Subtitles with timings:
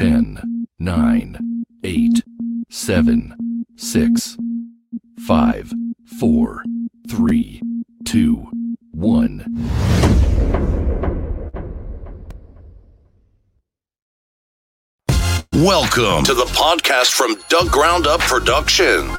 [0.00, 2.22] 10, 9, 8,
[2.70, 4.36] 7, 6,
[5.26, 5.72] 5,
[6.18, 6.64] 4,
[7.06, 7.62] 3,
[8.06, 8.48] 2,
[8.92, 9.44] 1.
[15.52, 19.18] Welcome to the podcast from Doug Ground Up Production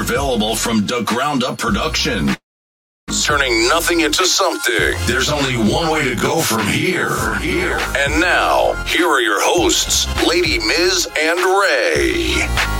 [0.00, 2.30] available from the Ground Up Production.
[3.22, 4.94] Turning nothing into something.
[5.06, 7.34] There's only one way to go from here.
[7.36, 7.78] Here.
[7.96, 12.77] And now, here are your hosts, Lady Miz and Ray.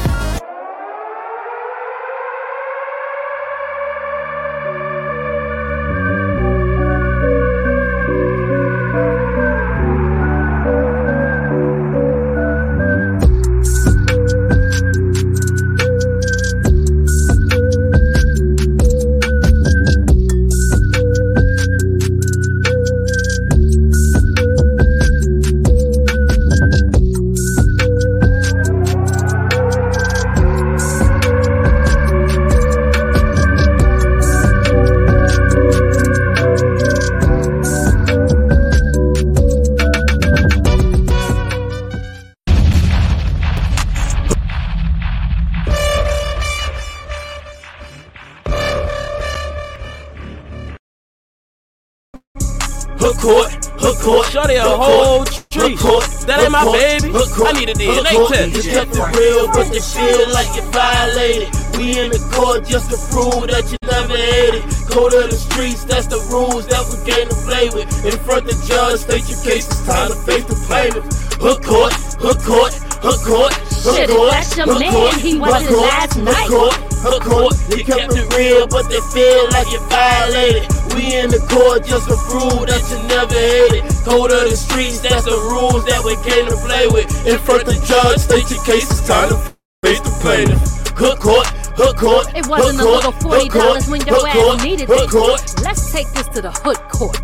[78.88, 80.64] They feel like you violated.
[80.96, 83.84] We in the court just to prove that you never hated.
[84.04, 87.06] Go to the streets, that's the rules that we came to play with.
[87.26, 89.36] In front of the judge, state your case, it's time to
[89.84, 90.60] face the plaintiff.
[90.98, 91.46] Hook court,
[91.78, 94.62] hook court, It wasn't a little forty hook court, dollars when your hook ass court,
[94.64, 95.10] needed hook it.
[95.10, 95.40] court.
[95.62, 97.16] Let's take this to the hood court.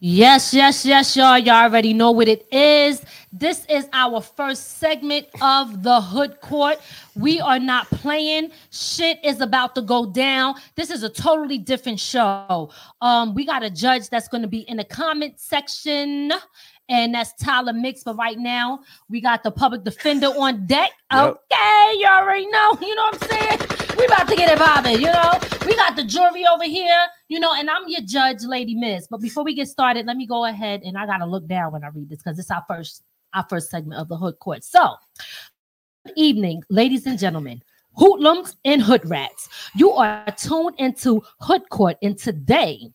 [0.00, 1.38] Yes, yes, yes, y'all.
[1.38, 2.63] Y'all already know what it is.
[4.04, 6.78] Our first segment of the Hood Court.
[7.14, 8.50] We are not playing.
[8.70, 10.56] Shit is about to go down.
[10.74, 12.70] This is a totally different show.
[13.00, 16.34] Um, we got a judge that's going to be in the comment section,
[16.90, 18.04] and that's Tyler Mix.
[18.04, 20.90] But right now, we got the public defender on deck.
[21.10, 22.76] Okay, you already know.
[22.82, 23.60] You know what I'm saying?
[23.96, 25.00] We about to get it popping.
[25.00, 27.06] You know, we got the jury over here.
[27.28, 29.06] You know, and I'm your judge, Lady Miz.
[29.10, 31.84] But before we get started, let me go ahead and I gotta look down when
[31.84, 33.02] I read this because it's our first
[33.34, 34.64] our first segment of the Hood Court.
[34.64, 34.94] So,
[36.06, 37.62] good evening, ladies and gentlemen.
[37.96, 39.48] Hoodlums and hood rats.
[39.76, 42.90] You are tuned into Hood Court, and today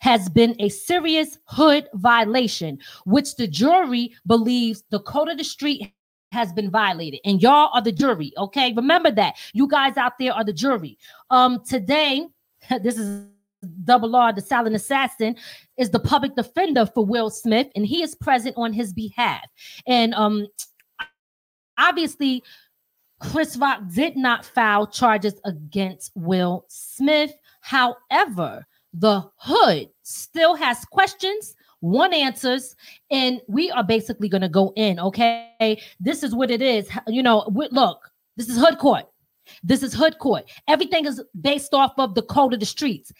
[0.00, 5.92] has been a serious hood violation, which the jury believes the code of the street
[6.32, 7.20] has been violated.
[7.24, 8.72] And y'all are the jury, okay?
[8.72, 9.36] Remember that.
[9.52, 10.98] You guys out there are the jury.
[11.30, 12.26] Um, today,
[12.82, 13.26] this is
[13.84, 15.36] Double R, the silent assassin,
[15.76, 19.44] is the public defender for Will Smith, and he is present on his behalf.
[19.86, 20.46] And um,
[21.78, 22.42] obviously,
[23.20, 27.32] Chris Rock did not file charges against Will Smith.
[27.60, 32.74] However, the hood still has questions, one answers,
[33.10, 34.98] and we are basically going to go in.
[34.98, 36.88] Okay, this is what it is.
[37.06, 39.06] You know, we- look, this is hood court.
[39.62, 40.48] This is hood court.
[40.68, 43.12] Everything is based off of the code of the streets.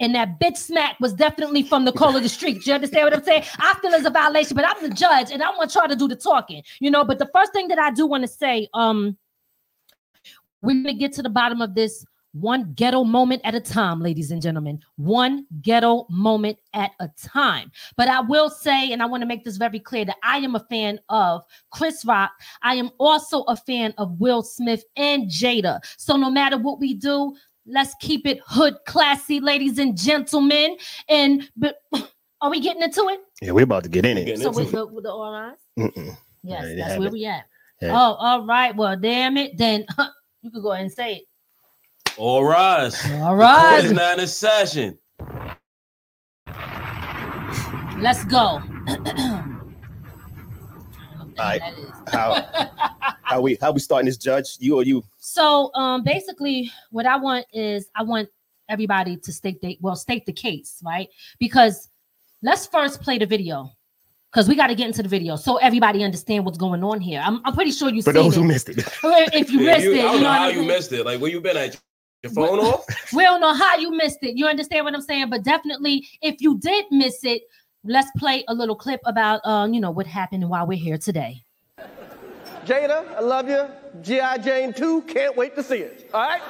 [0.00, 2.66] And that bitch smack was definitely from the code of the streets.
[2.66, 3.44] You understand what I'm saying?
[3.58, 6.06] I feel it's a violation, but I'm the judge and I want y'all to do
[6.06, 7.04] the talking, you know.
[7.04, 9.16] But the first thing that I do want to say, um,
[10.62, 14.30] we're gonna get to the bottom of this one ghetto moment at a time, ladies
[14.30, 14.80] and gentlemen.
[14.96, 17.72] One ghetto moment at a time.
[17.96, 20.54] But I will say, and I want to make this very clear, that I am
[20.54, 22.32] a fan of Chris Rock.
[22.62, 25.80] I am also a fan of Will Smith and Jada.
[25.96, 27.34] So no matter what we do,
[27.68, 30.76] let's keep it hood classy, ladies and gentlemen.
[31.08, 31.76] And but
[32.40, 33.20] are we getting into it?
[33.40, 34.38] Yeah, we're about to get in it.
[34.38, 35.56] So into with the, with the all eyes?
[35.76, 35.94] Yes,
[36.42, 37.12] Yeah, that's where it.
[37.12, 37.44] we at.
[37.80, 37.92] Yeah.
[37.92, 38.74] Oh, all right.
[38.74, 39.56] Well, damn it.
[39.56, 39.84] Then
[40.42, 41.22] you could go ahead and say it.
[42.16, 43.00] All rise.
[43.12, 43.94] All Court is right.
[43.94, 44.98] now in session.
[48.00, 48.62] Let's go.
[51.38, 51.62] All right.
[52.12, 52.44] How
[53.22, 54.56] how we how we starting this judge?
[54.58, 55.04] You or you?
[55.18, 58.28] So um basically what I want is I want
[58.68, 61.08] everybody to state the well state the case, right?
[61.38, 61.88] Because
[62.42, 63.70] let's first play the video.
[64.30, 67.22] Because we got to get into the video so everybody understand what's going on here.
[67.24, 68.40] I'm, I'm pretty sure you For those it.
[68.40, 68.76] who missed it.
[69.02, 70.68] if you Yeah, missed you- it, I don't you know know how I'm you saying?
[70.68, 71.06] missed it.
[71.06, 71.80] Like where you been at?
[72.24, 72.84] Your phone off?
[73.14, 74.36] We don't know how you missed it.
[74.36, 75.30] You understand what I'm saying?
[75.30, 77.42] But definitely, if you did miss it,
[77.84, 80.98] let's play a little clip about uh, you know, what happened and why we're here
[80.98, 81.42] today.
[82.66, 83.66] Jada, I love you.
[84.02, 84.38] G.I.
[84.38, 86.10] Jane 2, can't wait to see it.
[86.12, 86.42] All right?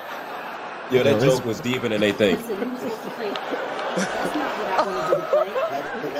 [0.90, 2.38] Yo, that joke was deeper than they think.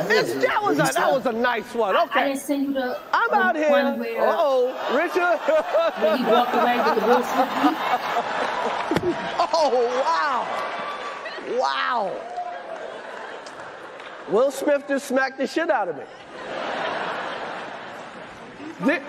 [0.07, 1.97] This, that, was a, that was a nice one.
[1.97, 2.29] I Okay.
[2.29, 3.71] didn't send you the I'm um, out here.
[3.71, 5.39] one where, Oh, Richard.
[6.03, 7.49] where he walked away with the Will Smith
[9.55, 9.71] oh,
[10.05, 10.47] wow.
[11.59, 12.13] Wow.
[14.31, 16.05] Will Smith just smacked the shit out of me.
[18.85, 19.01] Thi-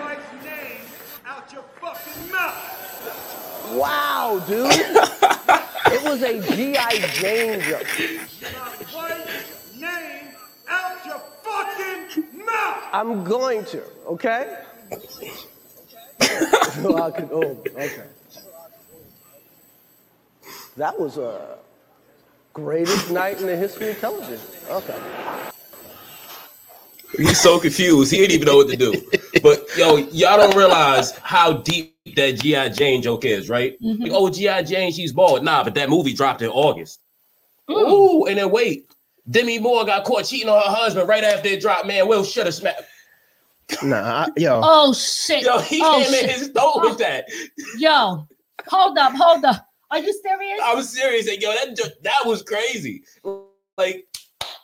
[1.26, 3.74] out your fucking mouth.
[3.76, 4.66] wow, dude.
[5.92, 6.98] it was a G.I.
[7.12, 7.86] Jane joke.
[9.76, 10.28] Name
[10.68, 12.82] out your fucking mouth.
[12.92, 14.56] I'm going to, okay?
[16.20, 18.04] I could, oh, okay.
[20.76, 21.58] That was a
[22.52, 24.46] greatest night in the history of television.
[24.68, 24.98] Okay.
[27.16, 28.10] He's so confused.
[28.10, 28.92] He didn't even know what to do.
[29.42, 32.68] But yo, y'all don't realize how deep that G.I.
[32.70, 33.80] Jane joke is, right?
[33.80, 34.02] Mm-hmm.
[34.02, 34.62] Like, oh, G.I.
[34.64, 35.42] Jane, she's bald.
[35.44, 37.00] Nah, but that movie dropped in August.
[37.68, 37.90] Mm.
[37.90, 38.86] Ooh, and then wait.
[39.30, 41.86] Demi Moore got caught cheating on her husband right after it dropped.
[41.86, 42.82] Man, Will should have smacked.
[43.82, 44.60] Nah, I, yo.
[44.62, 45.44] Oh shit.
[45.44, 46.96] Yo, he oh, came in his throat with oh.
[46.96, 47.24] that.
[47.78, 48.26] Yo,
[48.66, 49.69] hold up, hold up.
[49.90, 50.60] Are you serious?
[50.62, 51.28] I was serious.
[51.28, 53.02] Like, yo, that jo- that was crazy.
[53.76, 54.06] Like,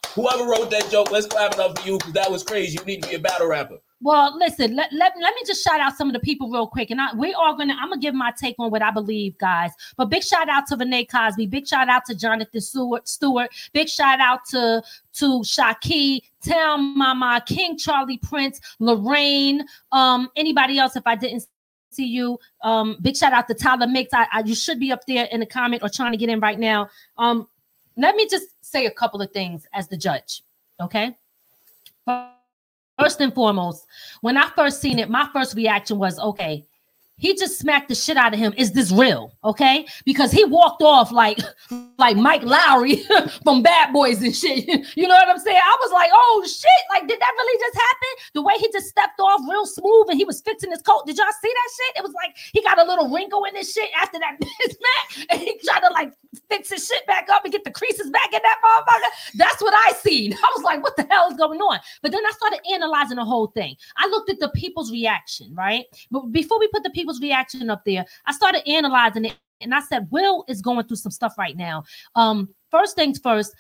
[0.09, 2.79] whoever wrote that joke, let's clap it up for you because that was crazy.
[2.79, 3.79] You need to be a battle rapper.
[4.03, 6.91] Well, listen, let, let, let me just shout out some of the people real quick.
[6.91, 8.91] And I, we are going to, I'm going to give my take on what I
[8.91, 9.73] believe, guys.
[9.97, 11.47] But big shout out to Renee Cosby.
[11.47, 13.09] Big shout out to Jonathan Stewart.
[13.09, 13.51] Stewart.
[13.73, 14.83] Big shout out to,
[15.15, 21.47] to Shaki, Town Mama, King Charlie Prince, Lorraine, um, anybody else if I didn't
[21.97, 22.39] see you.
[22.63, 24.13] Um, big shout out to Tyler Mix.
[24.13, 26.41] I, I, you should be up there in the comment or trying to get in
[26.41, 26.89] right now.
[27.19, 27.49] Um,
[27.97, 30.43] let me just say a couple of things as the judge.
[30.81, 31.17] Okay.
[32.99, 33.87] First and foremost,
[34.21, 36.65] when I first seen it, my first reaction was, okay,
[37.19, 38.53] he just smacked the shit out of him.
[38.57, 39.33] Is this real?
[39.43, 41.39] Okay, because he walked off like
[41.99, 43.03] like Mike Lowrey
[43.43, 44.67] from Bad Boys and shit.
[44.97, 45.61] You know what I'm saying?
[45.63, 48.09] I was like, oh shit, like did that really just happen?
[48.35, 51.07] The way he just stepped off real smooth and he was fixing his coat.
[51.07, 51.99] Did y'all see that shit?
[51.99, 55.41] It was like he got a little wrinkle in his shit after that smack, and
[55.41, 56.13] he tried to like
[56.49, 59.37] fix his shit back up and get the creases back in that motherfucker.
[59.37, 60.33] That's what I seen.
[60.33, 61.79] I was like, what the hell is going on?
[62.03, 63.77] But then I started analyzing the whole thing.
[63.97, 65.85] I looked at the people's reaction, right?
[66.11, 69.81] But before we put the people's reaction up there, I started analyzing it and I
[69.81, 71.85] said, Will is going through some stuff right now.
[72.17, 73.55] Um, first things first,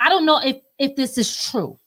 [0.00, 1.78] I don't know if if this is true,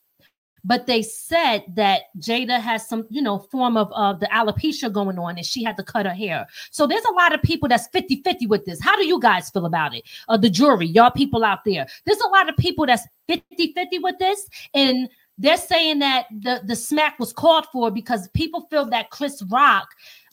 [0.63, 5.19] but they said that Jada has some, you know, form of uh, the alopecia going
[5.19, 6.47] on and she had to cut her hair.
[6.71, 8.81] So there's a lot of people that's 50 50 with this.
[8.81, 10.05] How do you guys feel about it?
[10.29, 11.85] Uh, the jury, y'all people out there.
[12.05, 14.47] There's a lot of people that's 50 50 with this.
[14.73, 19.41] And they're saying that the, the smack was called for because people feel that Chris
[19.49, 19.87] Rock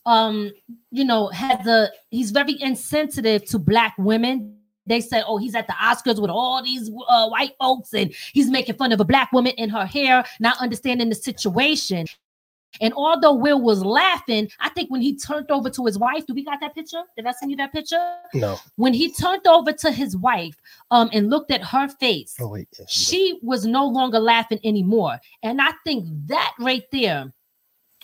[0.07, 0.51] um
[0.91, 5.67] you know has a he's very insensitive to black women they said oh he's at
[5.67, 9.31] the oscars with all these uh, white folks and he's making fun of a black
[9.33, 12.07] woman in her hair not understanding the situation
[12.81, 16.35] and although will was laughing i think when he turned over to his wife do
[16.35, 18.59] we got that picture did i send you that picture No.
[18.77, 20.57] when he turned over to his wife
[20.93, 22.69] um and looked at her face Oh wait.
[22.79, 25.19] yes, she was no longer laughing anymore.
[25.43, 27.33] And I think that right there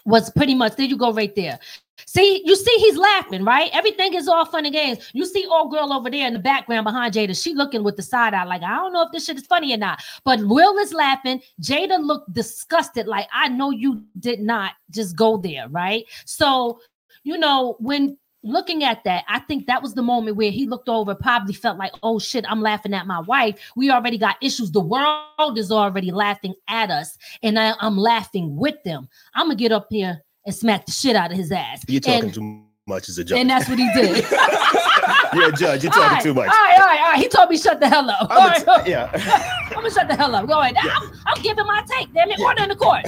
[0.04, 1.58] was pretty much there you go right there.
[2.06, 3.70] See, you see, he's laughing, right?
[3.72, 4.98] Everything is all fun and games.
[5.12, 7.40] You see old girl over there in the background behind Jada.
[7.40, 9.72] She looking with the side eye, like, I don't know if this shit is funny
[9.72, 10.02] or not.
[10.24, 11.40] But Will is laughing.
[11.60, 16.04] Jada looked disgusted, like, I know you did not just go there, right?
[16.24, 16.80] So,
[17.22, 20.88] you know, when looking at that, I think that was the moment where he looked
[20.88, 23.58] over, probably felt like, oh shit, I'm laughing at my wife.
[23.76, 24.70] We already got issues.
[24.70, 29.08] The world is already laughing at us, and I, am laughing with them.
[29.34, 31.84] I'm gonna get up here and smack the shit out of his ass.
[31.88, 33.38] You're talking and, too much as a judge.
[33.38, 34.26] and that's what he did.
[35.34, 35.82] You're a judge.
[35.82, 36.48] You're talking right, too much.
[36.48, 37.18] All right, all right, all right.
[37.18, 38.26] He told me shut the hell up.
[38.30, 38.84] I'm right.
[38.84, 39.10] t- yeah.
[39.66, 40.46] I'm gonna shut the hell up.
[40.46, 40.76] Go ahead.
[40.78, 42.12] I'm, I'm giving my take.
[42.12, 42.40] Damn it.
[42.40, 43.04] Order in the court.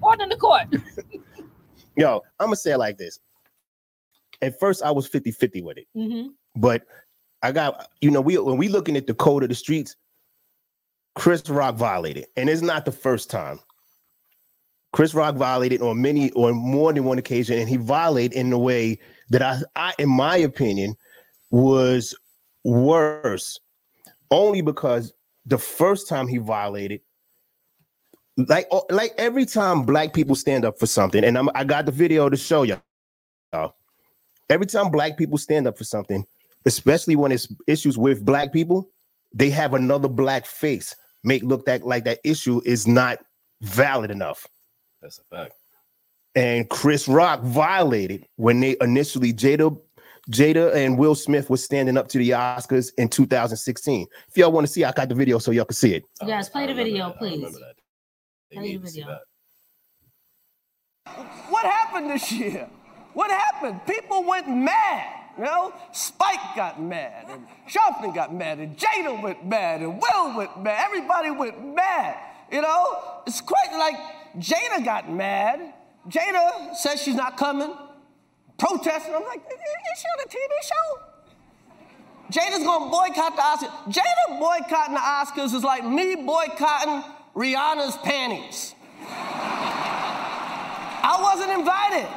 [0.00, 0.66] Order in the court.
[1.96, 3.18] Yo, I'm gonna say it like this.
[4.40, 6.28] At first, I was 50-50 with it, Mhm.
[6.56, 6.82] but
[7.42, 9.96] I got you know we when we looking at the code of the streets,
[11.14, 13.60] Chris Rock violated, and it's not the first time.
[14.92, 18.58] Chris Rock violated on many or more than one occasion, and he violated in a
[18.58, 18.98] way
[19.30, 20.94] that I, I in my opinion,
[21.50, 22.14] was
[22.64, 23.58] worse.
[24.30, 25.12] Only because
[25.46, 27.00] the first time he violated,
[28.36, 31.86] like oh, like every time black people stand up for something, and I'm, I got
[31.86, 32.80] the video to show you.
[34.50, 36.24] Every time black people stand up for something,
[36.64, 38.90] especially when it's issues with black people,
[39.34, 43.18] they have another black face make look that like that issue is not
[43.60, 44.46] valid enough.
[45.02, 45.54] That's a fact.
[46.34, 49.76] And Chris Rock violated when they initially Jada
[50.30, 54.06] Jada and Will Smith was standing up to the Oscars in 2016.
[54.28, 56.04] If y'all want to see, I got the video so y'all can see it.
[56.24, 57.56] Yes, play the video, please.
[58.52, 59.18] Play the video.
[61.48, 62.68] What happened this year?
[63.18, 63.84] What happened?
[63.84, 65.04] People went mad.
[65.36, 70.36] You know, Spike got mad, and Sharpton got mad, and Jada went mad, and Will
[70.36, 70.84] went mad.
[70.86, 72.16] Everybody went mad.
[72.52, 73.96] You know, it's quite like
[74.38, 75.74] Jada got mad.
[76.08, 77.74] Jada says she's not coming,
[78.56, 79.12] protesting.
[79.12, 81.00] I'm like, is she on a TV show?
[82.30, 83.72] Jada's gonna boycott the Oscars.
[83.92, 87.02] Jada boycotting the Oscars is like me boycotting
[87.34, 88.76] Rihanna's panties.
[91.02, 92.08] I wasn't invited.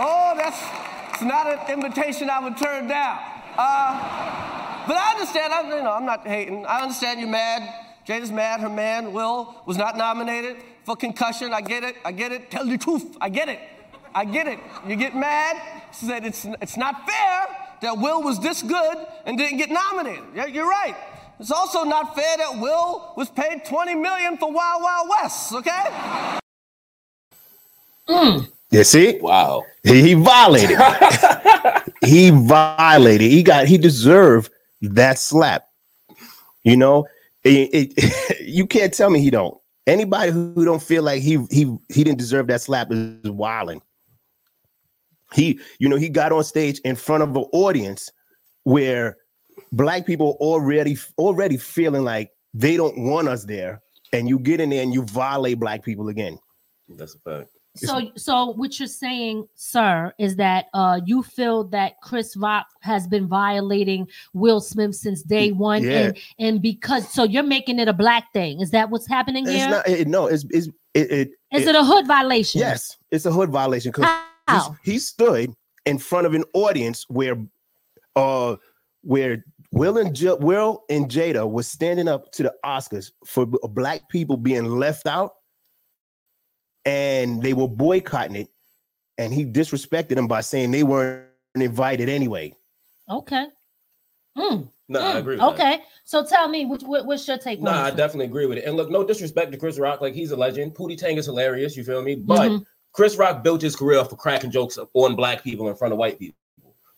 [0.00, 0.58] oh, that's
[1.18, 3.18] it's not an invitation I would turn down.
[3.58, 5.52] Uh, but I understand.
[5.52, 6.64] I'm, you know, I'm not hating.
[6.64, 7.74] I understand you're mad.
[8.06, 8.60] Jada's mad.
[8.60, 11.52] Her man, Will, was not nominated for concussion.
[11.52, 11.96] I get it.
[12.04, 12.52] I get it.
[12.52, 13.16] Tell the truth.
[13.20, 13.58] I get it.
[14.14, 14.60] I get it.
[14.86, 15.60] You get mad.
[15.92, 17.46] She said it's, it's not fair
[17.82, 18.96] that Will was this good
[19.26, 20.22] and didn't get nominated.
[20.36, 20.94] Yeah, you're right.
[21.40, 26.38] It's also not fair that Will was paid 20 million for Wild Wild West, okay?
[28.70, 29.18] You see?
[29.20, 29.64] Wow.
[29.82, 30.78] He, he violated.
[32.04, 33.30] he violated.
[33.30, 33.66] He got.
[33.66, 34.50] He deserved
[34.82, 35.68] that slap.
[36.64, 37.06] You know,
[37.44, 39.56] It- it- you can't tell me he don't.
[39.86, 43.80] Anybody who don't feel like he he he didn't deserve that slap is wilding.
[45.32, 48.10] He, you know, he got on stage in front of an audience
[48.64, 49.16] where
[49.72, 53.80] black people already already feeling like they don't want us there,
[54.12, 56.38] and you get in there and you violate black people again.
[56.90, 57.50] That's a fact.
[57.78, 63.06] So, so what you're saying, sir, is that uh, you feel that Chris Rock has
[63.06, 65.98] been violating Will Smith since day one, Yeah.
[65.98, 68.60] and and because so you're making it a black thing.
[68.60, 69.70] Is that what's happening It's here?
[69.70, 69.88] not.
[69.88, 71.10] It, no, it's it's it.
[71.10, 72.60] it Is it a hood violation?
[72.60, 75.52] Yes, it's a hood violation because he stood
[75.86, 77.36] in front of an audience where,
[78.16, 78.56] uh,
[79.02, 84.08] where Will and J- Will and Jada was standing up to the Oscars for black
[84.08, 85.32] people being left out,
[86.84, 88.48] and they were boycotting it,
[89.18, 92.54] and he disrespected them by saying they weren't invited anyway.
[93.10, 93.46] Okay.
[94.36, 95.36] Mm, No, I mm, agree.
[95.36, 95.54] With that.
[95.54, 95.80] Okay.
[96.04, 97.60] So tell me, which, what, what's your take?
[97.60, 98.64] Nah, on I definitely agree with it.
[98.64, 100.74] And look, no disrespect to Chris Rock, like he's a legend.
[100.74, 102.14] Pootie Tang is hilarious, you feel me?
[102.14, 102.64] But Mhm.
[102.92, 105.98] Chris Rock built his career off of cracking jokes on black people in front of
[105.98, 106.36] white people.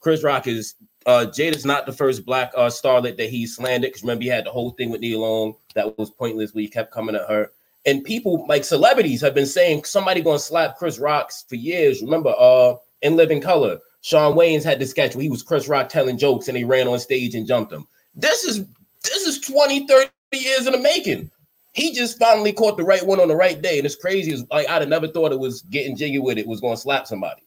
[0.01, 0.75] Chris Rock is
[1.07, 4.45] uh Jada's not the first black uh starlet that he slandered because remember he had
[4.45, 7.51] the whole thing with Nia Long that was pointless where he kept coming at her.
[7.87, 12.03] And people like celebrities have been saying somebody gonna slap Chris Rocks for years.
[12.03, 15.89] Remember, uh in Living Color, Shawn Wayans had this sketch where he was Chris Rock
[15.89, 17.87] telling jokes and he ran on stage and jumped him.
[18.15, 18.67] This is
[19.03, 21.31] this is 20, 30 years in the making.
[21.73, 23.79] He just finally caught the right one on the right day.
[23.79, 24.33] And it's crazy.
[24.33, 27.07] It's like I'd have never thought it was getting jiggy with it, was gonna slap
[27.07, 27.43] somebody.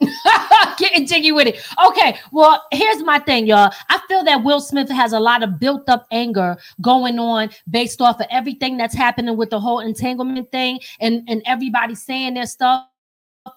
[0.78, 1.64] Getting jiggy with it.
[1.86, 3.72] Okay, well, here's my thing, y'all.
[3.88, 8.00] I feel that Will Smith has a lot of built up anger going on based
[8.00, 12.46] off of everything that's happening with the whole entanglement thing and, and everybody saying their
[12.46, 12.86] stuff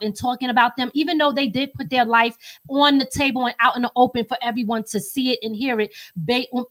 [0.02, 2.38] and talking about them, even though they did put their life
[2.70, 5.80] on the table and out in the open for everyone to see it and hear
[5.80, 5.94] it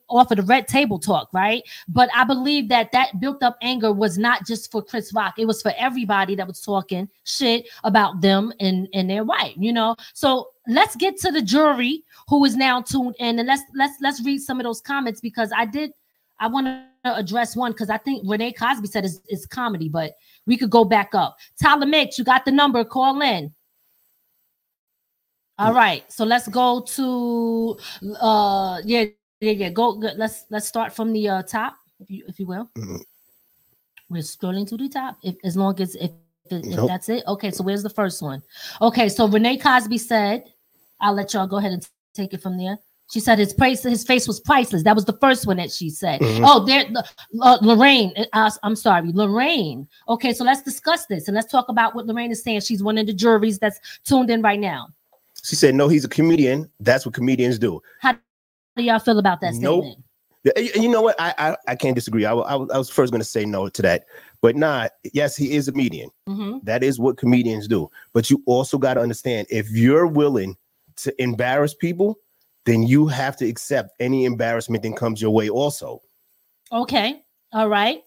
[0.09, 1.63] off of the red table talk, right?
[1.89, 5.47] But I believe that that built up anger was not just for Chris Rock; it
[5.47, 9.97] was for everybody that was talking shit about them and and their wife, you know.
[10.15, 14.25] So let's get to the jury who is now tuned in, and let's let's let's
[14.25, 15.93] read some of those comments because I did.
[16.39, 20.13] I want to address one because I think Renee Cosby said it's, it's comedy, but
[20.47, 21.37] we could go back up.
[21.61, 22.85] Tyler Mix, you got the number.
[22.85, 23.53] Call in.
[25.59, 27.79] All right, so let's go to
[28.21, 29.05] uh yeah
[29.41, 32.71] yeah yeah go, let's let's start from the uh top if you if you will.
[32.77, 33.01] Mhm.
[34.11, 36.11] We're scrolling to the top if as long as if
[36.51, 36.89] if, if Nope.
[36.89, 37.25] that's it.
[37.27, 38.43] Okay, so where's the first one?
[38.83, 40.45] Okay, so Renee Cosby said,
[41.01, 42.79] I'll let y'all go ahead and take it from there.
[43.09, 44.83] She said his price, his face was priceless.
[44.83, 46.21] That was the first one that she said.
[46.21, 46.41] Mhm.
[46.45, 46.85] Oh, there,
[47.41, 48.13] uh, Lorraine.
[48.33, 49.87] Uh, I'm sorry, Lorraine.
[50.09, 52.61] Okay, so let's discuss this and let's talk about what Lorraine is saying.
[52.63, 54.89] She's one of the juries that's tuned in right now.
[55.45, 56.69] She said, "No, he's a comedian.
[56.81, 58.15] That's what comedians do." How
[58.77, 59.85] do y'all feel about that Nope.
[59.85, 60.05] statement?
[60.57, 61.15] You- you know what?
[61.21, 62.25] I I, I can't disagree.
[62.25, 64.05] I, I, was- I was first going to say no to that,
[64.41, 64.89] but nah.
[65.13, 66.11] Yes, he is a comedian.
[66.29, 66.65] Mhm.
[66.65, 67.89] That is what comedians do.
[68.13, 70.57] But you also got to understand if you're willing
[70.97, 72.19] to embarrass people,
[72.67, 75.49] then you have to accept any embarrassment that comes your way.
[75.49, 76.03] Also,
[76.73, 78.03] Okay, all right.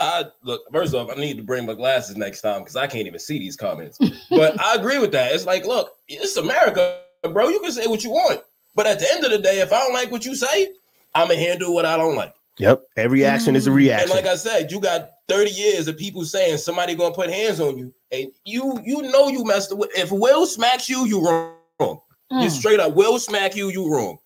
[0.00, 0.62] I look.
[0.72, 3.38] First off, I need to bring my glasses next time because I can't even see
[3.38, 3.98] these comments.
[4.30, 5.32] But I agree with that.
[5.32, 7.48] It's like, look, it's America, bro.
[7.48, 8.40] You can say what you want,
[8.74, 10.68] but at the end of the day, if I don't like what you say,
[11.14, 12.34] I'm gonna handle what I don't like.
[12.58, 12.82] yep.
[12.96, 13.72] Every action is a Mm.
[13.72, 14.10] And reaction.
[14.10, 17.78] like I said, you got 30 years of people saying somebody gonna put hands on
[17.78, 19.90] you, and you you know you messed with.
[19.96, 22.00] If Will smacks you, you wrong.
[22.40, 22.50] You Mm.
[22.50, 24.18] straight up Will smack you, you wrong.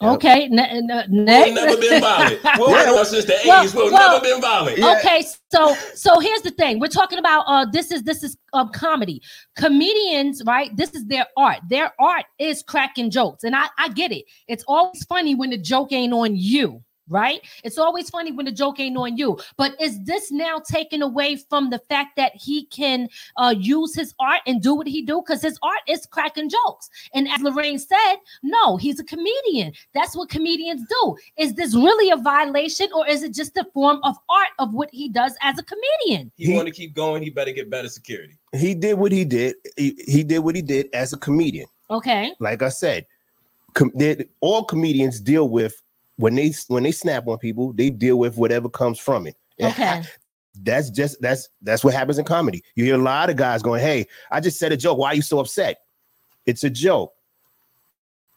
[0.00, 1.54] Okay, ne- ne- Will next.
[1.54, 2.40] never been violent.
[2.58, 2.84] Will Yeah.
[2.84, 3.74] been on since the Well, 80s.
[3.74, 4.78] Will well, never been violent.
[4.78, 6.78] Okay, so so here's the thing.
[6.78, 9.20] We're talking about uh this is this is um comedy.
[9.56, 10.70] Comedians, right?
[10.76, 11.58] This is their art.
[11.68, 13.42] Their art is cracking jokes.
[13.42, 14.24] And I I get it.
[14.46, 17.40] It's always funny when the joke ain't on you, right?
[17.64, 19.38] It's always funny when the joke ain't on you.
[19.56, 24.14] But is this now taken away from the fact that he can uh use his
[24.20, 26.90] art and do what he do cuz his art is cracking jokes.
[27.14, 29.72] And as Lorraine said, no, he's a comedian.
[29.94, 31.16] That's what comedians do.
[31.38, 34.88] Is this really a violation or is it just a form of art of what
[34.92, 36.30] he does as a comedian?
[36.36, 37.22] He, He- want to keep going.
[37.22, 38.36] He better get better security.
[38.56, 39.56] he did what he did.
[39.76, 41.66] He, he did what he did as a comedian.
[41.90, 42.32] Okay.
[42.40, 43.06] Like I said,
[43.74, 43.92] com-
[44.40, 45.80] all comedians deal with
[46.18, 47.72] when they when they snap on people.
[47.72, 49.36] They deal with whatever comes from it.
[49.60, 50.02] Ha- Okay.
[50.62, 52.62] that's just that's that's what happens in comedy.
[52.74, 54.98] You hear a lot of guys going, "Hey, I just said a joke.
[54.98, 55.78] Why are you so upset?"
[56.46, 57.14] It's a joke.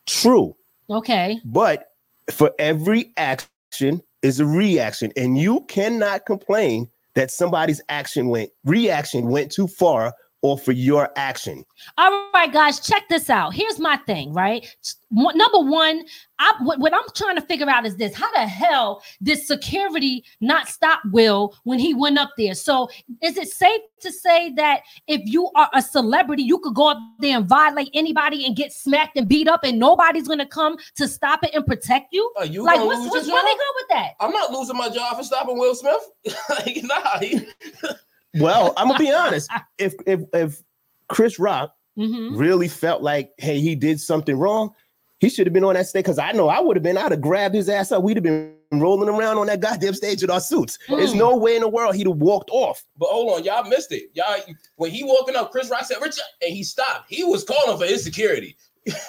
[0.08, 0.56] True,
[0.90, 1.40] Okay.
[1.46, 1.92] but
[2.32, 9.30] for every action is a reaction, and you cannot complain that somebody's action went reaction
[9.30, 11.64] went too far or for your action.
[11.98, 13.54] All right, guys, check this out.
[13.54, 14.66] Here's my thing, right?
[15.12, 16.04] Number one,
[16.40, 20.24] I, what, what I'm trying to figure out is this: How the hell did security
[20.40, 22.56] not stop Will when he went up there?
[22.56, 22.90] So,
[23.22, 26.98] is it safe to say that if you are a celebrity, you could go up
[27.20, 31.08] there and violate anybody and get smacked and beat up, and nobody's gonna come to
[31.08, 32.32] stop it and protect you?
[32.38, 33.60] Are you like, what's, lose what's your really job?
[33.60, 34.12] good with that?
[34.20, 36.02] I'm not losing my job for stopping Will Smith.
[36.50, 37.20] like, nah.
[37.20, 37.48] he-
[38.40, 39.50] Well, I'm gonna be honest.
[39.78, 40.62] If if if
[41.10, 42.38] Chris Rock Mhm.
[42.40, 44.74] really felt like, hey, he did something wrong,
[45.20, 46.06] he should have been on that stage.
[46.06, 46.98] Because I know I would have been.
[46.98, 48.02] I'd have grabbed his ass up.
[48.04, 50.80] We'd have been rolling around on that goddamn stage with our suits.
[50.88, 51.18] There's Mm.
[51.18, 52.86] no way in the world he'd have walked off.
[52.98, 54.10] But hold on, y'all missed it.
[54.14, 54.38] Y'all,
[54.78, 57.08] when he walking up, Chris Rock said, Richard, and he stopped.
[57.10, 58.56] He was calling for his security.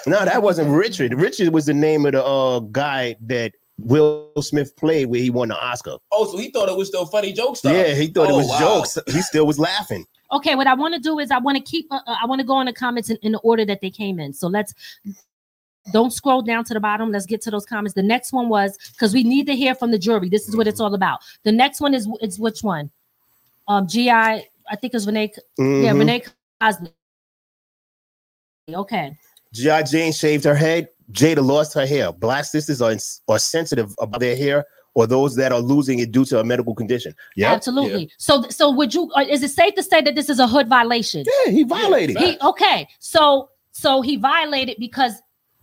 [0.05, 1.13] No, that wasn't Richard.
[1.13, 5.47] Richard was the name of the uh, guy that Will Smith played where he won
[5.49, 5.97] the Oscar.
[6.11, 7.59] Oh, so he thought it was still funny jokes.
[7.59, 7.73] stuff.
[7.73, 8.59] Yeah, he thought it Oh, was wow.
[8.59, 8.97] jokes.
[9.07, 10.05] He still was laughing.
[10.31, 12.39] Okay, what I want to do is I want to keep uh, uh, I want
[12.39, 14.33] to go in the comments in, in the order that they came in.
[14.33, 14.73] So let's
[15.91, 17.11] don't scroll down to the bottom.
[17.11, 17.93] Let's get to those comments.
[17.93, 20.29] The next one was because we need to hear from the jury.
[20.29, 21.19] This is what it's all about.
[21.43, 22.89] The next one is it's which one?
[23.67, 24.41] Um, GI, I
[24.79, 25.31] think it's Renee.
[25.57, 25.99] Yeah, Mhm.
[25.99, 26.23] Renee
[26.61, 26.89] Cosby.
[28.73, 29.17] Okay.
[29.53, 29.83] G.I.
[29.83, 30.87] Jane shaved her head.
[31.13, 32.11] Jada lost her hair.
[32.11, 32.95] Black sisters are,
[33.27, 36.75] are sensitive about their hair or those that are losing it due to a medical
[36.75, 37.15] condition.
[37.35, 37.53] Yeah.
[37.53, 38.11] Absolutely.
[38.17, 40.67] So so would you uh, is it safe to say that this is a hood
[40.67, 41.25] violation?
[41.45, 42.17] Yeah, he violated.
[42.17, 42.87] He okay.
[42.99, 45.13] So so he violated because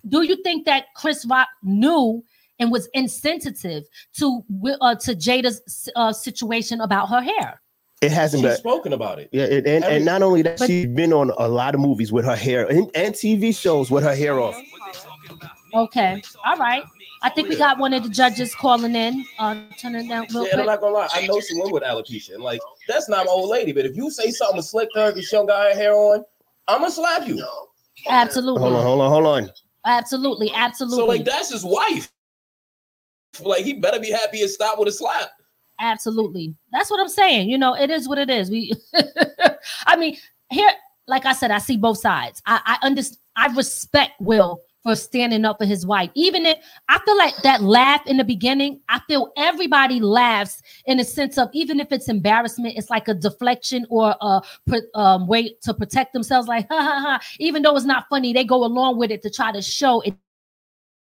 [0.08, 2.24] do you think that Chris Rock knew
[2.58, 3.84] and was insensitive
[4.18, 4.44] to
[4.80, 7.60] uh, to Jada's uh, situation about her hair?
[8.00, 8.56] It hasn't She's been.
[8.56, 9.28] spoken about it.
[9.30, 12.10] Yeah, and, and, and not only that, But- she's been on a lot of movies
[12.10, 14.56] with her hair and, and TV shows with her hair off.
[15.74, 16.22] Okay.
[16.44, 16.84] All right.
[17.22, 19.24] I think we got one of the judges calling in.
[19.38, 21.74] Uh, turn it down real Yeah, and I'm not gonna lie, I know some women
[21.74, 23.72] with alopecia, and like that's not my old lady.
[23.72, 26.24] But if you say something slick to her because she don't got her hair on,
[26.66, 27.44] I'm gonna slap you.
[28.08, 28.60] Absolutely.
[28.62, 29.50] Hold on, hold on, hold on.
[29.84, 30.50] Absolutely.
[30.54, 30.98] Absolutely.
[30.98, 32.10] So like that's his wife.
[33.40, 35.30] Like he better be happy and stop with a slap.
[35.78, 36.54] Absolutely.
[36.72, 37.50] That's what I'm saying.
[37.50, 38.50] You know, it is what it is.
[38.50, 38.72] We
[39.86, 40.16] I mean,
[40.50, 40.70] here,
[41.06, 42.42] like I said, I see both sides.
[42.46, 46.10] I I understand I respect Will for standing up for his wife.
[46.14, 51.00] Even if I feel like that laugh in the beginning, I feel everybody laughs in
[51.00, 54.42] a sense of even if it's embarrassment, it's like a deflection or a
[54.94, 56.48] um, way to protect themselves.
[56.48, 57.20] Like, ha ha ha.
[57.38, 60.14] Even though it's not funny, they go along with it to try to show it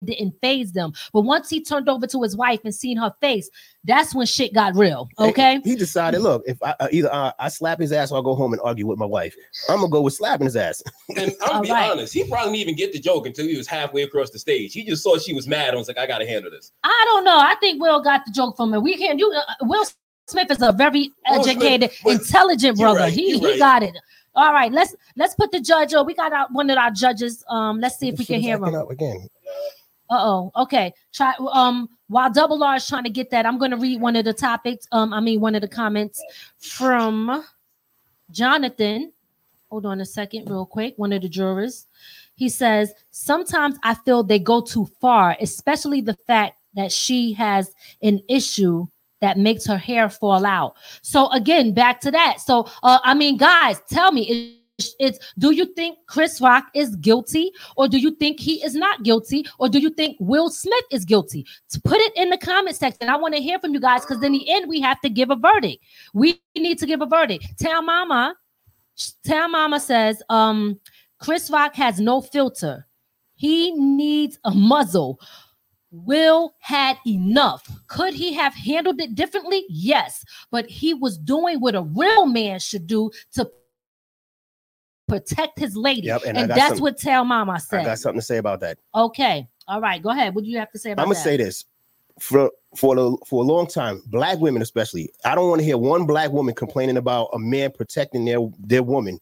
[0.06, 0.92] didn't faze them.
[1.12, 3.50] But once he turned over to his wife and seen her face,
[3.84, 5.08] that's when shit got real.
[5.18, 5.60] Okay.
[5.62, 8.34] He decided, look, if I uh, either uh, I slap his ass or I go
[8.34, 9.36] home and argue with my wife,
[9.68, 10.82] I'm gonna go with slapping his ass.
[11.16, 11.90] And I'm gonna be All right.
[11.90, 14.72] honest, he probably didn't even get the joke until he was halfway across the stage.
[14.72, 16.72] He just saw she was mad and was like, I gotta handle this.
[16.82, 17.38] I don't know.
[17.38, 18.82] I think Will got the joke from it.
[18.82, 19.18] We can't.
[19.18, 19.84] You, uh, Will
[20.26, 23.00] Smith is a very Will Smith, educated, intelligent brother.
[23.00, 23.58] right, he you're he right.
[23.58, 23.96] got it.
[24.36, 25.94] All right, let's let's put the judge.
[25.94, 27.44] Oh, we got out one of our judges.
[27.48, 28.74] Um, let's see if we can hear him.
[28.74, 29.28] up again.
[30.14, 30.52] Uh oh.
[30.56, 30.92] Okay.
[31.12, 31.34] Try.
[31.52, 31.88] Um.
[32.08, 34.32] While Double R is trying to get that, I'm going to read one of the
[34.32, 34.86] topics.
[34.92, 35.12] Um.
[35.12, 36.22] I mean, one of the comments
[36.58, 37.44] from
[38.30, 39.12] Jonathan.
[39.70, 40.94] Hold on a second, real quick.
[40.96, 41.86] One of the jurors.
[42.36, 47.72] He says, Sometimes I feel they go too far, especially the fact that she has
[48.02, 48.86] an issue
[49.20, 50.74] that makes her hair fall out.
[51.02, 52.40] So, again, back to that.
[52.40, 57.52] So, uh, I mean, guys, tell me, it's, do you think Chris Rock is guilty,
[57.76, 61.04] or do you think he is not guilty, or do you think Will Smith is
[61.04, 61.46] guilty?
[61.70, 63.08] To put it in the comment section.
[63.08, 65.30] I want to hear from you guys because in the end, we have to give
[65.30, 65.84] a verdict.
[66.12, 67.46] We need to give a verdict.
[67.58, 68.34] Tell Mama,
[69.24, 70.80] Tell Mama says, um,
[71.18, 72.86] Chris Rock has no filter.
[73.34, 75.20] He needs a muzzle.
[75.90, 77.68] Will had enough.
[77.86, 79.64] Could he have handled it differently?
[79.68, 83.48] Yes, but he was doing what a real man should do to
[85.08, 86.06] protect his lady.
[86.08, 87.80] Yep, and and that's some- what Tell Mama said.
[87.80, 88.78] I got something to say about that.
[88.94, 90.34] Okay, all right, go ahead.
[90.34, 91.24] What do you have to say about I'm gonna that?
[91.24, 91.64] say this
[92.20, 95.10] for for the, for a long time, black women especially.
[95.24, 98.82] I don't want to hear one black woman complaining about a man protecting their their
[98.82, 99.20] woman,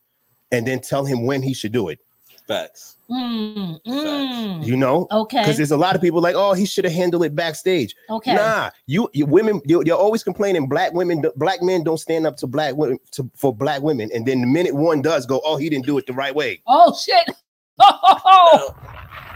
[0.51, 1.99] and then tell him when he should do it.
[2.47, 2.97] Facts.
[3.11, 4.67] Mm, mm.
[4.67, 5.41] You know, Okay.
[5.41, 7.95] because there's a lot of people like, oh, he should have handled it backstage.
[8.11, 8.35] Okay.
[8.35, 10.67] Nah, you, you women, you, you're always complaining.
[10.69, 14.27] Black women, black men don't stand up to black women to, for black women, and
[14.27, 16.61] then the minute one does, go, oh, he didn't do it the right way.
[16.67, 17.31] Oh shit!
[17.81, 18.75] Oh,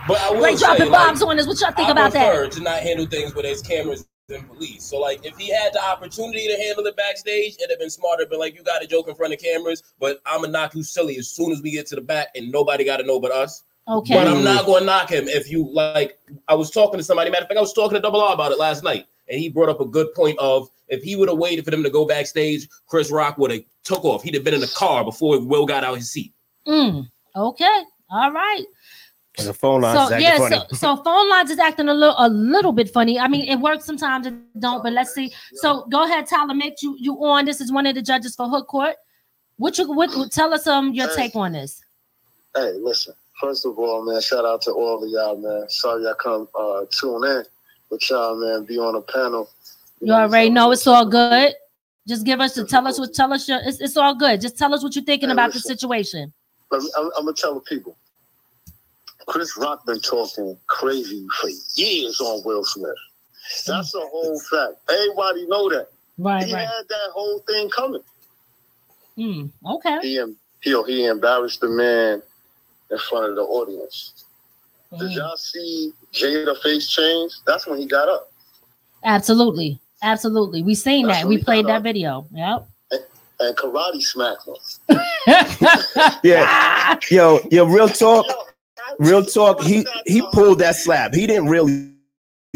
[0.07, 1.47] But I will Great say, dropping like, bombs on us.
[1.47, 2.53] What y'all think I about that?
[2.53, 4.83] to not handle things where there's cameras and police.
[4.83, 8.27] So like if he had the opportunity to handle it backstage, it'd have been smarter.
[8.29, 10.83] But like you got a joke in front of cameras, but I'm gonna knock you
[10.83, 13.31] silly as soon as we get to the back, and nobody got to know but
[13.31, 13.63] us.
[13.89, 14.15] Okay.
[14.15, 16.19] But I'm not gonna knock him if you like.
[16.49, 17.31] I was talking to somebody.
[17.31, 19.49] Matter of fact, I was talking to Double R about it last night, and he
[19.49, 22.05] brought up a good point of if he would have waited for them to go
[22.05, 24.25] backstage, Chris Rock would have took off.
[24.25, 26.33] He'd have been in the car before Will got out his seat.
[26.67, 27.83] Mm, okay.
[28.11, 28.65] All right.
[29.39, 30.57] And the phone lines So is acting yeah, funny.
[30.71, 33.19] so, so phone lines is acting a little a little bit funny.
[33.19, 34.83] I mean, it works sometimes, it don't.
[34.83, 35.33] But let's see.
[35.55, 36.55] So go ahead, Tyler.
[36.55, 37.45] Make you you on.
[37.45, 38.97] This is one of the judges for Hood Court.
[39.59, 40.33] What you what?
[40.33, 41.83] Tell us um your take on this.
[42.55, 43.15] Hey, listen.
[43.41, 45.69] First of all, man, shout out to all of y'all, man.
[45.69, 47.45] Sorry y'all come uh, tune in,
[47.91, 49.51] but y'all, man, be on a panel.
[50.01, 51.53] You already know it's all good.
[52.09, 54.41] Just give us to tell us what tell us your it's, it's all good.
[54.41, 56.33] Just tell us what you're thinking Hey, about the situation.
[56.71, 57.97] Let me- I'm, I'm gonna tell the people.
[59.27, 62.91] Chris Rock been talking crazy for years on Will Smith.
[63.67, 64.75] That's a whole fact.
[64.91, 65.89] Everybody know that.
[66.19, 66.67] Right, he right.
[66.67, 68.03] had that whole thing coming.
[69.17, 69.47] Hmm.
[69.65, 69.99] Okay.
[70.03, 72.23] He em- he he embarrassed the man
[72.91, 74.25] in front of the audience.
[74.99, 75.17] Did Mm.
[75.17, 77.33] y'all see Jada face change?
[77.47, 78.31] That's when he got up.
[79.05, 79.81] Absolutely.
[80.03, 80.63] Absolutely.
[80.63, 81.29] We seen That's that.
[81.29, 81.83] We we played that on.
[81.83, 82.27] video.
[82.33, 82.67] Yep.
[83.39, 84.55] and karate smacked him.
[86.23, 88.25] Yeah, yo, yo, real talk,
[88.99, 89.63] real talk.
[89.63, 91.15] He he pulled that slap.
[91.15, 91.93] He didn't really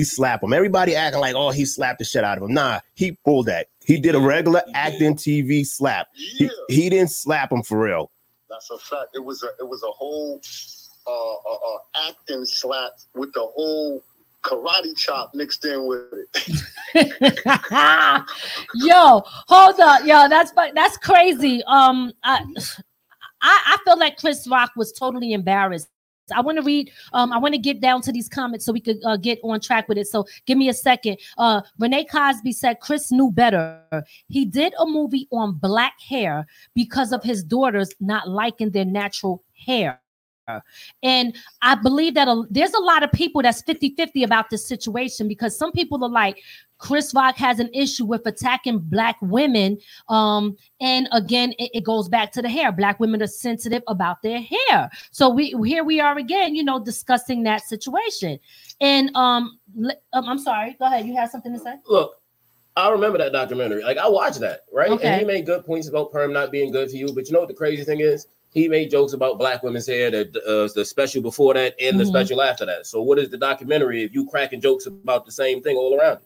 [0.05, 0.53] slap him.
[0.53, 2.55] Everybody acting like, oh, he slapped the shit out of him.
[2.55, 3.69] Nah, he pulled that.
[3.85, 6.09] He did a regular acting TV slap.
[6.15, 8.11] He, he didn't slap him for real.
[8.49, 9.11] That's a fact.
[9.15, 10.41] It was a it was a whole
[11.07, 14.03] uh, uh, uh, acting slap with the whole
[14.43, 16.63] karate chop mixed in with it.
[18.75, 21.63] Yo, hold up, yo, that's that's crazy.
[21.67, 22.43] Um, I,
[23.43, 25.89] I I feel like Chris Rock was totally embarrassed.
[26.33, 26.91] I want to read.
[27.13, 29.61] Um, I want to get down to these comments so we could uh, get on
[29.61, 30.07] track with it.
[30.07, 31.19] So give me a second.
[31.39, 33.83] Uh, Renee Cosby said Chris knew better.
[34.29, 39.43] He did a movie on black hair because of his daughters not liking their natural
[39.67, 40.01] hair.
[41.03, 44.67] And I believe that a, there's a lot of people that's 50 50 about this
[44.67, 46.43] situation because some people are like,
[46.81, 49.79] Chris Rock has an issue with attacking black women.
[50.09, 52.73] Um, and again, it, it goes back to the hair.
[52.73, 54.91] Black women are sensitive about their hair.
[55.11, 58.41] So we here we are again, you know, discussing that situation.
[58.81, 59.59] And um,
[60.13, 61.07] um I'm sorry, go ahead.
[61.07, 61.75] You have something to say?
[61.87, 62.15] Look,
[62.77, 63.83] I remember that documentary.
[63.85, 64.91] Like I watched that, right?
[64.91, 65.09] Okay.
[65.09, 67.13] And he made good points about perm not being good for you.
[67.15, 68.27] But you know what the crazy thing is?
[68.53, 72.05] He made jokes about black women's hair, the uh, the special before that, and the
[72.05, 72.09] Mhm.
[72.09, 72.87] special after that.
[72.87, 76.21] So what is the documentary if you cracking jokes about the same thing all around?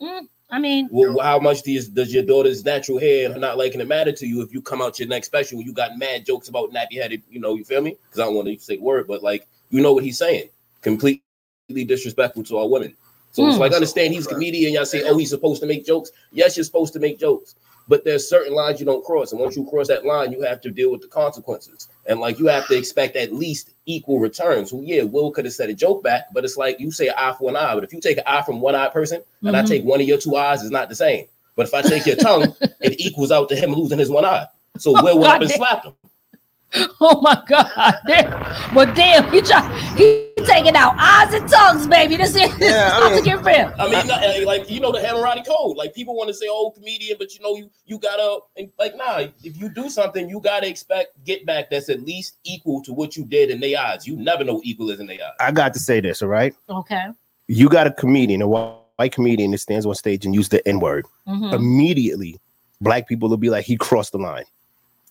[0.00, 3.58] Mm, I mean, Well, how much does, does your daughter's natural hair and her not
[3.58, 5.98] liking it matter to you if you come out your next special when you got
[5.98, 7.96] mad jokes about nappy headed, you know, you feel me?
[8.04, 10.48] Because I don't want to say word, but like you know what he's saying.
[10.82, 11.22] completely
[11.68, 12.94] disrespectful to our women.
[13.32, 13.62] So it's Hmm.
[13.62, 14.72] like understand he's a comedian.
[14.72, 16.10] Y'all say, oh, he's supposed to make jokes.
[16.32, 17.56] Yes, you're supposed to make jokes,
[17.88, 20.60] but there's certain lines you don't cross, and once you cross that line, you have
[20.60, 21.88] to deal with the consequences.
[22.08, 24.70] And like you have to expect at least equal returns.
[24.70, 27.34] So yeah, Will could have said a joke back, but it's like you say eye
[27.38, 27.74] for an eye.
[27.74, 29.68] But if you take an eye from one eye person, and I Mhm.
[29.68, 31.26] take one of your two eyes, it's not the same.
[31.56, 34.46] But if I take your tongue, it equals out to him losing his one eye.
[34.78, 35.94] So Will went up and God slapped him.
[37.00, 37.94] Oh my God!
[38.06, 38.74] Damn.
[38.74, 39.62] Well, damn, he try,
[39.96, 42.16] he taking out eyes and tongues, baby.
[42.16, 43.72] This is Yeah, I mean- to get real.
[43.78, 45.76] I mean, not- eh, like you know the Hammurabi code.
[45.76, 48.96] Like people want to say, "Oh, comedian," but you know you you gotta and, like
[48.96, 49.26] nah.
[49.42, 53.16] If you do something, you gotta expect get back that's at least equal to what
[53.16, 54.06] you did in their eyes.
[54.06, 55.34] You never know equal is in their eyes.
[55.40, 56.54] I got to say this, all right?
[56.68, 57.06] Okay.
[57.48, 60.80] You got a comedian, a white comedian that stands on stage and use the N
[60.80, 61.06] word.
[61.28, 61.52] Mhm.
[61.52, 62.40] Immediately,
[62.80, 64.44] black people will be like, he crossed the line.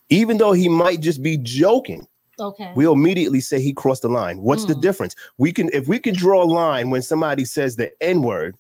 [0.10, 2.08] Even though he might just be joking,
[2.40, 2.72] Okay.
[2.76, 4.42] we'll immediately say he crossed the line.
[4.42, 4.82] What's the Mm.
[4.82, 5.16] difference?
[5.38, 8.56] We can if we can draw a line when somebody says the N word,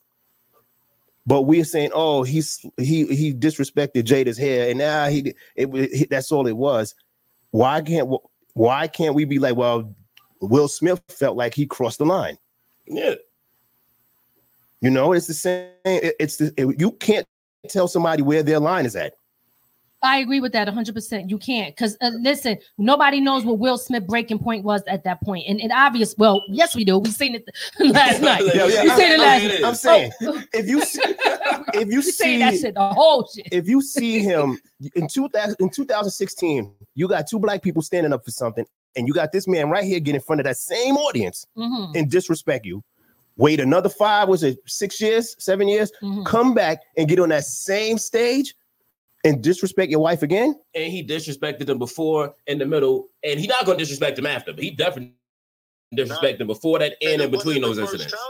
[1.27, 6.10] but we're saying, oh, he's he he disrespected Jada's hair, and now he it, it
[6.10, 6.95] that's all it was.
[7.51, 8.10] Why can't
[8.53, 9.93] why can't we be like, well,
[10.41, 12.38] Will Smith felt like he crossed the line?
[12.88, 13.15] Yeah,
[14.81, 15.69] You know, it's the same.
[15.86, 17.25] it- it's the it- you can't
[17.67, 19.15] tell somebody where their line is at.
[20.03, 21.29] I agree with that 100%.
[21.29, 21.75] You can't.
[21.75, 25.45] Because uh, listen, nobody knows what Will Smith breaking point was at that point.
[25.47, 26.99] And, it obvious, well, yes, we do.
[26.99, 27.45] We've seen it
[27.79, 28.43] last night.
[28.45, 29.63] Yeah, yeah, we I- seen it I last mean, night.
[29.63, 31.01] I'm saying Oh, if you see,
[31.73, 33.47] if you see that shit, the whole shit.
[33.51, 34.60] if you see him
[34.95, 39.13] in 2000 in 2016, you got two black people standing up for something, and you
[39.13, 42.65] got this man right here get in front of that same audience Mhm, and disrespect
[42.65, 42.84] you.
[43.38, 45.91] Wait another five, was it six years, seven years?
[46.01, 46.25] mhm.
[46.25, 48.53] Come back and get on that same stage
[49.25, 50.55] and disrespect your wife again.
[50.73, 54.53] and he disrespected them before, in the middle, and he not gonna disrespect them after.
[54.53, 55.13] But he definitely
[55.93, 58.11] disrespected them before that and in it between those incidents.
[58.13, 58.21] time.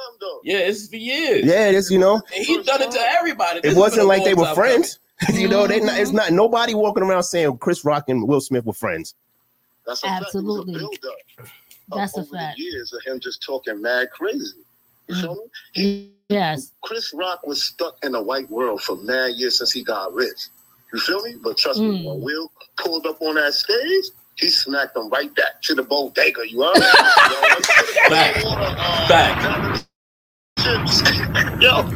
[0.44, 1.46] Yeah, it's for years.
[1.46, 3.60] Yeah, this you know, and he done it to everybody.
[3.62, 5.00] This it wasn't like they were friends.
[5.34, 6.16] you know, they not, it's Mhm.
[6.16, 9.16] not nobody walking around saying Chris Rock and Will Smith were friends.
[9.86, 10.22] That's a fact.
[10.22, 10.74] It was a Absolutely.
[10.74, 11.48] build-up
[11.96, 12.60] That's a over the fact.
[12.60, 14.58] years of him just talking mad crazy.
[15.08, 15.42] You feel me?
[15.74, 16.72] He, Yes.
[16.82, 20.48] Chris Rock was stuck in a white world for mad years since he got rich.
[20.94, 21.36] You feel me?
[21.42, 22.06] But trust me, Mm.
[22.06, 26.50] when Will pulled up on that stage, he smacked him right back to the bodega.
[26.50, 26.84] You heard?
[28.10, 28.42] Fact.
[29.08, 29.86] Fact.
[31.62, 31.90] Yo,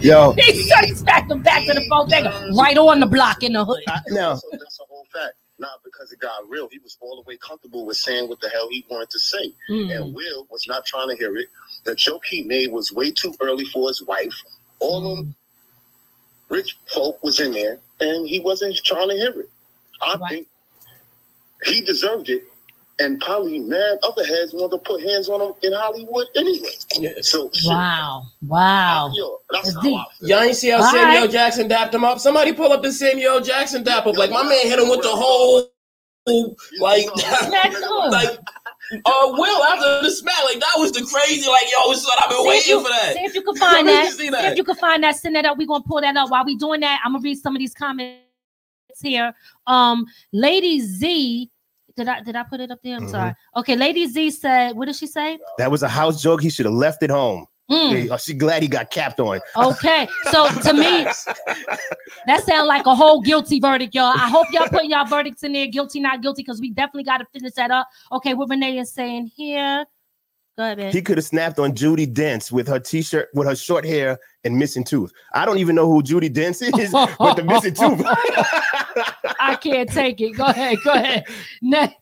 [0.00, 3.64] Yo, He said smacked him back to the bodega, right on the block in the
[3.64, 3.82] hood.
[3.88, 5.34] I, now So that's a whole fact.
[5.58, 6.68] Not because it got real.
[6.72, 9.52] He was all the way comfortable with saying what the hell he wanted to say.
[9.70, 9.96] Mm.
[9.96, 11.48] And Will was not trying to hear it.
[11.84, 14.34] The joke he made was way too early for his wife.
[14.80, 15.34] All of them
[16.52, 19.50] rich folk was in there, and he wasn't trying to hear it.
[20.02, 20.30] I Right.
[20.30, 20.48] think
[21.64, 22.44] he deserved it,
[23.00, 26.70] and probably mad other heads wanted to put hands on him in Hollywood anyway.
[26.98, 27.10] Yeah.
[27.22, 28.24] So shit, Wow.
[28.42, 29.12] Wow.
[29.16, 29.98] yo, that's how deep.
[29.98, 30.28] I feel.
[30.30, 31.32] Y'all ain't see how All Samuel right.
[31.32, 32.20] Jackson dapped him up.
[32.20, 34.16] Somebody pull up the Samuel Jackson dap up.
[34.16, 35.70] Like my man hit him with the whole
[36.80, 37.72] like Smack
[38.92, 38.96] who?
[38.96, 40.34] like uh Will after the smack.
[40.44, 41.48] Like that was the crazy.
[41.48, 43.12] Like yo, son, I've been See waiting you, for that.
[43.14, 44.12] see if you can find Where did that.
[44.12, 45.16] See see if you can find that.
[45.16, 45.58] Send that up.
[45.58, 46.30] We're gonna pull that up.
[46.30, 48.20] While we doing that, I'm gonna read some of these comments
[49.00, 49.32] here.
[49.66, 51.50] Um, Lady Z.
[51.96, 52.96] Did I did I put it up there?
[52.96, 53.10] I'm Mhm.
[53.10, 53.34] sorry.
[53.56, 55.38] Okay, Lady Z said, what did she say?
[55.58, 56.40] that was a house joke.
[56.42, 57.46] He should have left it home.
[57.72, 59.40] Mm, Hey, glad he got capped on.
[59.56, 61.04] okay, so to me,
[62.26, 64.12] that sounds like a whole guilty verdict, y'all.
[64.14, 67.18] I hope y'all putting y'all verdicts in there, guilty, not guilty, because we definitely got
[67.18, 67.88] to finish that up.
[68.12, 69.86] Okay, what Renee is saying here.
[70.58, 70.92] Go ahead, man.
[70.92, 74.54] He could have snapped on Judi Dench with her t-shirt, with her short hair and
[74.58, 75.10] missing tooth.
[75.32, 78.02] I don't even know who Judi Dench is with the missing tooth.
[79.40, 80.32] I can't take it.
[80.32, 81.24] Go ahead, go ahead.
[81.62, 81.96] Next.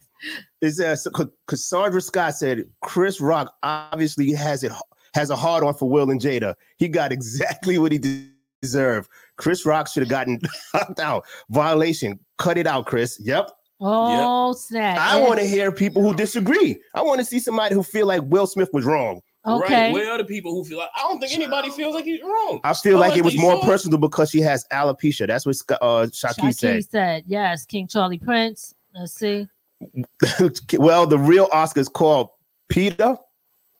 [0.60, 1.10] Is uh, so-
[1.46, 4.72] Cassandra Scott said Chris Rock obviously has it
[5.14, 6.54] has a hard on for Will and Jada.
[6.78, 8.28] He got exactly what he
[8.62, 9.08] deserved.
[9.36, 10.40] Chris Rock should have gotten
[10.74, 11.24] knocked out.
[11.50, 12.18] Violation.
[12.38, 13.18] Cut it out, Chris.
[13.22, 13.50] Yep.
[13.82, 14.98] Oh, snap.
[14.98, 16.78] I want to hear people who disagree.
[16.94, 19.20] I want to see somebody who feel like Will Smith was wrong.
[19.46, 19.84] Okay.
[19.86, 19.92] Right?
[19.94, 22.60] Where are the people who feel like I don't think anybody feels like he's wrong.
[22.62, 23.66] I feel Oh, like I it was more so.
[23.66, 25.26] personal because she has alopecia.
[25.26, 26.84] That's what Sc- uh, Shaki Shaki said.
[26.90, 27.24] said.
[27.26, 27.64] yes.
[27.64, 28.74] King Charlie Prince.
[28.94, 29.48] Let's see.
[30.78, 32.28] well, the real Oscar is called
[32.68, 33.16] Peter.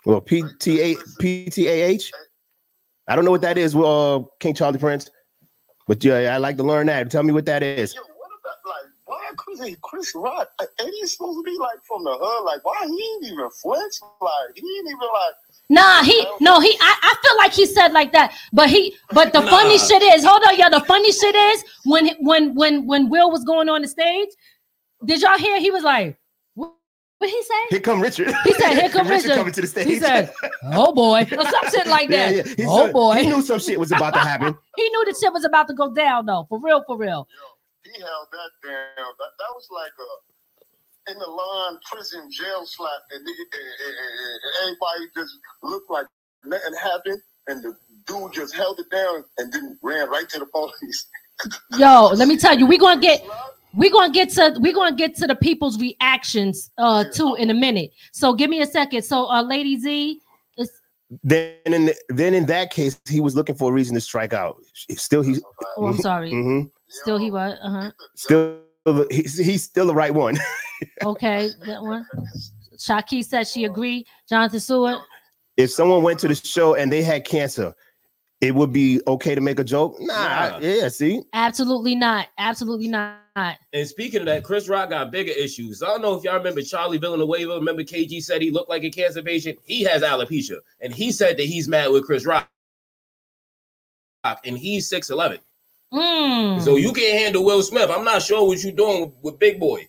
[0.07, 2.13] Well, P T A P T A H.
[3.09, 3.75] I don't know what that is.
[3.75, 5.11] Well, uh, King Charlie Prince.
[5.87, 7.11] But yeah, I like to learn that.
[7.11, 7.95] Tell me what that is.
[7.95, 10.49] Yo, what about like why Chris, hey, Chris Rock?
[10.61, 12.45] uh, Ain't he supposed to be like from the hood?
[12.45, 13.95] Like why he ain't even flinch?
[14.21, 15.35] Like he ain't even like
[15.69, 19.33] Nah, he no, he I, I feel like he said like that, but he but
[19.33, 19.49] the Nah.
[19.51, 20.71] funny shit is, hold on, y'all.
[20.71, 24.29] The funny shit is when when when when Will was going on the stage,
[25.05, 26.19] did y'all hear he was like,
[27.21, 27.55] What he say?
[27.69, 28.33] Here come Richard.
[28.45, 29.87] He said, "Here come Richard." coming to the stage.
[29.87, 30.33] He said,
[30.73, 32.35] "Oh boy," or some shit like that.
[32.35, 32.43] yeah.
[32.57, 34.57] He Oh saw- boy, He knew some shit was about to happen.
[34.77, 36.47] he knew the shit was about to go down though.
[36.49, 37.29] For real, for real.
[37.85, 39.13] He held that down.
[39.19, 43.97] That, that was like a in the line prison jail slap, and, the- and- and-
[44.43, 46.07] and everybody just looked like
[46.45, 50.47] nothing happened, and the dude just held it down and then ran right to the
[50.47, 51.07] police.
[51.77, 53.23] Yo, let me tell you, we're gonna get
[53.75, 57.55] we're gonna get to we're gonna get to the people's reactions uh too in a
[57.55, 57.91] minute.
[58.13, 59.03] So give me a second.
[59.03, 60.21] So uh Lady Z
[60.57, 60.71] is
[61.23, 64.57] Then in then in that case, he was looking for a reason to strike out.
[64.75, 65.43] Still, he's
[65.77, 66.33] oh I'm sorry.
[66.33, 66.69] Mm-hmm.
[66.89, 67.91] Still he was uh-huh.
[68.15, 68.59] still
[69.11, 70.39] he's, he's still the right one.
[71.05, 72.07] Okay, that one.
[72.79, 74.07] Shaki said she agreed.
[74.27, 74.99] Jonathan Stewart.
[75.59, 77.75] if someone went to the show and they had cancer,
[78.41, 79.97] it would be okay to make a joke.
[80.01, 80.15] Nah,
[80.51, 80.59] Nah.
[80.61, 82.29] yeah, see, Absolutely not.
[82.39, 83.17] Absolutely not.
[83.73, 85.83] And speaking of that, Chris Rock got bigger issues.
[85.83, 87.55] I don't know if y'all remember Charlie Villanueva.
[87.55, 89.59] Remember KG said he looked like a cancer patient.
[89.65, 92.49] He has alopecia, and he said that he's mad with Chris Rock,
[94.45, 95.39] and he's six eleven.
[95.93, 96.61] Mm.
[96.63, 97.91] So you can't handle Will Smith.
[97.91, 99.89] I'm not sure what you're doing with, with Big Boy.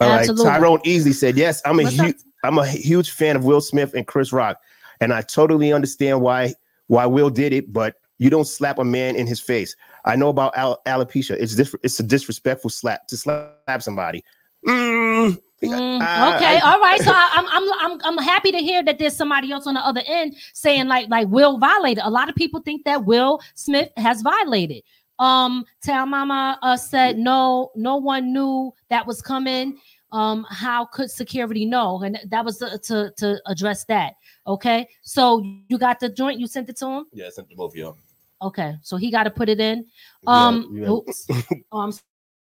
[0.00, 0.20] all right.
[0.20, 0.44] Absolutely.
[0.44, 1.62] Tyrone easily said yes.
[1.64, 2.16] I'm a What's huge.
[2.42, 4.58] I'm a huge fan of Will Smith and Chris Rock,
[5.00, 6.54] and I totally understand why
[6.88, 7.72] why Will did it.
[7.72, 9.74] But you don't slap a man in his face.
[10.04, 11.32] I know about al- alopecia.
[11.38, 14.22] It's dis- it's a disrespectful slap to slap somebody.
[14.66, 17.00] Mm, Mm, I- okay, I- all right.
[17.00, 19.80] So I, I'm I'm I'm I'm happy to hear that there's somebody else on the
[19.80, 22.04] other end saying like like Will violated.
[22.04, 24.82] A lot of people think that Will Smith has violated.
[25.18, 29.78] Um, Tell Mama uh, said no, no one knew that was coming.
[30.12, 32.02] Um, how could security know?
[32.02, 34.14] And that was to to, to address that.
[34.46, 36.38] Okay, so you got the joint.
[36.38, 37.04] You sent it to him.
[37.12, 37.96] Yeah, I sent it to both of y'all.
[38.42, 39.86] Okay, so he got to put it in.
[40.22, 40.88] Yeah, Um, yeah.
[40.90, 41.26] oops.
[41.72, 41.92] oh, I'm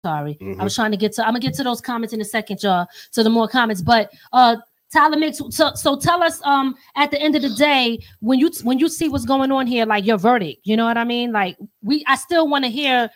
[0.03, 0.35] sorry.
[0.41, 0.59] Mhm.
[0.59, 1.21] I was trying to get to.
[1.23, 2.87] I'm gonna get to those comments in a second, y'all.
[3.13, 4.55] To the more comments, but uh,
[4.91, 5.39] Tyler Mix.
[5.51, 6.41] So, so tell us.
[6.43, 9.67] Um, at the end of the day, when you when you see what's going on
[9.67, 10.61] here, like your verdict.
[10.63, 11.31] You know what I mean?
[11.31, 13.09] Like we, I still want to hear.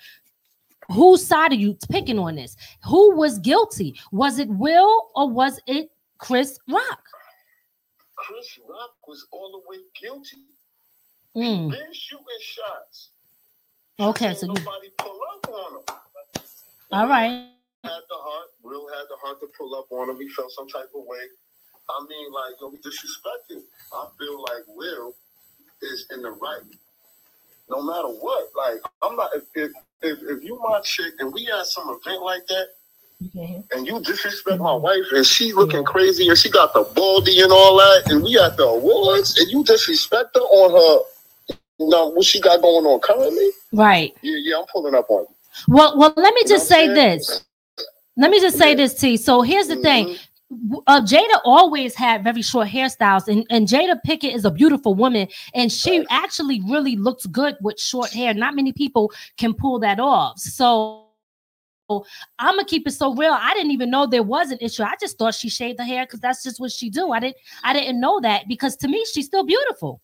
[0.91, 2.55] Whose side are you picking on this?
[2.85, 3.99] Who was guilty?
[4.11, 6.99] Was it Will or was it Chris Rock?
[8.19, 10.43] Chris Rock was all the way guilty.
[11.35, 13.09] Mm, Been shooting shots.
[13.99, 15.83] Okay, so you- nobody pull up on him.
[16.91, 17.51] all right.
[17.83, 18.47] Had the heart.
[18.61, 20.19] Will had the heart to pull up on him.
[20.19, 21.25] He felt some type of way.
[21.89, 23.63] I mean, like, don't be disrespected.
[23.93, 25.15] I feel like Will
[25.81, 26.61] is in the right.
[27.69, 29.31] No matter what, like, I'm not.
[29.35, 32.67] If if if, if you my chick and we had some event like that,
[33.21, 37.51] and you disrespect my wife and she looking crazy and she got the baldy and
[37.51, 42.07] all that, and we at the awards and you disrespect her on her, you know
[42.09, 43.49] what she got going on currently?
[43.73, 44.15] Right.
[44.21, 45.35] Yeah, yeah, I'm pulling up on you.
[45.67, 47.43] Well, well, let me You just say this.
[48.15, 49.17] Let me just say this, T.
[49.17, 50.07] So here's the thing.
[50.07, 50.67] Mm-hmm.
[50.67, 54.95] W- Uh, Jada always had very short hairstyles, and, and Jada Pinkett is a beautiful
[54.95, 58.33] woman, and she actually really looks good with short hair.
[58.33, 60.39] Not many people can pull that off.
[60.39, 61.08] So
[61.89, 63.31] I'm gonna keep it so real.
[63.33, 64.83] I didn't even know there was an issue.
[64.83, 67.11] I just thought she shaved her hair because that's just what she do.
[67.11, 70.01] I didn't I didn't know that because to me she's still beautiful.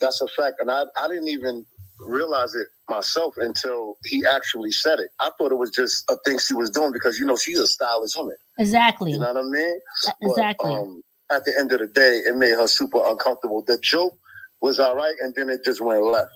[0.00, 0.56] That's a fact.
[0.60, 1.64] And I, I didn't even
[2.00, 5.10] realize it myself until he actually said it.
[5.20, 7.66] I thought it was just a thing she was doing because, you know, she's a
[7.66, 8.36] stylish woman.
[8.58, 9.12] Exactly.
[9.12, 9.80] You know what I mean?
[10.04, 10.74] But, Exactly.
[10.74, 13.62] um, at the end of the day, it made her super uncomfortable.
[13.66, 14.18] The joke
[14.60, 16.32] was all right, and then it just went left.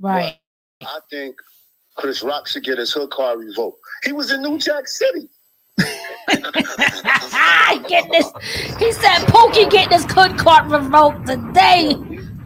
[0.00, 0.36] right.
[0.82, 1.36] I think
[1.96, 3.78] Chris Rock should get his hood card revoked.
[4.04, 5.28] He was in New Jack City.
[7.88, 8.30] get this.
[8.78, 11.94] He said Pookie get this hood card revoked today.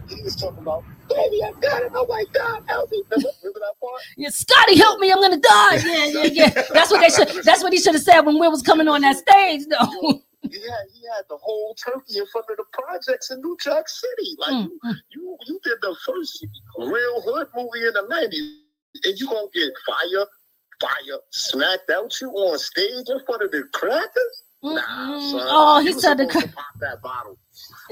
[0.07, 1.91] He was talking about, baby, I got it.
[1.95, 3.03] Oh my God, help me.
[3.09, 4.01] Remember, remember that part?
[4.17, 5.11] Yeah, Scotty, help me!
[5.11, 5.75] I'm gonna die.
[5.85, 6.63] Yeah, yeah, yeah.
[6.73, 7.43] That's what they should.
[7.43, 10.21] That's what he should have said when Will was coming on that stage, though.
[10.43, 10.59] Yeah,
[10.93, 14.35] he had the whole turkey in front of the projects in New Jack City.
[14.39, 16.45] Like Mm, you, you, you did the first
[16.77, 18.57] real hood movie in the '90s,
[19.03, 20.25] and you gonna get fire,
[20.79, 24.43] fire smacked out you on stage in front of the crackers?
[24.63, 25.47] Nah, son.
[25.49, 27.37] Oh, he said the supposed pop that bottle.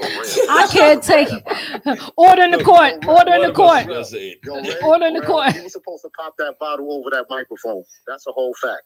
[0.02, 2.12] I can't take it.
[2.16, 3.04] Order in the court.
[3.06, 3.86] Order in the court.
[4.84, 5.54] Order in the court.
[5.54, 7.82] You were supposed to pop that bottle over that microphone.
[8.06, 8.82] That's a whole fact.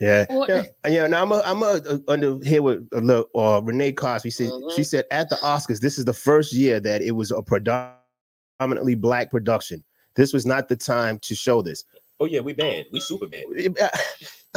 [0.00, 1.06] Yeah, yeah, yeah.
[1.06, 4.30] Now I'm a, I'm a, uh under here with a little, uh, Renee Cosby.
[4.30, 4.72] Said Mhm.
[4.74, 8.94] she said at the Oscars, this is the first year that it was a predominantly
[8.94, 9.84] black production.
[10.14, 11.84] This was not the time to show this.
[12.20, 12.86] Oh yeah, we banned.
[12.92, 13.76] We super banned.
[13.80, 13.88] uh,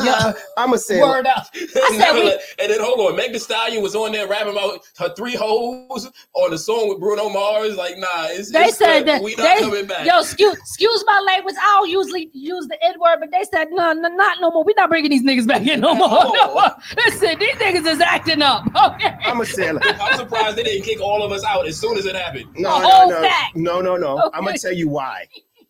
[0.03, 0.33] Yeah.
[0.57, 1.47] I'm gonna say Word up.
[1.55, 2.29] I said we,
[2.59, 6.11] and then hold on, Meg Thee Stallion was on there rapping about her three hoes
[6.33, 7.75] on the song with Bruno Mars.
[7.77, 9.07] Like, nah, it's, they it's said good.
[9.07, 10.05] that we not they, coming back.
[10.05, 11.55] yo, excuse, excuse my language.
[11.59, 14.65] I don't usually use the N word, but they said no, no, not no more.
[14.65, 16.09] We're not bringing these niggas back in no more.
[16.35, 16.71] No more.
[16.97, 18.63] Listen, these niggas is acting up.
[18.95, 19.15] Okay.
[19.25, 22.05] I'm gonna say I'm surprised they didn't kick all of us out as soon as
[22.05, 22.47] it happened.
[22.57, 23.55] No, A no, whole no, fact.
[23.55, 24.29] no, no, no.
[24.33, 25.25] I'm gonna tell you why.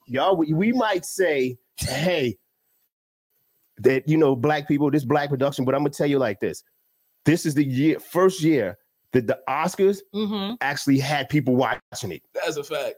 [0.08, 2.38] Y'all, we, we might say, hey,
[3.80, 6.64] that you know, black people, this black production, but I'm gonna tell you like this.
[7.26, 8.78] This is the year, first year
[9.12, 12.22] that the Oscars hmm actually had people watching it.
[12.34, 12.96] That's a fact.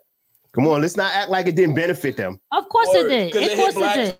[0.53, 2.39] Come on, let's not act like it didn't benefit them.
[2.51, 3.34] Of course Word, it did.
[3.34, 4.20] 'cause Of course it did.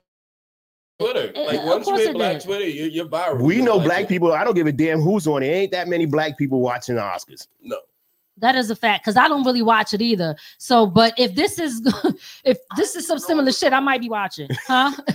[0.99, 1.33] Twitter.
[1.35, 2.41] Like of once you course hit it Black did.
[2.43, 3.41] Twitter, you're, you're viral.
[3.41, 4.33] We know Like, black people.
[4.33, 5.47] I don't give a damn who's on it.
[5.47, 7.47] Ain't that many black people watching the Oscars.
[7.61, 7.77] No.
[8.39, 10.35] That is a fact because I don't really watch it either.
[10.57, 11.81] So, but if this is
[12.43, 14.91] if this is some similar shit, I might be watching, huh?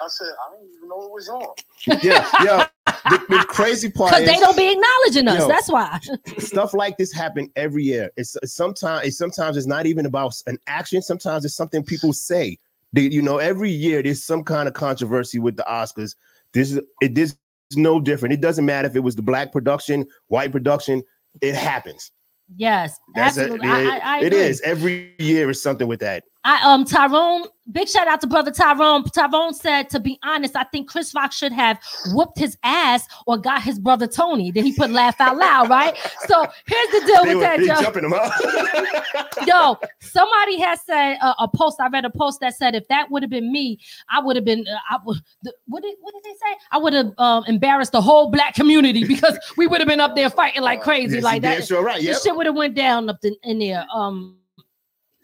[0.00, 2.00] I said, I didn't even know it was on.
[2.02, 2.66] Yeah, yeah.
[3.10, 5.40] The, the crazy part Because they don't be acknowledging us.
[5.40, 5.48] Yo.
[5.48, 5.98] That's why.
[6.38, 8.10] stuff like this happen every year.
[8.16, 11.02] It's sometimes it's sometimes it's not even about an action.
[11.02, 12.58] Sometimes it's something people say.
[12.92, 16.14] They, you know, every year there's some kind of controversy with the Oscars.
[16.52, 17.14] This is it.
[17.14, 17.36] This
[17.70, 18.34] is no different.
[18.34, 21.02] It doesn't matter if it was the black production, white production.
[21.40, 22.10] It happens.
[22.56, 23.68] Yes, That's a- absolutely.
[23.68, 26.24] I, I, it is every year is something with that.
[26.44, 29.02] I um Tyrone, big shout out to brother Tyrone.
[29.04, 31.78] Tyrone said, to be honest, I think Chris Rock should have
[32.12, 34.50] whooped his ass or got his brother Tony.
[34.52, 35.96] Then he put laugh out loud, right?
[36.26, 37.82] So here's the deal They with that, Joe.
[37.82, 39.36] jumping out.
[39.46, 41.80] Yo, somebody has said uh, a post.
[41.80, 43.78] I read a post that said if that would have been me,
[44.08, 44.60] I would have been.
[44.66, 45.18] Uh, I would.
[45.66, 46.56] What did what did they say?
[46.70, 50.14] I would have um, embarrassed the whole black community because we would have been up
[50.14, 51.66] there fighting like crazy, Yes, like that.
[51.66, 52.00] sure right.
[52.00, 53.84] This shit would have went down up in, in there.
[53.92, 54.36] Um,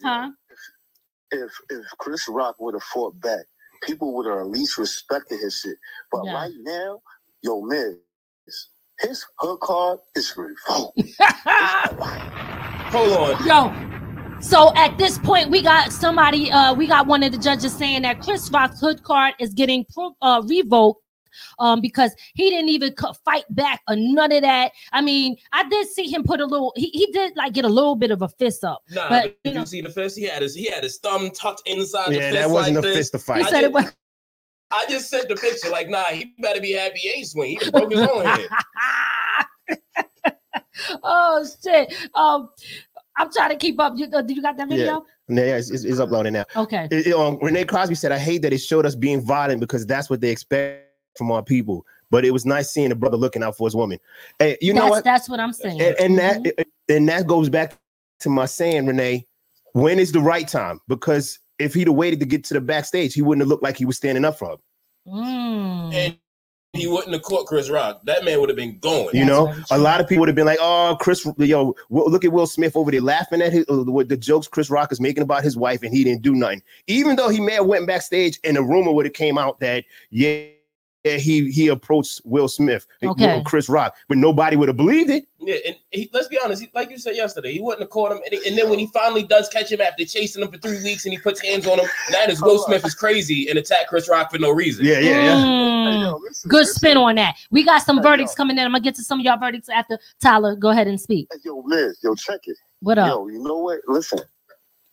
[0.03, 0.29] huh?
[1.31, 3.45] If if Chris Rock would have fought back,
[3.83, 5.77] people would have at least respected his shit.
[6.11, 6.33] But Yeah.
[6.33, 7.01] right now,
[7.41, 7.95] yo, Miz,
[8.99, 10.99] his hood card is revoked.
[12.91, 13.45] Hold on.
[13.47, 17.75] Yo, so at this point, we got somebody, uh, we got one of the judges
[17.75, 21.01] saying that Chris Rock's hood card is getting pro- uh, revoked
[21.59, 24.71] um, because he didn't even fight back or none of that.
[24.91, 27.69] I mean, I did see him put a little, he, he did like get a
[27.69, 28.83] little bit of a fist up.
[28.91, 30.17] Nah, But, but, you did know- you see the fist?
[30.17, 32.33] He had his he had his thumb tucked inside the Yeah, fist.
[32.33, 32.97] that wasn't like a this.
[32.97, 33.45] fist to He fight.
[33.45, 33.95] I said it just- was.
[34.71, 35.69] I just sent the picture.
[35.69, 37.57] Like, nah, he better be happy he ain't swing.
[37.61, 38.47] He broke his own head.
[41.03, 41.93] oh shit.
[42.13, 42.49] Um,
[43.17, 43.93] I'm trying to keep up.
[43.95, 45.05] You, uh, you got that video?
[45.29, 46.45] Yeah, it's, it's, it's uploading now.
[46.55, 46.87] Okay.
[46.91, 49.85] It- it, um, Renee Crosby said, "I hate that it showed us being violent because
[49.85, 50.84] that's what they expect
[51.15, 51.85] from our people.
[52.11, 53.99] But it was nice seeing a brother looking out for his woman.
[54.39, 55.03] Hey, you know that's, what?
[55.03, 55.81] that's what I'm saying.
[55.81, 56.65] And, and that Mhm.
[56.89, 57.77] and that goes back
[58.21, 59.25] to my saying, Renee.
[59.73, 60.79] When is the right time?
[60.87, 63.75] Because if he'd have waited to get to the backstage, he wouldn't have looked like
[63.75, 64.57] he was standing up for him.
[65.07, 65.93] Mm.
[65.93, 66.17] And
[66.75, 68.01] he wouldn't have caught Chris Rock.
[68.05, 69.09] That man would have been going.
[69.13, 71.75] You That's know, very a lot of people would have been like, "Oh, Chris, yo,
[71.89, 74.99] look at Will Smith over there laughing at his uh, the jokes Chris Rock is
[74.99, 77.87] making about his wife, and he didn't do nothing." Even though he may have went
[77.87, 80.45] backstage, and a rumor would have came out that yeah,
[81.05, 83.41] yeah, he he approached Will Smith, Okay.
[83.45, 85.27] Chris Rock, but nobody would have believed it.
[85.39, 86.63] Yeah, and he, let's be honest.
[86.63, 88.17] He, like you said yesterday, he wouldn't have caught him.
[88.25, 90.81] And, he- and then when he finally does catch him after chasing him for three
[90.83, 93.87] weeks, and he puts hands on him, that is Will Smith is crazy and attack
[93.87, 94.83] Chris Rock for no reason.
[94.83, 95.35] Yeah, yeah, yeah.
[95.35, 95.91] Mm.
[95.93, 96.73] Hey, listen, Good listen.
[96.75, 97.35] spin on that.
[97.51, 98.65] We got some verdicts coming in.
[98.65, 100.55] I'm gonna get to some of y'all verdicts after Tyler.
[100.55, 101.27] Go ahead and speak.
[101.31, 102.57] Hey, Yo, Miz, yo, check it.
[102.79, 103.07] What up?
[103.07, 103.81] Yo, you know what?
[103.87, 104.19] Listen,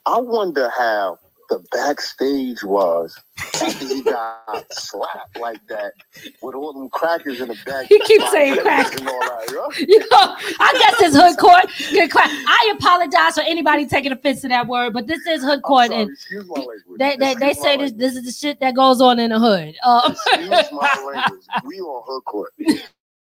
[0.04, 1.18] I wonder how
[1.52, 3.14] the backstage was
[3.62, 5.92] after he got slapped like that
[6.40, 7.86] with all them crackers in the back.
[7.88, 8.98] He keeps saying crack.
[8.98, 9.68] And all yo.
[9.78, 11.66] You know, I guess it's hood court.
[11.90, 12.30] Good crack.
[12.30, 16.00] I apologize for anybody taking offense to that word, but this is hood court, sorry,
[16.02, 16.98] and excuse my language.
[16.98, 17.96] they they, they say this language.
[17.98, 19.74] this is the shit that goes on in the hood.
[19.84, 21.44] Um, Excuse my language.
[21.66, 22.52] We on hood court.
[22.58, 22.70] Yo,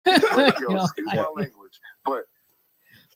[0.07, 1.79] excuse my language.
[2.07, 2.23] But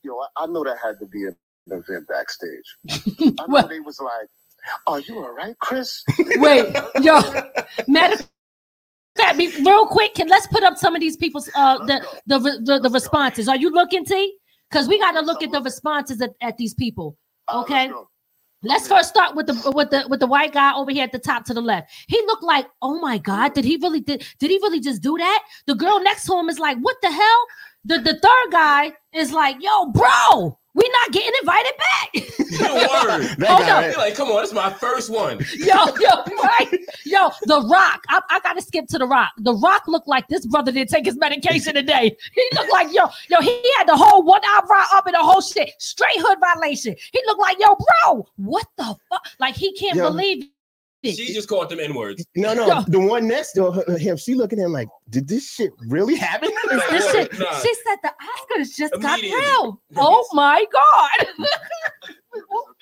[0.03, 1.35] yo, I, I know that had to be an
[1.67, 2.77] event backstage.
[3.19, 4.27] I know Well- they was like,
[4.87, 6.03] "Are you all right, Chris?"
[6.37, 7.21] Wait, yo,
[7.87, 8.29] matter of
[9.17, 10.15] fact, be real quick.
[10.15, 13.47] Can let's put up some of these people's uh the the re- the, the responses.
[13.47, 14.35] Are you looking, T?
[14.69, 17.17] Because we got to look at the responses at, at these people.
[17.47, 17.87] Uh, Okay.
[17.89, 18.05] let's.
[18.61, 21.19] Let's first start with the with the with the white guy over here at the
[21.19, 21.89] top to the left.
[22.09, 25.17] He looked like, oh my god, did he really did did he really just do
[25.17, 25.43] that?
[25.65, 27.45] The girl next to him is like, what the hell?
[27.85, 32.09] The the third guy is like, yo, bro, we not getting invited back.
[32.59, 33.35] Word.
[33.39, 33.97] That Hold guy, up.
[33.97, 35.39] Like, come on, this is my first one.
[35.57, 36.09] yo, yo,
[36.43, 36.79] right?
[37.05, 38.03] Yo, The Rock.
[38.09, 39.31] I, I gotta skip to The Rock.
[39.37, 42.15] The Rock looked like this brother didn't take his medication today.
[42.33, 43.41] He looked like yo, yo.
[43.41, 46.95] He had the whole one eyebrow up and the whole shit, straight hood violation.
[47.11, 48.27] He looked like yo, bro.
[48.37, 49.25] What the fuck?
[49.39, 50.09] Like he can't Yo.
[50.09, 50.45] believe
[51.03, 52.25] She just called them N words.
[52.35, 52.81] No, no, Yo.
[52.87, 56.15] the one next to her- him, she looking at him like, did this shit really
[56.15, 56.49] happen?
[56.91, 57.57] This shit, Nah.
[57.59, 59.39] she said the Oscars just got Immediately.
[59.45, 59.81] real.
[59.97, 61.27] Oh my god.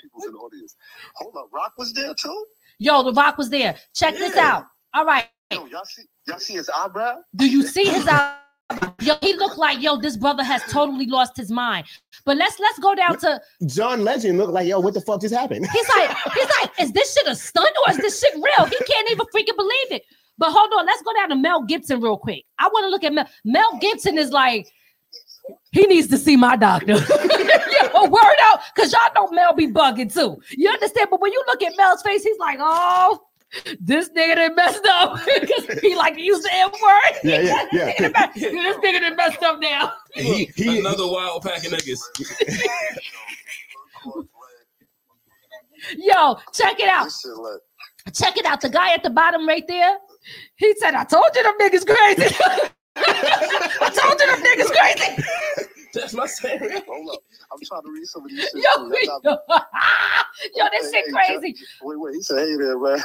[0.01, 0.75] People's in the audience.
[1.15, 2.45] Hold up, Rock was there too.
[2.79, 3.75] Yo, The Rock was there.
[3.93, 4.47] Check this Yeah.
[4.57, 4.65] out.
[4.93, 5.27] All right.
[5.51, 7.17] Yo, y'all see, y'all see his eyebrow?
[7.35, 8.35] Do you see his eye?
[9.01, 9.97] Yo, he looked like yo.
[9.97, 11.85] This brother has totally lost his mind.
[12.25, 13.39] But let's let's go down to.
[13.65, 15.65] John Legend looked like, yo, what the fuck just happened?
[15.71, 18.65] He's like he's like, is this shit a stunt or is this shit real?
[18.65, 20.03] He can't even freaking believe it.
[20.37, 22.43] But hold on, let's go down to Mel Gibson real quick.
[22.59, 23.27] I want to look at Mel.
[23.43, 24.67] Mel Gibson is like,
[25.71, 26.93] he needs to see my doctor.
[26.93, 30.39] Yo, word out, because y'all know Mel be bugging too.
[30.51, 31.07] You understand?
[31.09, 33.19] But when you look at Mel's face, he's like, oh,
[33.79, 35.19] this nigga done messed up.
[35.39, 37.19] Because he like to use the M word.
[37.23, 37.85] Yeah, yeah, yeah.
[37.85, 39.93] this nigga done- this nigga done messed up now.
[40.13, 41.99] He, he, Another wild pack of niggas.
[45.97, 47.05] Yo, check it out.
[47.05, 47.59] This shit like,
[48.13, 48.61] Check it out.
[48.61, 49.97] The guy at the bottom right there.
[50.55, 52.35] He said, I told you them niggas crazy.
[52.97, 55.71] I told you them niggas crazy.
[55.93, 56.59] That's my saying.
[56.87, 57.19] hold up.
[57.51, 58.55] I'm trying to read some of these shit.
[58.55, 58.95] Yo, too.
[59.03, 59.65] Y'all yo, got-
[60.55, 61.55] yo, this shit Hey, crazy.
[61.81, 62.15] Wait, wait.
[62.15, 62.99] He said, "Hey there, man."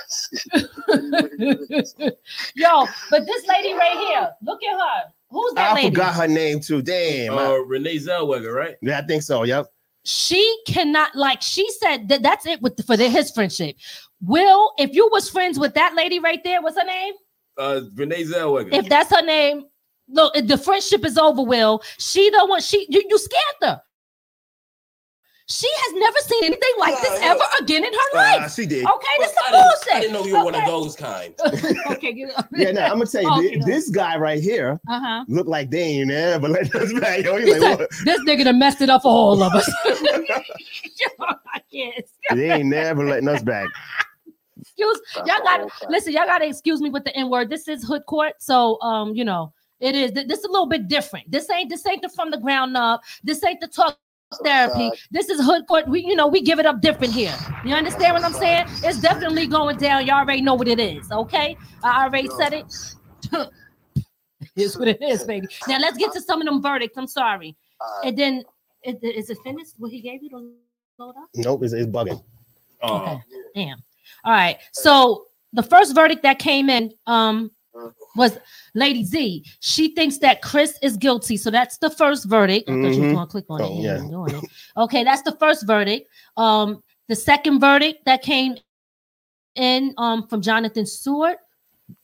[2.54, 5.10] Yo, but this lady right here, look at her.
[5.30, 5.88] Who's that I lady?
[5.90, 6.82] forgot her name too.
[6.82, 7.38] Damn.
[7.38, 8.76] I- Uh, Renee Zellweger, right?
[8.82, 9.44] yeah, I think so.
[9.44, 9.66] Yep.
[10.04, 13.76] She cannot like she said that that's it with for the, his friendship.
[14.20, 17.14] Will, if you was friends with that lady right there, what's her name?
[17.56, 18.72] Uh, Renee Zellweger.
[18.72, 19.64] If that's her name,
[20.08, 21.42] look, the friendship is over.
[21.42, 22.60] Will she the one?
[22.60, 23.82] She you, you scared her.
[25.48, 28.52] She has never seen anything like this Nah, ever again in her Uh, life.
[28.54, 28.86] she did.
[28.86, 31.34] Okay, this is I, didn't, I didn't know you were one of those kind.
[31.90, 32.14] okay,
[32.56, 33.58] Yeah, now I'm gonna tell you, Okay.
[33.58, 35.24] thi- this guy right here Uh huh.
[35.28, 37.24] looked like they ain't ever let us back.
[37.24, 39.68] Yo, He like, said, this nigga done messed it up for all of us.
[39.84, 41.08] Yo,
[41.52, 42.04] I can't.
[42.34, 43.68] They ain't never letting us back.
[44.60, 45.86] Excuse y'all got okay.
[45.90, 46.12] listen.
[46.12, 47.50] Y'all got to excuse me with the n word.
[47.50, 50.12] This is hood court, so um, you know it is.
[50.12, 51.30] This is a little bit different.
[51.30, 53.02] This ain't this ain't the from the ground up.
[53.24, 53.98] This ain't the talk
[54.42, 54.90] therapy.
[55.10, 55.88] This is hood court.
[55.88, 57.34] We you know we give it up different here.
[57.64, 58.66] You understand what I'm saying?
[58.82, 60.06] It's definitely going down.
[60.06, 61.10] Y'all already know what it is.
[61.10, 62.66] Okay, I already said it.
[64.56, 65.46] It's what it is, baby.
[65.66, 66.98] Now let's get to some of them verdicts.
[66.98, 67.56] I'm sorry.
[67.80, 68.08] Alright.
[68.08, 68.42] And then
[68.84, 69.74] is, is it finished?
[69.78, 70.50] What he gave you to
[70.98, 71.28] load up?
[71.36, 72.22] Nope, it's, it's bugging.
[72.82, 73.20] Oh, Okay.
[73.54, 73.78] Damn.
[74.24, 74.58] All right.
[74.72, 77.50] So the first verdict that came in um
[78.16, 78.38] was
[78.74, 79.44] Lady Z.
[79.60, 81.36] She thinks that Chris is guilty.
[81.36, 82.68] So that's the first verdict.
[82.68, 83.14] I thought you were Mhm.
[83.14, 83.64] gonna click on it.
[83.64, 83.98] Oh, You yeah.
[83.98, 84.44] doing it.
[84.76, 86.08] Okay, that's the first verdict.
[86.36, 88.56] Um, the second verdict that came
[89.54, 91.36] in um from Jonathan Stewart.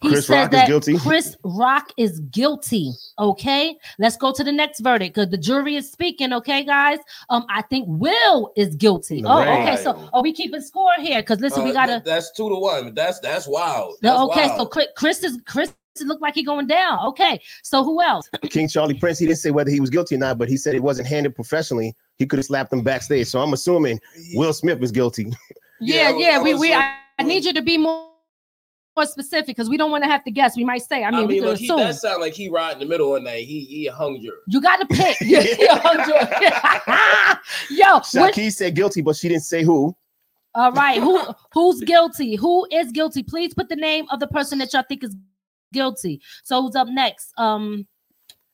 [0.03, 0.99] He Chris said Rock is that guilty.
[0.99, 2.91] Chris Rock is guilty.
[3.19, 6.33] Okay, let's go to the next verdict because the jury is speaking.
[6.35, 6.99] Okay, guys.
[7.31, 9.23] Um, I think Will is guilty.
[9.25, 9.77] Oh, okay.
[9.83, 11.23] So are we keeping score here?
[11.23, 12.03] Because listen, we Uh, gotta.
[12.05, 12.93] that's two to one.
[12.95, 13.95] That's that's wild.
[14.03, 14.59] That's okay, wild.
[14.61, 15.73] so Chris, Chris is Chris
[16.07, 16.99] look like he going down.
[17.07, 18.29] Okay, so who else?
[18.51, 20.75] King Charlie Prince, he didn't say whether he was guilty or not, but he said
[20.75, 21.95] it wasn't handled professionally.
[22.17, 23.27] He could have slapped him backstage.
[23.27, 24.01] So I'm assuming
[24.35, 25.33] Will Smith was guilty.
[25.81, 26.43] Yeah, Yeah, I yeah.
[26.43, 28.05] we we like- I, I need you to be more
[28.97, 30.57] more specific because we don't want to have to guess.
[30.57, 31.05] We might say.
[31.05, 31.79] I mean, I mean, can look, he, assume.
[31.79, 33.37] that sound like he right in the middle of that.
[33.39, 34.37] He he a hung jury.
[34.49, 35.17] You got to pick.
[35.21, 37.39] Yeah, he hung jury.
[37.71, 39.95] Yo, what, said guilty, but she didn't say who.
[40.57, 41.01] all right.
[41.01, 41.23] Who
[41.55, 42.35] who's guilty?
[42.35, 43.23] Who is guilty?
[43.23, 45.15] Please put the name of the person that y'all think is
[45.73, 46.21] guilty.
[46.45, 47.33] So who's up next?
[47.39, 47.87] Um.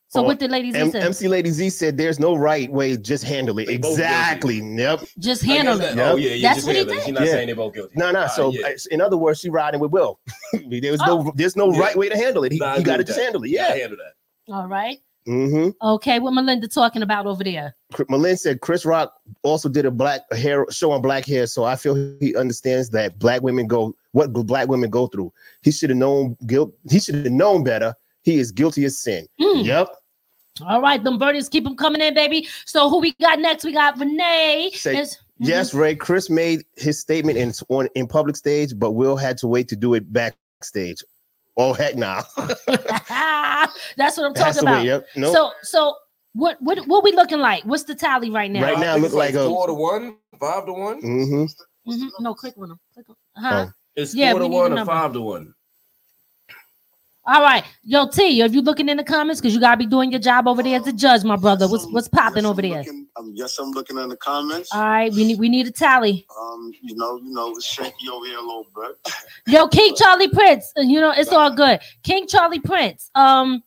[0.08, 1.00] So Oh, what did ladies M- say?
[1.00, 3.66] MC Lady Z said there's no right way, just handle it.
[3.66, 4.60] They Exactly.
[4.60, 5.00] Yep.
[5.18, 5.96] Just handle it.
[5.96, 6.06] Yep.
[6.12, 6.48] Oh yeah, yeah.
[6.48, 6.96] That's just what he handle it.
[6.98, 7.04] did.
[7.06, 7.32] She's not Yeah.
[7.32, 7.94] saying they're both guilty.
[7.96, 8.20] No, no.
[8.20, 8.66] Uh, so yeah.
[8.68, 10.20] uh, in other words, she riding with Will.
[10.70, 11.80] there's no there's no Yeah.
[11.80, 12.52] right way to handle it.
[12.52, 13.50] He, Nah, he got to just handle it.
[13.50, 13.80] Yeah, Yeah.
[13.80, 14.52] handle that.
[14.54, 14.98] All right.
[15.26, 15.70] Mm-hmm.
[15.86, 16.18] Okay.
[16.18, 17.74] What Melinda talking about over there?
[18.08, 21.76] Melinda said Chris Rock also did a black hair show on black hair, so I
[21.76, 25.32] feel he understands that black women go what black women go through.
[25.62, 26.72] He should have known guilt.
[26.90, 27.94] He should have known better.
[28.22, 29.26] He is guilty as sin.
[29.40, 29.64] Mm.
[29.64, 29.88] Yep.
[30.66, 32.46] All right, them birdies keep them coming in, baby.
[32.64, 33.64] So who we got next?
[33.64, 34.70] We got Renee.
[34.74, 35.48] Say- It's- Mhm.
[35.48, 35.96] Yes, Ray.
[35.96, 39.74] Chris made his statement in on in public stage, but Will had to wait to
[39.76, 41.02] do it backstage.
[41.56, 42.22] Oh heck, nah.
[43.96, 44.72] That's what I'm talking to wait.
[44.72, 44.84] about.
[44.84, 45.06] Yep.
[45.16, 45.32] No.
[45.32, 45.94] So so
[46.32, 47.64] what what what we looking like?
[47.64, 48.62] What's the tally right now?
[48.62, 51.00] Right now, think look it's like a- four to one, five to one.
[51.00, 51.90] mm-hmm.
[51.90, 52.10] Mhm.
[52.20, 52.80] No, click on them.
[52.94, 53.16] Click on.
[53.36, 53.66] Huh?
[53.68, 53.72] Oh.
[53.94, 55.54] It's Yeah, four to one or five to one.
[57.26, 59.40] All right, yo T, are you looking in the comments?
[59.40, 61.66] Because you gotta be doing your job over there as a judge, my brother.
[61.66, 62.78] What's what's popping Yes, over I'm there?
[62.80, 64.68] looking- um, yes, I'm looking in the comments.
[64.74, 66.26] All right, we need we need a tally.
[66.38, 69.12] Um, you know, you know, it's shaky over here a little bit.
[69.46, 71.80] Yo, King Charlie Prince, uh, you know it's all good.
[72.02, 73.10] King Charlie Prince.
[73.14, 73.62] Um,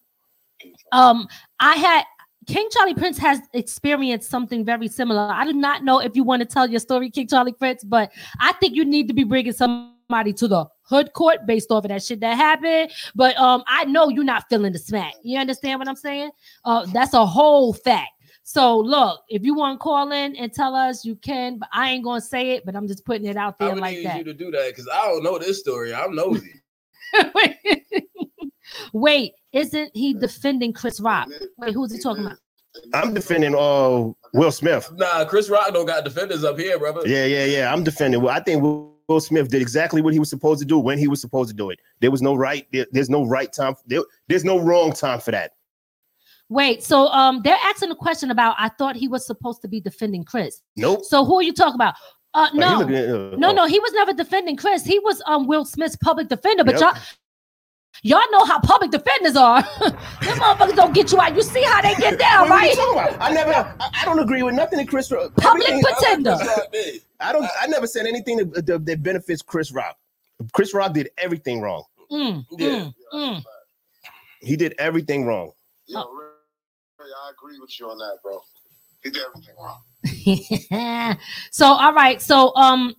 [0.91, 1.27] um,
[1.59, 2.03] I had
[2.45, 5.21] King Charlie Prince has experienced something very similar.
[5.31, 8.11] I do not know if you want to tell your story, King Charlie Prince, but
[8.39, 11.89] I think you need to be bringing somebody to the hood court based off of
[11.89, 12.91] that shit that happened.
[13.15, 15.13] But um, I know you're not feeling the smack.
[15.23, 16.31] You understand what I'm saying?
[16.65, 18.11] Uh, that's a whole fact.
[18.43, 21.57] So look, if you want to call in and tell us, you can.
[21.59, 22.65] But I ain't gonna say it.
[22.65, 24.17] But I'm just putting it out I there would like need that.
[24.19, 25.93] you to do that because I don't know this story.
[25.93, 26.53] I'm nosy.
[28.93, 31.27] Wait, isn't he defending Chris Rock?
[31.57, 32.37] Wait, who's he talking about?
[32.93, 34.91] I'm defending uh Will Smith.
[34.95, 37.01] Nah, Chris Rock don't got defenders up here, brother.
[37.05, 37.73] Yeah, yeah, yeah.
[37.73, 38.21] I'm defending.
[38.21, 38.63] Well, I think
[39.07, 41.55] Will Smith did exactly what he was supposed to do when he was supposed to
[41.55, 41.79] do it.
[42.01, 42.67] There was no right.
[42.71, 43.75] There, there's no right time.
[43.85, 45.53] There, there's no wrong time for that.
[46.49, 48.55] Wait, so um, they're asking a question about.
[48.57, 50.61] I thought he was supposed to be defending Chris.
[50.75, 51.03] Nope.
[51.03, 51.95] So who are you talking about?
[52.33, 53.53] Uh, no, at, uh, no, oh.
[53.53, 54.85] no, he was never defending Chris.
[54.85, 56.63] He was um Will Smith's public defender.
[56.63, 56.81] But Yep.
[56.81, 57.01] y'all,
[58.19, 59.61] y'all know how public defenders are.
[59.79, 61.35] Them motherfuckers don't get you out.
[61.35, 63.17] You see how they get down, What are you right?
[63.19, 63.53] I never.
[63.53, 65.09] I, I don't agree with nothing that Chris.
[65.09, 66.37] Public pretender.
[66.39, 67.45] I don't.
[67.61, 69.97] I never said anything that, that, that benefits Chris Rock.
[70.53, 71.83] Chris Rock did everything wrong.
[72.11, 72.89] Mm, Yeah.
[73.13, 73.43] mm,
[74.41, 75.51] He did everything wrong.
[75.87, 76.25] Yo, Ray,
[76.99, 78.39] Ray, I agree with you on that, bro.
[79.03, 79.81] He did everything wrong.
[80.05, 81.17] mm.
[81.51, 82.93] so all right, so um,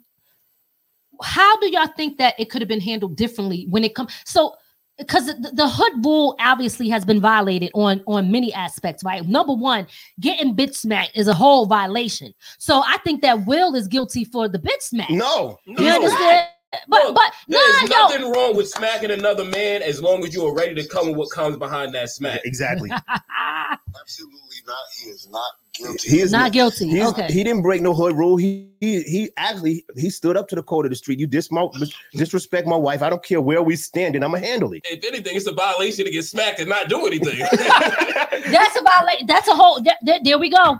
[1.22, 4.12] how do y'all think that it could have been handled differently when it comes?
[4.24, 4.54] So
[4.98, 9.26] because the, the hood rule obviously has been violated on on many aspects, right?
[9.26, 9.86] Number one,
[10.20, 12.34] getting bitch smacked is a whole violation.
[12.58, 15.10] So I think that Will is guilty for the bitch smack.
[15.10, 15.94] No, You No.
[15.94, 16.48] understand?
[16.88, 20.34] But Look, but no, There's yo, nothing wrong with smacking another man as long as
[20.34, 22.40] you are ready to come with what comes behind that smack.
[22.44, 22.90] exactly.
[24.00, 24.76] Absolutely not.
[25.02, 26.08] He is not guilty.
[26.10, 26.88] He is not guilty.
[26.88, 27.26] He's, Okay.
[27.32, 28.36] He didn't break no hood rule.
[28.36, 31.18] He, he he actually he stood up to the code of the street.
[31.18, 31.74] You dismount,
[32.12, 33.02] disrespect my wife.
[33.02, 34.82] I don't care where we stand, and I'm gonna handle it.
[34.84, 37.38] If anything, it's a violation to get smacked and not do anything.
[37.50, 39.26] That's a violation.
[39.26, 39.80] That's a whole.
[39.82, 40.78] There, there- there we go.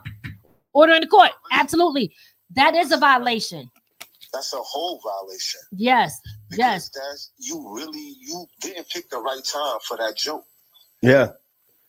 [0.75, 1.31] Order in the court.
[1.51, 2.13] Absolutely.
[2.55, 3.71] That is a violation.
[4.33, 5.61] That's a whole violation.
[5.73, 6.21] Yes.
[6.51, 6.91] Because Yes.
[6.91, 10.45] that's you really you didn't pick the right time for that joke.
[11.03, 11.29] Yeah,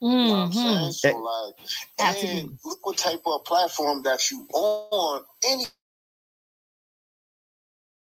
[0.02, 0.54] You know what I'm Mhm.
[0.54, 0.92] saying?
[0.92, 1.56] So like,
[2.00, 5.66] and look what type of platform that you on any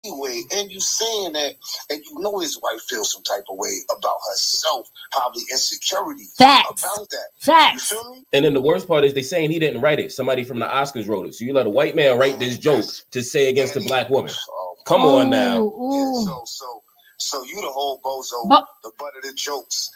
[0.05, 1.55] anyway, and you saying that,
[1.89, 6.83] and you know his wife feels some type of way about herself, probably insecurity Facts.
[6.83, 7.27] about that.
[7.39, 7.91] Facts.
[7.91, 8.23] You feel me?
[8.33, 10.11] and then the worst part is they saying he didn't write it.
[10.11, 11.35] Somebody from the Oscars wrote it.
[11.35, 14.31] So you let a white man write this joke to say against a black woman.
[14.49, 15.57] Oh, Come on now.
[15.61, 16.81] Ooh, yeah, so so
[17.17, 19.89] so you the whole bozo, But- the butt of the jokes,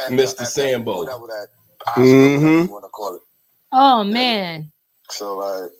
[0.00, 0.38] and Mr.
[0.40, 0.98] and Sambo.
[0.98, 1.46] whatever that
[1.86, 2.40] Oscar, Mhm.
[2.40, 3.22] whatever you want to call it.
[3.72, 4.72] Oh man.
[5.10, 5.70] So like,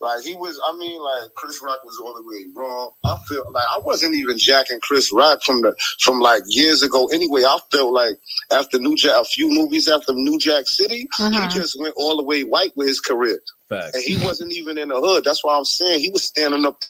[0.00, 0.60] like he was.
[0.66, 2.90] I mean, like Chris Rock was all the way wrong.
[3.04, 7.06] I feel like I wasn't even jacking Chris Rock from the from like years ago.
[7.08, 8.16] Anyway, I felt like
[8.52, 11.40] after New Jack, a few movies after New Jack City, Uh-huh.
[11.42, 13.94] he just went all the way white with his career, Facts.
[13.94, 15.24] and he wasn't even in the hood.
[15.24, 16.82] That's why I'm saying he was standing up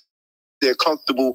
[0.61, 1.35] there comfortable,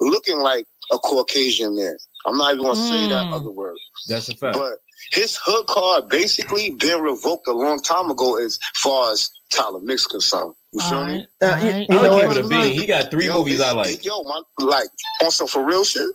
[0.00, 1.96] looking like a Caucasian man.
[2.26, 3.32] I'm not even gonna say that Mm.
[3.34, 3.76] other word.
[4.08, 4.56] That's a fact.
[4.56, 4.74] But
[5.12, 10.06] his hood card basically been revoked a long time ago as far as Tyler Mix
[10.06, 10.54] concerned.
[10.72, 11.26] You feel All me?
[11.40, 11.52] right.
[11.52, 12.36] Uh, you- you I know would what?
[12.36, 12.68] give it a.
[12.68, 14.04] He got three Yo, movies I like.
[14.04, 14.88] Yo, my like
[15.24, 16.06] on some for real shit.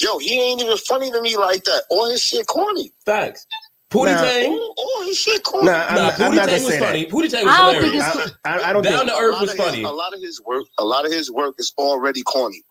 [0.00, 1.82] Yo, he ain't even funny to me like that.
[1.90, 2.92] All his shit corny.
[3.04, 3.46] Facts.
[3.90, 4.20] Pootie Nah.
[4.22, 4.52] Tang.
[4.52, 5.66] All, all his shit corny.
[5.66, 7.04] Nah, I'm, Nah, not- I'm Pootie not gonna Tang was funny.
[7.04, 7.10] that.
[7.12, 8.14] Pootie Tang was I don't think hilarious.
[8.16, 9.10] it's- I, I, I don't Down think.
[9.10, 9.82] to A Earth lot was of his- funny.
[9.82, 12.62] A lot of his work, a lot of his work is already corny.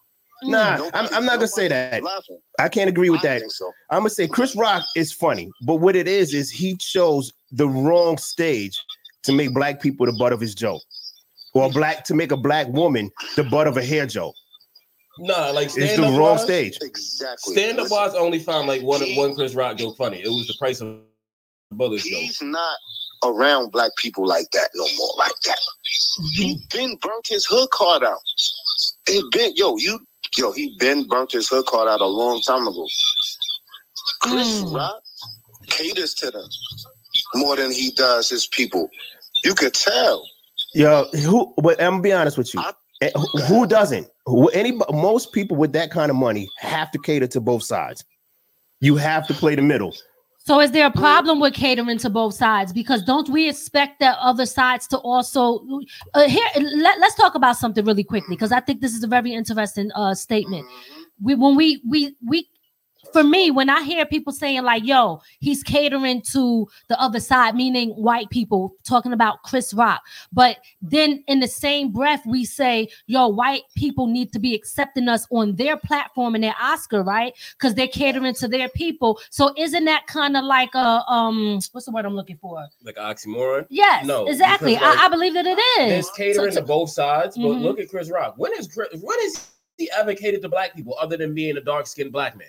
[0.43, 0.91] Nah, Mm.
[0.93, 2.03] I'm, I'm not gonna say that.
[2.03, 2.37] Laughing.
[2.59, 3.51] I can't agree with I that.
[3.51, 3.71] so.
[3.89, 7.67] I'm gonna say Chris Rock is funny, but what it is is he chose the
[7.69, 8.77] wrong stage
[9.25, 10.81] to make black people the butt of his joke,
[11.53, 14.35] or black to make a black woman the butt of a hair joke.
[15.17, 16.77] Nah, like It's the wrong wise, stage.
[16.81, 17.53] Exactly.
[17.53, 20.17] Stand up Listen, wise only found like one one Chris Rock joke funny.
[20.17, 20.97] It was the price of
[21.71, 22.19] bullets joke.
[22.19, 22.77] He's not
[23.23, 25.09] around black people like that no more.
[25.17, 25.59] Like that.
[26.33, 28.19] He been burnt his hood card out.
[29.07, 29.99] He been yo, you
[30.37, 32.87] yo, he been burnt his hood card out a long time ago.
[34.21, 34.75] Chris Mm.
[34.75, 35.01] Rock
[35.67, 36.47] caters to them
[37.35, 38.89] more than he does his people.
[39.45, 40.27] You could tell.
[40.73, 41.53] Yo, who?
[41.61, 42.59] But I'm gonna be honest with you.
[42.59, 44.07] I- Eh, who- Who doesn't?
[44.25, 48.05] Who, any most people with that kind of money have to cater to both sides.
[48.79, 49.93] You have to play the middle.
[50.45, 52.71] So is there a problem with catering to both sides?
[52.71, 55.59] Because don't we expect that other sides to also
[56.13, 56.45] uh, here?
[56.55, 59.91] Let, let's talk about something really quickly because I think this is a very interesting
[59.93, 60.65] uh, statement.
[61.21, 62.47] We when we we we
[63.15, 67.55] for me when I hear people saying like, "Yo, he's catering to the other side,"
[67.55, 70.01] meaning white people talking about Chris Rock,
[70.33, 75.07] but then in the same breath we say, "Yo, white people need to be accepting
[75.07, 77.33] us on their platform and their Oscar, right?
[77.57, 81.85] Because they're catering to their people." So isn't that kind of like a um, what's
[81.85, 82.67] the word I'm looking for?
[82.83, 83.65] Like oxymoron.
[83.69, 84.73] Yes, No, exactly.
[84.73, 85.89] like, I, I believe that it is.
[85.89, 87.61] There's catering So- to both sides, but Mhm.
[87.61, 88.33] look at Chris Rock.
[88.35, 89.47] When is Chris, when is
[89.77, 92.47] he advocated to black people other than being a dark skinned black man?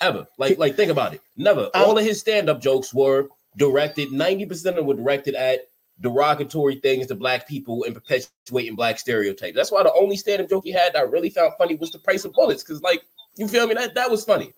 [0.00, 0.26] Ever.
[0.38, 1.20] Like, like think about it.
[1.36, 1.64] Never.
[1.74, 5.60] Um, All of his stand-up jokes were directed, 90% of them were directed at
[6.00, 9.54] derogatory things to black people and perpetuating black stereotypes.
[9.54, 11.98] That's why the only stand-up joke he had that I really found funny was the
[11.98, 12.62] price of bullets.
[12.62, 13.02] Cause like
[13.36, 13.74] you feel me?
[13.74, 14.52] That that was funny.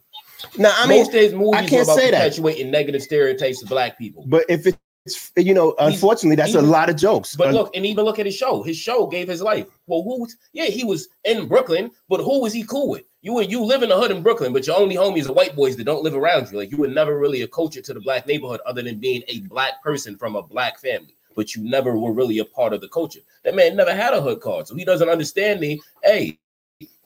[0.57, 2.19] Now, I mean, most his movies I can't about say that.
[2.21, 4.25] perpetuating negative stereotypes of black people.
[4.27, 7.35] But if it's you know, unfortunately, that's a lot of jokes.
[7.35, 8.63] But Un- look, and even look at his show.
[8.63, 9.67] His show gave his life.
[9.87, 10.21] Well, who?
[10.23, 13.03] was- Yeah, he was in Brooklyn, but who was he cool with?
[13.23, 15.55] You would you live in the hood in Brooklyn, but your only homies are white
[15.55, 16.59] boys that don't live around you.
[16.59, 19.39] Like you were never really a culture to the black neighborhood, other than being a
[19.43, 21.15] black person from a black family.
[21.37, 23.21] But you never were really a part of the culture.
[23.45, 25.81] That man never had a hood card, so he doesn't understand the.
[26.03, 26.41] Hey,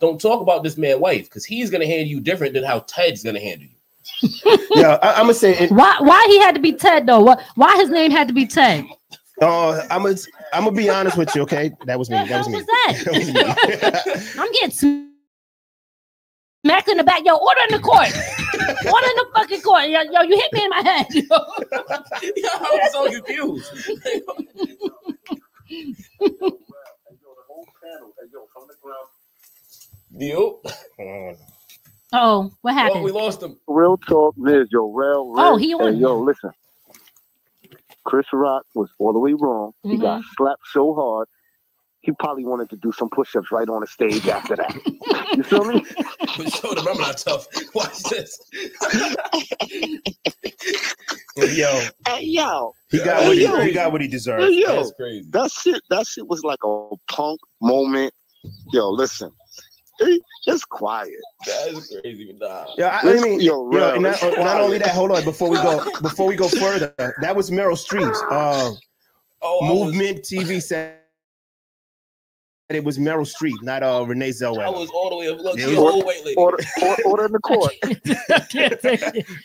[0.00, 3.22] don't talk about this man wife because he's gonna handle you different than how Ted's
[3.22, 4.58] gonna handle you.
[4.74, 7.20] yeah, I, I'm gonna say it, Why why he had to be Ted though?
[7.20, 8.86] What why his name had to be Ted?
[9.42, 10.16] Uh, I'm gonna
[10.54, 11.42] I'm gonna be honest with you.
[11.42, 12.16] Okay, that was me.
[12.26, 12.54] That was me.
[12.54, 14.34] What was that?
[14.38, 15.05] I'm getting
[16.66, 17.22] smacked in the back.
[17.24, 18.08] Yo, order in the court.
[18.92, 19.88] order in the fucking court.
[19.88, 21.06] Yo, yo, you hit me in my head.
[21.14, 21.22] Yo.
[22.36, 23.72] yeah, I was so confused.
[30.18, 30.60] Yo.
[32.12, 33.04] Oh, what Well, happened?
[33.04, 33.58] we lost him.
[33.66, 35.54] Real talk, Liz, yo, real, real.
[35.54, 36.52] Oh, he hey, yo, listen.
[38.04, 39.72] Chris Rock was all the way wrong.
[39.88, 40.28] He got Mm-hmm.
[40.36, 41.28] slapped so hard,
[42.06, 44.74] he probably wanted to do some push-ups right on the stage after that.
[45.36, 45.84] you feel me?
[46.38, 47.46] But show them I'm not tough.
[47.74, 48.38] Watch this.
[51.36, 53.60] Yo, Hey, yo, he got Hey, what he, yo.
[53.60, 54.44] he got what he deserved.
[54.44, 55.28] Hey, yo, That's crazy.
[55.32, 58.12] that shit, that shit was like a punk moment.
[58.72, 59.30] Yo, listen,
[59.98, 61.10] It- it's quiet.
[61.46, 62.34] That's crazy.
[62.40, 62.66] Nah.
[62.78, 64.90] Yeah, I, I mean, yo, yo and not, let's- not only that.
[64.90, 68.72] Hold on, before we go, before we go further, that was Meryl Streep's uh,
[69.42, 70.98] Oh, I was, movement TV said
[72.74, 74.64] it was Meryl Streep, not uh Renee Zellweger.
[74.64, 75.38] I was all the way up.
[75.38, 76.34] Look, Yeah, she it a was- whole white lady.
[76.36, 77.72] Order, order, order in the court.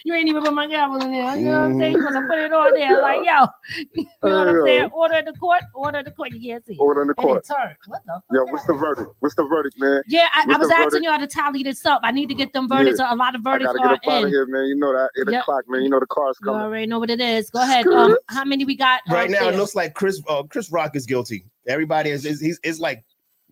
[0.03, 1.35] you ain't even put my gavel in there.
[1.37, 1.93] You know what I'm saying?
[1.93, 3.45] You gonna put it on there like yo.
[4.23, 4.89] You know what I'm saying?
[4.91, 5.61] Order in the court.
[5.73, 6.31] Order in the court.
[6.31, 6.77] You can't see.
[6.77, 7.45] Order in the court.
[7.45, 7.75] turned.
[7.87, 8.21] What the?
[8.33, 9.11] Yo, what's the verdict?
[9.19, 10.01] What's the verdict, man?
[10.07, 11.03] Yeah, I, I was asking verdict?
[11.05, 12.01] y'all to tally this up.
[12.03, 12.99] I need to get them verdicts.
[12.99, 14.29] A lot of I verdicts gotta get are up out of in.
[14.29, 14.65] here, man.
[14.67, 15.41] You know that eight Yep.
[15.41, 15.81] o'clock, man.
[15.83, 16.59] You know the car's coming.
[16.59, 17.49] You already know what it is.
[17.49, 17.85] Go ahead.
[17.87, 19.01] Um, how many we got?
[19.09, 21.45] Right out now, it looks like Chris uh, Chris Rock is guilty.
[21.67, 23.03] Everybody is, is he's it's like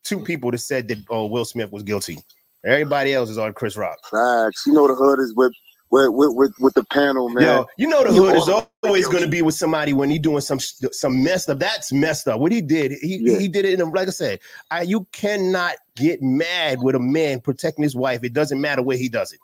[0.04, 2.18] two people that said that uh, Will Smith was guilty.
[2.66, 3.98] Everybody else is on Chris Rock.
[4.12, 4.64] Facts.
[4.68, 5.54] You know the hood is with
[5.92, 7.44] with with with, with the panel, man.
[7.44, 8.50] Yo, you know the hood is
[8.84, 11.60] always going to be with somebody when he doing some some messed up.
[11.60, 12.40] That's messed up.
[12.40, 13.40] What he did, he Yeah.
[13.40, 14.40] he did it in a, like I said.
[14.72, 18.24] I, you cannot get mad with a man protecting his wife.
[18.24, 19.40] It doesn't matter where he does it.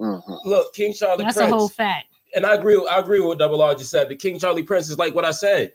[0.00, 0.40] Mhm.
[0.44, 1.52] Look, King Charlie That's Prince.
[1.52, 2.06] a whole fact.
[2.34, 2.76] and I agree.
[2.90, 4.08] I agree with what Double R just said.
[4.08, 5.74] The King Charlie Prince is like what I said.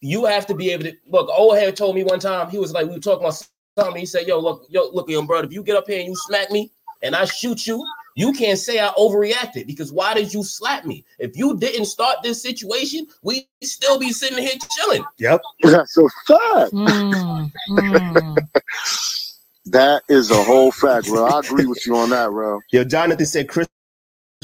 [0.00, 1.28] You have to be able to look.
[1.36, 3.46] Old head told me one time he was like we were talking about
[3.78, 4.00] something.
[4.00, 5.46] He said, "Yo, look, yo, look, young brother.
[5.46, 6.70] If you get up here and you smack me
[7.02, 7.84] and I shoot you,
[8.16, 11.04] you can't say I overreacted because why did you slap me?
[11.18, 15.04] If you didn't start this situation, we still be sitting here chilling.
[15.18, 15.40] Yep.
[15.62, 16.72] That's a fact.
[16.72, 18.36] Mm, mm.
[19.66, 21.26] That is a whole fact, bro.
[21.26, 22.60] I agree with you on that, bro.
[22.72, 23.68] Yo, Jonathan said Chris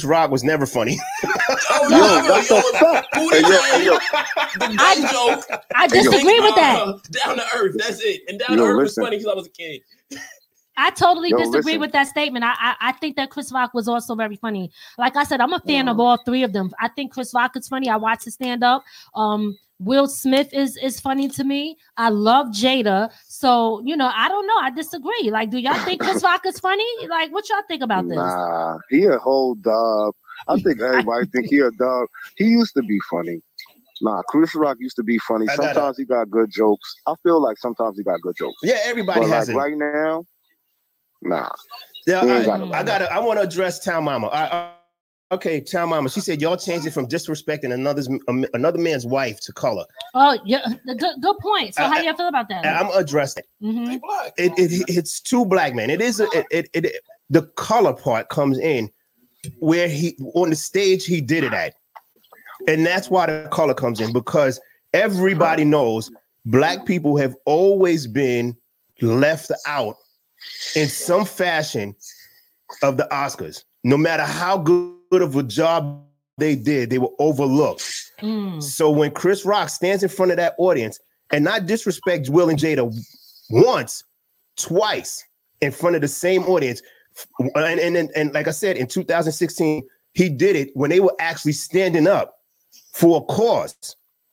[0.05, 0.99] Rock was never funny.
[1.49, 3.14] Oh, Yo, no, that's yo, a fact.
[3.14, 3.99] Booty Hey, yo, hey, yo.
[4.55, 5.61] the gun joke.
[5.74, 6.76] I Hey, disagree with that.
[6.80, 7.76] Uh, down to earth.
[7.78, 8.22] That's it.
[8.28, 9.03] And down Yo, to earth listen.
[9.03, 9.80] was funny because I was a kid.
[10.78, 11.80] I totally Yo, disagree listen.
[11.80, 12.44] with that statement.
[12.44, 14.70] I, I I think that Chris Rock was also very funny.
[14.99, 15.90] Like I said, I'm a fan Mm.
[15.92, 16.70] of all three of them.
[16.80, 17.88] I think Chris Rock is funny.
[17.88, 18.84] I watch his stand up.
[19.14, 21.76] Um, Will Smith is is funny to me.
[21.97, 23.11] I love Jada.
[23.26, 24.57] So you know, I don't know.
[24.61, 25.30] I disagree.
[25.30, 26.84] Like, do y'all think Chris Rock is funny?
[27.09, 28.16] Like, what y'all think about this?
[28.16, 30.14] Nah, he a whole dog.
[30.49, 32.09] I think everybody think he a dog.
[32.37, 33.41] He used to be funny.
[34.03, 35.47] Nah, Chris Rock used to be funny.
[35.55, 36.95] Sometimes he got good jokes.
[37.07, 38.57] I feel like sometimes he got good jokes.
[38.62, 39.76] Yeah, everybody But has like it.
[39.76, 40.24] right now,
[41.22, 41.49] nah.
[42.07, 42.72] Yeah, I, got it.
[42.72, 43.12] I gotta.
[43.12, 44.26] I want to address Town Mama.
[44.28, 44.72] I, I,
[45.32, 46.09] okay, Town Mama.
[46.11, 49.84] She said y'all changed it from disrespecting another's um, another man's wife to color.
[50.14, 51.74] Oh, yeah, good good point.
[51.74, 52.64] So, I- how do you feel about that?
[52.66, 53.45] And I'm gonna address that.
[53.62, 53.87] Mhm.
[54.37, 54.45] They.
[54.45, 55.89] It, it it's two black men.
[55.91, 56.97] It is a, it, it it
[57.30, 58.91] the color part comes in
[59.59, 61.74] where he on the stage he did it at,
[62.68, 64.61] and that's why the color comes in because
[64.92, 66.11] everybody knows
[66.44, 68.57] black people have always been
[69.03, 69.97] left out
[70.74, 71.94] in some fashion
[72.82, 73.64] of the Oscars.
[73.84, 76.05] No matter how good of a job
[76.38, 77.82] they did, they were overlooked.
[78.20, 78.62] Mm.
[78.62, 80.99] So when Chris Rock stands in front of that audience
[81.32, 82.92] and not disrespect Will and Jada
[83.51, 84.05] once,
[84.57, 85.24] twice
[85.61, 86.82] in front of the same audience,
[87.39, 89.83] and and and, and like I said in 2016,
[90.14, 92.39] he did it when they were actually standing up
[92.93, 93.75] for a cause.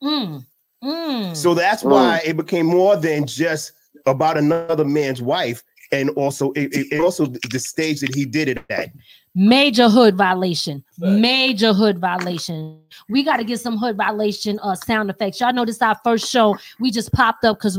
[0.02, 0.44] Mm.
[0.82, 1.36] Mm.
[1.36, 3.72] So that's why it became more than just
[4.06, 5.62] about another man's wife.
[5.92, 8.90] and also it, it- also the stage that he did it at.
[9.36, 10.84] Major hood violation.
[10.98, 12.78] Major hood violation.
[13.08, 15.40] We got to get some hood violation uh sound effects.
[15.40, 16.56] Y'all know this is our first show.
[16.80, 17.78] We just popped up because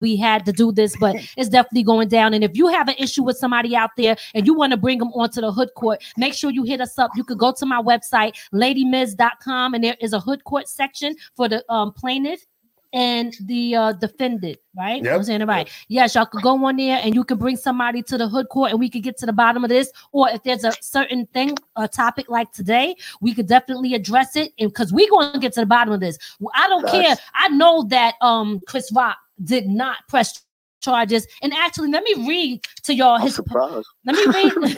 [0.00, 2.34] we had to do this, but it's definitely going down.
[2.34, 4.98] And if you have an issue with somebody out there and you want to bring
[4.98, 7.10] them onto the hood court, make sure you hit us up.
[7.16, 11.48] You could go to my website, ladymiz.com, and there is a hood court section for
[11.48, 12.46] the um plaintiff
[12.92, 15.02] and the uh defendant, right?
[15.02, 15.14] Yep.
[15.14, 15.68] I'm saying it right.
[15.88, 18.70] Yes, y'all could go on there and you can bring somebody to the hood court
[18.70, 19.90] and we could get to the bottom of this.
[20.12, 24.52] Or if there's a certain thing, a topic like today, we could definitely address it.
[24.58, 26.18] And because we're going to get to the bottom of this.
[26.40, 27.16] Well, I don't care.
[27.34, 30.42] I know that um Chris Rock did not press
[30.80, 31.26] charges.
[31.42, 33.86] And actually, let me read to y'all his surprised.
[34.04, 34.68] let me read Look,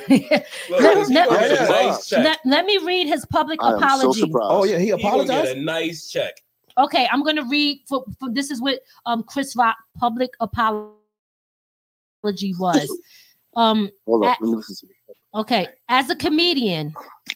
[0.70, 1.68] Let- let- gonna get a Yeah.
[1.68, 4.32] nice let, let me read his public I am so apology.
[4.34, 5.56] Oh yeah, he He get apologized.
[5.56, 6.34] a nice check.
[6.78, 10.94] Okay, I'm gonna read for, for this is what um Chris Rock public apology
[12.59, 12.88] was.
[13.56, 14.94] Um Hold on, at- let me listen to you.
[15.39, 16.93] Okay, as a comedian,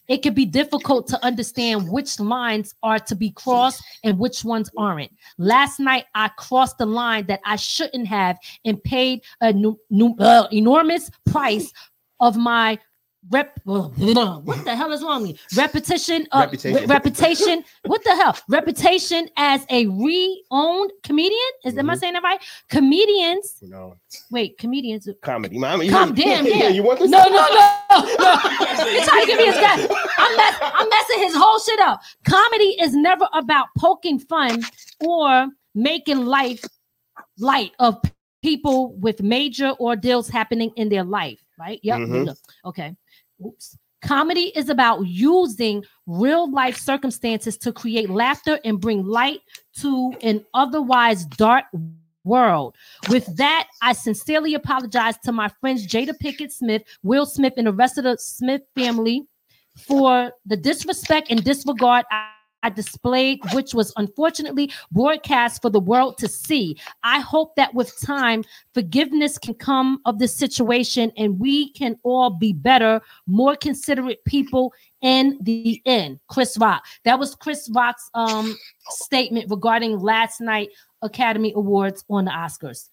[0.09, 4.69] it can be difficult to understand which lines are to be crossed and which ones
[4.77, 5.13] aren't.
[5.39, 9.79] Last night I crossed the line that I shouldn't have and paid a nu-
[10.19, 11.73] uh, enormous price
[12.21, 12.79] of my
[13.31, 13.95] rep what
[14.65, 16.81] the hell is wrong with me repetition uh, Reputation.
[16.81, 21.99] re- reputation what the hell reputation as a re-owned comedian is am i Mhm.
[22.01, 23.95] saying that right comedians No
[24.31, 25.57] wait comedians comedy.
[25.59, 26.69] Man, you, Come damn, yeah.
[26.69, 27.11] You want this?
[27.11, 28.37] no, no, no, no.
[28.91, 29.77] He's trying to give me his guy.
[30.19, 32.01] I'm, mess- I'm messing his whole shit up.
[32.25, 34.63] Comedy is never about poking fun
[35.07, 36.65] or making life
[37.39, 38.01] light of
[38.43, 41.79] people with major ordeals happening in their life, right?
[41.83, 41.99] Yep.
[41.99, 42.37] Mhm.
[42.65, 42.97] Okay.
[43.45, 43.79] Oops.
[44.03, 49.41] Comedy is about using real life circumstances to create laughter and bring light
[49.79, 51.65] to an otherwise dark
[52.25, 52.75] world.
[53.09, 57.73] With that, I sincerely apologize to my friends Jada Pinkett Smith, Will Smith, and the
[57.73, 59.25] rest of the Smith family
[59.77, 62.32] for the disrespect and disregard I,
[62.71, 66.77] displayed, which was unfortunately broadcast for the world to see.
[67.03, 68.45] I hope that with time,
[68.75, 74.73] forgiveness can come of this situation and we can all be better, more considerate people
[75.01, 76.21] in the end.
[76.29, 76.85] Chris Rock.
[77.05, 78.57] That was Chris Rock's um
[78.91, 80.69] statement regarding last night
[81.03, 82.89] Academy Awards on the Oscars.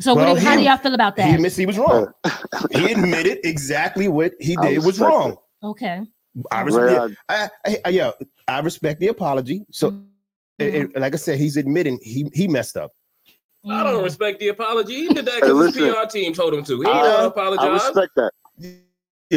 [0.00, 1.24] So what Well, do- how he- do y'all feel about that?
[1.26, 1.34] He that?
[1.36, 2.12] admits he was wrong.
[2.70, 5.36] he admitted exactly what he did was respect wrong.
[5.62, 6.02] Okay.
[6.52, 7.20] I Well, respect.
[7.28, 8.10] I, I, I- yeah,
[8.46, 9.64] I respect the apology.
[9.70, 9.88] So,
[10.58, 10.94] it- Mhm.
[10.94, 12.92] it- like I said, he's admitting he he messed up.
[13.68, 14.04] I don't Mm.
[14.04, 14.94] respect the apology.
[14.94, 15.92] He did that Hey, because his listen.
[15.94, 16.80] PR team told him to.
[16.80, 17.82] He I- didn't I apologize.
[17.84, 18.30] respect that.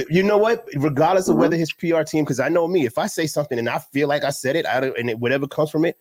[0.10, 0.66] You know what?
[0.76, 1.40] Regardless of Mhm.
[1.40, 4.08] whether his PR team, because I know me, if I say something and I feel
[4.08, 5.98] like I said it, I don't, and it, whatever comes from it,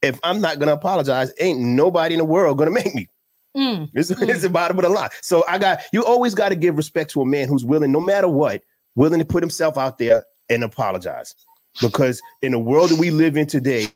[0.00, 3.08] if I'm not gonna apologize, ain't nobody in the world gonna make me.
[3.56, 3.90] Mm.
[3.94, 4.28] It's, Mm.
[4.28, 5.10] it's the bottom of the line.
[5.22, 8.00] So I got you always got to give respect to a man who's willing, no
[8.00, 8.62] matter what,
[8.94, 11.34] willing to put himself out there and apologize.
[11.80, 13.88] Because in the world that we live in today,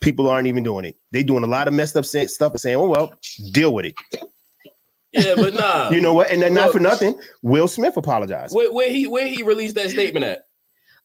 [0.00, 0.96] people aren't even doing it.
[1.12, 3.14] They doing a lot of messed up stuff and saying, "Oh well,
[3.52, 3.94] deal with it."
[5.12, 5.90] Yeah, but nah.
[5.90, 6.30] You know what?
[6.30, 8.54] And then not for nothing, Will Smith apologized.
[8.54, 10.45] where, where he where he released that statement at?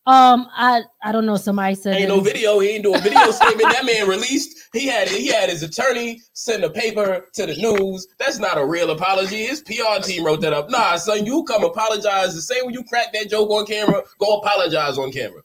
[0.08, 1.38] Um, I I don't know.
[1.38, 2.60] Somebody said Ain't that no he- video.
[2.60, 3.72] He ain't do a video statement.
[3.72, 4.58] That man released.
[4.74, 8.08] He had he had his attorney send a paper to the news.
[8.18, 9.46] That's not a real apology.
[9.46, 10.72] His PR team wrote that up.
[10.72, 12.34] Nah, son, you come apologize.
[12.34, 15.42] The same when you crack that joke on camera, go apologize on camera.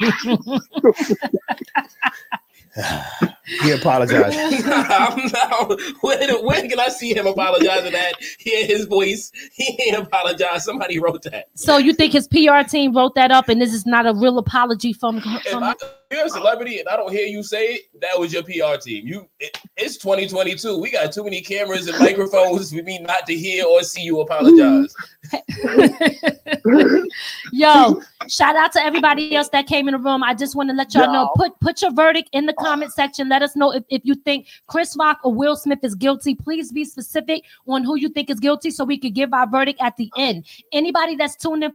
[3.46, 4.36] He apologized.
[4.66, 8.14] I'm not, when, when can I see him apologizing that?
[8.38, 9.30] Hear his voice.
[9.52, 10.64] He ain't apologize.
[10.64, 11.46] Somebody wrote that.
[11.54, 14.38] So you think his PR team wrote that up, and this is not a real
[14.38, 15.74] apology from from I,
[16.10, 19.06] you're a celebrity and I don't hear you say it, that was your PR team.
[19.06, 20.78] You, it, it's 2022.
[20.78, 24.20] We got too many cameras and microphones for me not to hear or see you
[24.20, 24.94] apologize.
[27.52, 30.22] Yo, shout out to everybody else that came in the room.
[30.22, 31.30] I just want to let y'all know.
[31.36, 33.28] Put put your verdict in the comment section.
[33.28, 36.34] Let us know if, if you think Chris Rock or Will Smith is guilty.
[36.34, 39.80] Please be specific on who you think is guilty so we could give our verdict
[39.82, 40.46] at the end.
[40.72, 41.72] Anybody that's tuned in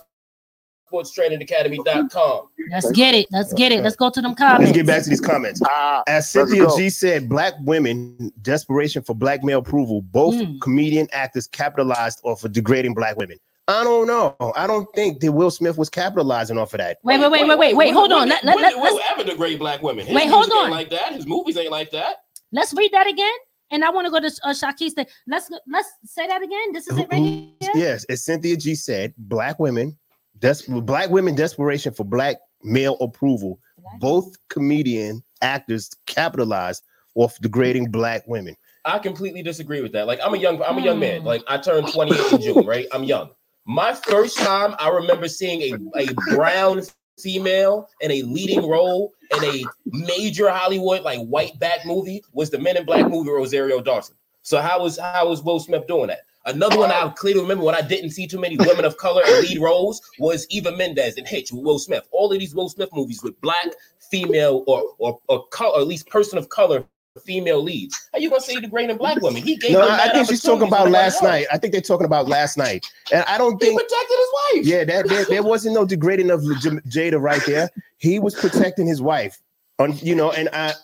[0.92, 2.48] sportstrainingacademy.com.
[2.70, 3.26] Let's get it.
[3.30, 3.82] Let's get it.
[3.82, 4.66] Let's go to them comments.
[4.66, 5.60] Let's get back to these comments.
[5.68, 10.02] Ah, As Cynthia G said, black women, desperation for black male approval.
[10.02, 10.60] Both Mm.
[10.60, 13.38] comedian actors capitalized off of degrading black women.
[13.68, 14.36] I don't know.
[14.56, 16.98] I don't think that Will Smith was capitalizing off of that.
[17.04, 17.92] Wait, wait, wait, wait, wait, wait.
[17.92, 18.28] Hold on.
[18.28, 20.04] Let, let, when let, did Will let's, ever degrade black women?
[20.06, 20.70] His Wait, music hold ain't on.
[20.70, 21.12] like that.
[21.14, 22.16] His movies ain't like that.
[22.52, 23.32] let's read that again.
[23.72, 24.92] And I want to go to uh, Shakis.
[24.92, 25.06] thing.
[25.26, 26.72] Let's let's say that again.
[26.72, 27.70] This is it right here.
[27.74, 29.98] Yes, as Cynthia G said, black women,
[30.38, 33.58] des- black women desperation for black male approval.
[33.98, 38.56] Both comedian actors capitalized off degrading black women.
[38.84, 40.06] I completely disagree with that.
[40.06, 41.00] Like I'm a young, I'm a young Hmm.
[41.00, 41.24] man.
[41.24, 42.86] Like I turned 28 in June, right?
[42.92, 43.30] I'm young.
[43.64, 45.62] My first time I remember seeing
[45.96, 46.82] a, a brown
[47.18, 52.58] female in a leading role in a major Hollywood like white back movie was the
[52.58, 54.16] Men in Black movie Rosario Dawson.
[54.42, 56.20] So how was how was Will Smith doing that?
[56.44, 59.42] Another one I clearly remember when I didn't see too many women of color in
[59.42, 62.08] lead roles was Eva Mendes in Hitch with Will Smith.
[62.10, 63.68] All of these Will Smith movies with black
[64.10, 66.84] female or or or, color, or at least person of color
[67.20, 68.08] female leads.
[68.12, 69.42] How you gonna say degrading black women?
[69.42, 71.46] He gave No, I think she's talking about last night.
[71.52, 74.66] I think they're talking about last night, and I don't think He protected his wife.
[74.66, 77.70] Yeah, that there, there wasn't no degrading of Jada right there.
[77.98, 79.38] He was protecting his wife,
[79.78, 80.74] on you know, and I,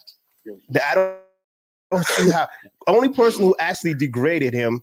[0.84, 1.16] I don't,
[1.90, 2.48] don't see how.
[2.86, 4.82] Only person who actually degraded him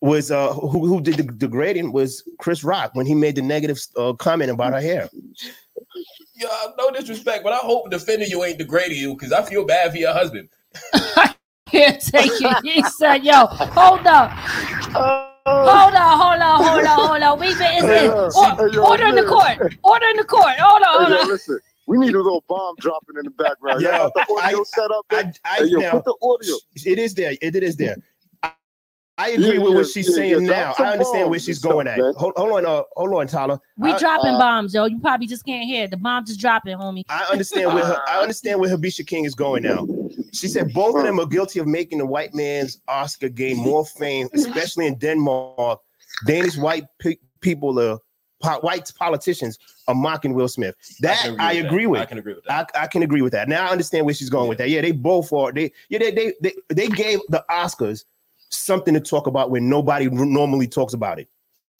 [0.00, 3.80] was uh who who did the degrading was Chris Rock when he made the negative
[3.96, 5.10] uh, comment about her hair.
[6.38, 9.90] Yeah, no disrespect, but I hope defending you ain't degrading you because I feel bad
[9.90, 10.48] for your husband.
[10.94, 11.34] I
[11.68, 12.58] can't take it.
[12.62, 14.30] He said, "Yo, hold up."
[15.50, 17.40] Hold on, hold on, hold on, hold on.
[17.40, 19.74] We've been it's, Hey, it's, or- hey, order in the court.
[19.82, 20.52] Order in the court.
[20.58, 21.28] Hold on, Hey, hold yo, on.
[21.28, 23.80] listen, we need a little bomb dropping in the background.
[23.80, 25.06] Yo, the audio I- set up.
[25.10, 25.32] I.
[25.44, 26.54] I Hey, yo, now, put the audio.
[26.84, 27.32] it is there.
[27.40, 27.96] It, it is there.
[29.18, 30.50] I, I agree Yeah, with what she's yeah, saying yeah.
[30.50, 30.74] now.
[30.78, 31.98] I understand where she's and stuff, going at.
[31.98, 33.60] Hold, hold on, uh, hold on, Tyler.
[33.76, 34.84] We I- dropping uh, bombs, yo.
[34.86, 35.84] You probably just can't hear.
[35.84, 35.90] it.
[35.90, 37.02] The bomb just dropping, homie.
[37.08, 39.86] I understand where her, I understand where Habisha King is going now.
[40.32, 43.84] She said both of them are guilty of making the white man's Oscar gain more
[43.84, 45.80] fame, especially in Denmark.
[46.26, 47.98] Danish white pe- people are
[48.42, 49.58] po- white politicians
[49.88, 50.74] are mocking Will Smith.
[51.00, 52.00] That can I agree with.
[52.00, 52.70] I can agree with that.
[52.74, 53.48] I, I can agree with that.
[53.48, 54.70] Now I understand where she's going with that.
[54.70, 55.50] Yeah, they both are.
[55.52, 58.04] They yeah they they they, they gave the Oscars
[58.50, 61.28] something to talk about when nobody r- normally talks about it.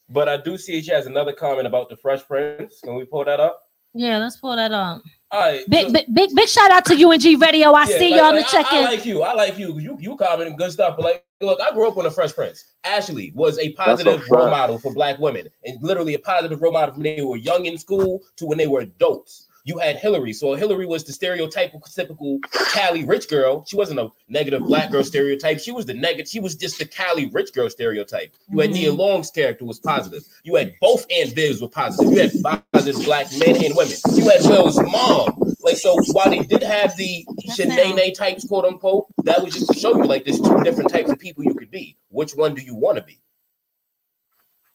[0.09, 2.79] But I do see she has another comment about the Fresh Prince.
[2.83, 3.61] Can we pull that up?
[3.93, 5.01] Yeah, let's pull that up.
[5.31, 5.63] All right.
[5.69, 7.71] Big, so- big, big, big shout out to UNG Radio.
[7.71, 8.85] I Yeah, see like- y'all like, to check I, in.
[8.85, 9.21] I like you.
[9.23, 9.79] I like you.
[9.79, 10.95] You you commenting good stuff.
[10.95, 12.65] But like, look, I grew up on the Fresh Prince.
[12.83, 14.31] Ashley was a positive fact.
[14.31, 17.37] role model for black women, and literally a positive role model from when they were
[17.37, 19.47] young in school to when they were adults.
[19.65, 22.39] You had Hillary, so Hillary was the stereotypical, typical
[22.73, 23.65] Cali rich girl.
[23.65, 25.59] She wasn't a negative black girl stereotype.
[25.59, 26.29] She was the negative.
[26.29, 28.33] She was just the Cali rich girl stereotype.
[28.49, 28.99] You had Nia mm-hmm.
[28.99, 30.23] Long's character was positive.
[30.43, 32.11] You had both Aunt Viv's were positive.
[32.11, 33.95] You had positive black men and women.
[34.13, 35.49] You had Will's mom.
[35.61, 39.77] Like so, while they did have the Shanae types, quote unquote, that was just to
[39.77, 41.97] show you like there's two different types of people you could be.
[42.09, 43.19] Which one do you want to be?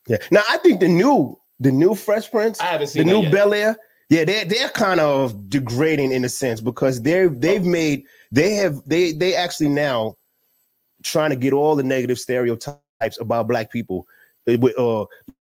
[0.06, 0.18] Yeah.
[0.30, 3.22] Now I think the new the new Fresh Prince, I haven't the seen that new
[3.22, 3.32] yet.
[3.32, 3.76] Bel Air,
[4.14, 8.80] yeah, they're they're kind of degrading in a sense because they're they've made they have
[8.86, 10.14] they they actually now
[11.02, 14.06] trying to get all the negative stereotypes about black people.
[14.48, 15.04] Uh, with, uh,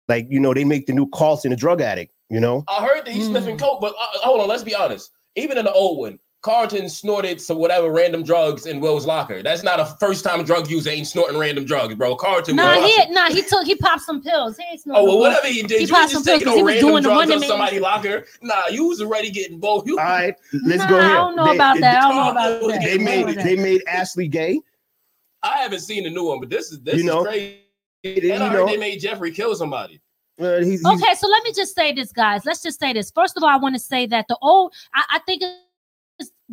[0.08, 2.14] like you know, they make the new Carlton a drug addict.
[2.30, 5.10] You know, I heard that he's sniffing coke, but uh, hold on, let's be honest.
[5.36, 9.42] Even in the old one, Carlton snorted some whatever random drugs in Will's locker.
[9.42, 12.14] That's not a first time drug user ain't snorting random drugs, bro.
[12.16, 12.56] Carlton.
[12.56, 14.58] Nah, was he nah, he took he popped some pills.
[14.58, 15.54] He ain't Oh well, whatever pills.
[15.56, 17.02] he did, He you popped just some pills taking 'cause he no was random doing
[17.02, 18.26] the drugs Wonder on somebody's locker.
[18.42, 19.86] Nah, you was already getting both.
[19.86, 20.34] You, all right,
[20.66, 21.10] let's Nah, go here.
[21.10, 21.96] I don't know They- about they- that.
[21.96, 22.80] I don't know about that.
[22.82, 24.60] They I don't know made they made Ashley gay.
[25.42, 27.56] I haven't seen the new one, but this is this You know, is crazy.
[28.02, 28.66] you And I heard know.
[28.66, 29.98] they made Jeffrey kill somebody.
[30.38, 32.44] Uh, he's, he's- Okay, so let me just say this, guys.
[32.44, 33.10] Let's just say this.
[33.10, 35.54] First of all, I want to say that the old, I, I think it's,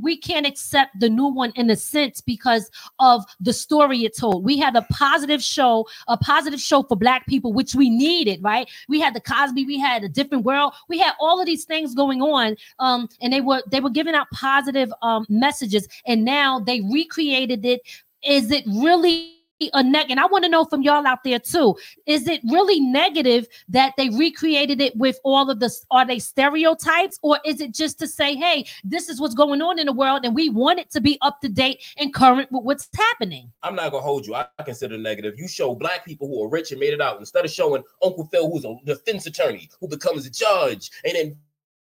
[0.02, 4.44] we can't accept the new one in a sense because of the story it told.
[4.44, 8.70] We had a positive show, a positive show for black people, which we needed, right?
[8.88, 11.96] We had the Cosby, we had a different world, we had all of these things
[11.96, 16.60] going on, um, and they were they were giving out positive um messages, and now
[16.60, 17.82] they recreated it.
[18.24, 19.41] Is it really?
[19.74, 21.76] A neg- and I want to know from y'all out there too.
[22.06, 27.20] Is it really negative that they recreated it with all of the are they stereotypes
[27.22, 30.22] or is it just to say hey this is what's going on in the world
[30.24, 33.76] and we want it to be up to date and current with what's happening I'm
[33.76, 34.36] not gonna hold you.
[34.36, 35.40] I I consider negative.
[35.40, 38.26] You show black people who are rich and made it out instead of showing Uncle
[38.26, 41.36] Phil, who's a defense attorney, who becomes a judge, and then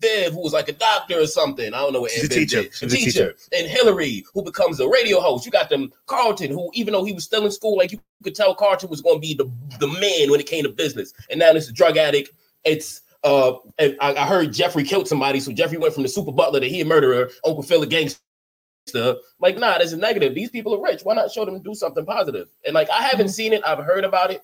[0.02, 1.74] Viv, who was like a doctor or something.
[1.74, 2.64] I don't know what She's a Aunt Viv teacher.
[2.64, 2.74] did.
[2.74, 3.36] She's a teacher.
[3.58, 5.46] And Hillary, who becomes a radio host.
[5.46, 8.36] You got them Carlton, who even though he was still in school, like you could
[8.36, 11.14] tell Carlton was going to be the, the man when it came to business.
[11.30, 12.30] And now this is a drug addict.
[12.64, 16.60] It's uh, I, I heard Jeffrey killed somebody, so Jeffrey went from the super butler
[16.60, 18.20] to he a murderer, Uncle Phil a gangster.
[19.40, 20.36] Like, nah, that's a negative.
[20.36, 21.02] These people are rich.
[21.02, 22.50] Why not show them do something positive?
[22.66, 23.64] And like, I haven't seen it.
[23.66, 24.44] I've heard about it,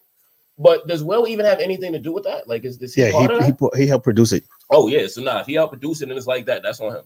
[0.62, 2.48] but does Will even have anything to do with that?
[2.48, 3.58] Like, is this Yeah, part he that?
[3.74, 4.44] he, he helped produce it.
[4.70, 6.96] Oh yeah, so nah, if he helped produce it and it's like that, that's on
[6.96, 7.04] him.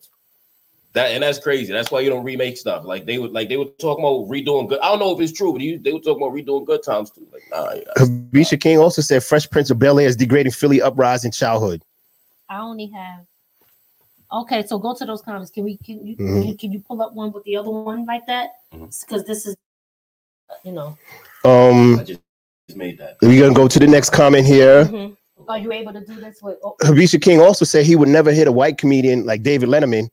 [0.94, 1.74] That and that's crazy.
[1.74, 2.86] That's why you don't remake stuff.
[2.86, 4.80] Like they would like they were talking about redoing good.
[4.80, 7.12] I don't know if it's true, but he, they were talking about redoing good times
[7.12, 7.28] too.
[7.34, 8.06] Like nah, yeah.
[8.32, 11.84] Bisha King also said Fresh Prince of Bel Air is degrading Philly uprising childhood.
[12.50, 13.26] I only have.
[14.32, 15.52] Okay, so go to those comments.
[15.52, 15.78] Can we?
[15.78, 16.16] Can you?
[16.16, 16.48] Can Mhm.
[16.48, 18.52] you, can you pull up one with the other one like that?
[18.72, 19.56] Because this is,
[20.64, 20.98] you know.
[21.44, 22.06] Um,
[22.68, 23.18] I just made that.
[23.22, 24.86] we're gonna go to the next comment here.
[24.86, 25.16] Mhm.
[25.48, 26.58] Are you able to do this with?
[26.64, 30.10] Oh, Habisha King also said he would never hit a white comedian like David Letterman.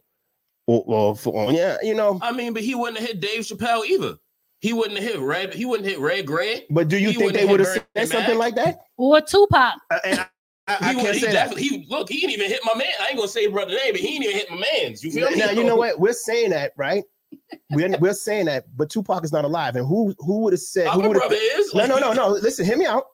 [0.66, 2.18] Or, or for, yeah, you know.
[2.22, 4.16] I mean, but he wouldn't have hit Dave Chappelle either.
[4.60, 5.54] He wouldn't have hit Red.
[5.54, 6.64] He wouldn't hit Red Grant.
[6.70, 8.38] But do you He think they would have said Bernie something Mac.
[8.38, 8.78] like that?
[8.96, 9.74] or Tupac.
[9.90, 10.26] I,
[10.68, 11.32] I he can't he say that.
[11.32, 11.62] definitely.
[11.64, 12.08] He look.
[12.08, 12.86] He didn't even hit my man.
[13.00, 15.02] I ain't gonna say his brother name, but he didn't even hit my man's.
[15.02, 15.36] You feel me?
[15.38, 17.02] Now you know what we're saying that right.
[17.70, 20.86] We're, we're saying that, but Tupac is not alive, and who who would have said?
[20.88, 21.74] Our Who would brother is.
[21.74, 22.28] No, no, no, no.
[22.28, 23.04] Listen, hear me out.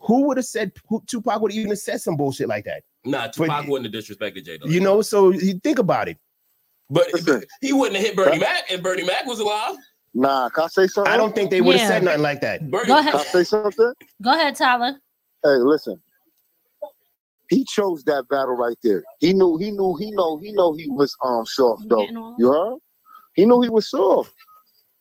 [0.00, 2.82] Who would have said who, Tupac would have even said some bullshit like that?
[3.04, 4.66] Nah, Tupac wouldn't have disrespected Jada.
[4.70, 6.18] You know, so you think about it.
[6.88, 9.76] But, but he wouldn't have hit Bernie Mac, and Bernie Mac was alive.
[10.14, 11.12] Nah, can I say something?
[11.12, 11.88] I don't think they would have Yeah.
[11.88, 12.70] said nothing like that.
[12.70, 13.26] Bernie, Go Can I ahead.
[13.26, 13.92] say something?
[14.22, 14.98] Go ahead, Tyler.
[15.44, 16.00] Hey, listen.
[17.50, 19.04] He chose that battle right there.
[19.20, 22.06] He knew, he knew, he know, he know he was um soft though.
[22.38, 22.78] You heard?
[23.36, 24.34] He knew he was soft.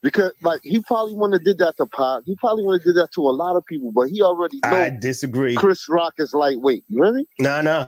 [0.03, 2.21] Because like he probably wouldn't have did that to Pac.
[2.25, 4.77] He probably would have did that to a lot of people, but he already know
[4.77, 5.55] I disagree.
[5.55, 6.83] Chris Rock is lightweight.
[6.91, 7.27] Really?
[7.39, 7.88] Nah, nah,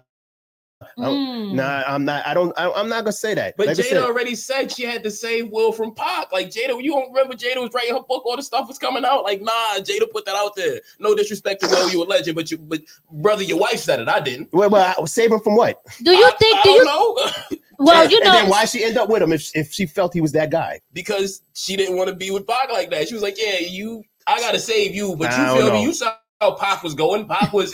[0.98, 1.54] Mm.
[1.54, 1.84] nah.
[1.88, 2.26] I'm not.
[2.26, 2.54] I don't.
[2.58, 3.56] I, I'm not gonna say that.
[3.58, 6.32] But Like Jada said, already said she had to save Will from Pac.
[6.32, 9.04] Like Jada, you don't remember Jada was writing her book, all the stuff was coming
[9.06, 9.24] out.
[9.24, 10.80] Like, nah, Jada put that out there.
[11.00, 14.08] No disrespect to Will, you a legend, but you, but brother, your wife said it.
[14.08, 14.50] I didn't.
[14.54, 15.82] well, well, I was saving from what?
[16.04, 16.58] Do you I, think?
[16.58, 16.86] I Do don't you?
[16.86, 18.52] know Well, you and then know.
[18.52, 20.80] why she end up with him if if she felt he was that guy?
[20.94, 23.08] because she didn't want to be with Pac like that.
[23.08, 25.74] She was like, yeah, you, I gotta save you, but I you don't feel know.
[25.74, 25.84] me?
[25.84, 27.28] You saw how Pac was going.
[27.28, 27.74] Pac was.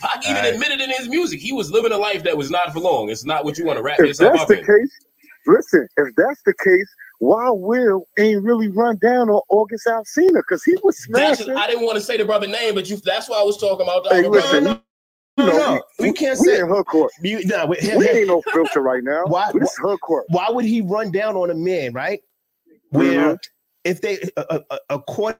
[0.00, 0.54] Pac even Alright.
[0.54, 3.10] admitted in his music he was living a life that was not for long.
[3.10, 4.64] It's not what you want to wrap If yourself that's up the in.
[4.66, 4.98] case,
[5.46, 10.34] listen, if that's the case, why Will ain't really run down on August Alsina?
[10.36, 11.56] Because he was That's, smashing.
[11.56, 12.96] I didn't want to say the brother name, but you.
[12.96, 14.06] That's why I was talking about.
[14.12, 14.70] Hey, the listen, no,
[15.38, 15.82] you no, know, no.
[16.00, 17.12] We can't we say- in her court.
[17.22, 19.24] You, nah, we, We ain't no filter right now.
[19.26, 20.24] Why- This is her court.
[20.28, 22.20] why would he run down on a man, right?
[22.90, 23.38] Where
[23.84, 25.38] if they a, uh, uh, according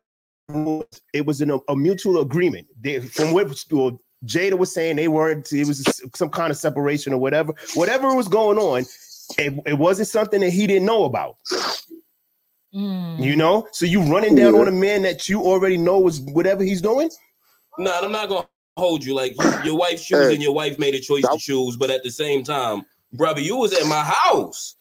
[1.12, 2.66] it was in a, a mutual agreement.
[2.80, 5.52] They, from what well, Jada was saying, they weren't.
[5.52, 7.52] It was some kind of separation or whatever.
[7.74, 8.84] Whatever was going on,
[9.38, 11.36] it, it wasn't something that he didn't know about.
[12.74, 13.22] Mm.
[13.22, 16.64] You know, so you running down on a man that you already know was whatever
[16.64, 17.08] he's doing.
[17.78, 19.14] No, I'm not gonna hold you.
[19.14, 20.34] Like you, your wife choose Hey.
[20.34, 23.56] and your wife made a choice to choose, but at the same time, brother, you
[23.56, 24.74] was at my house.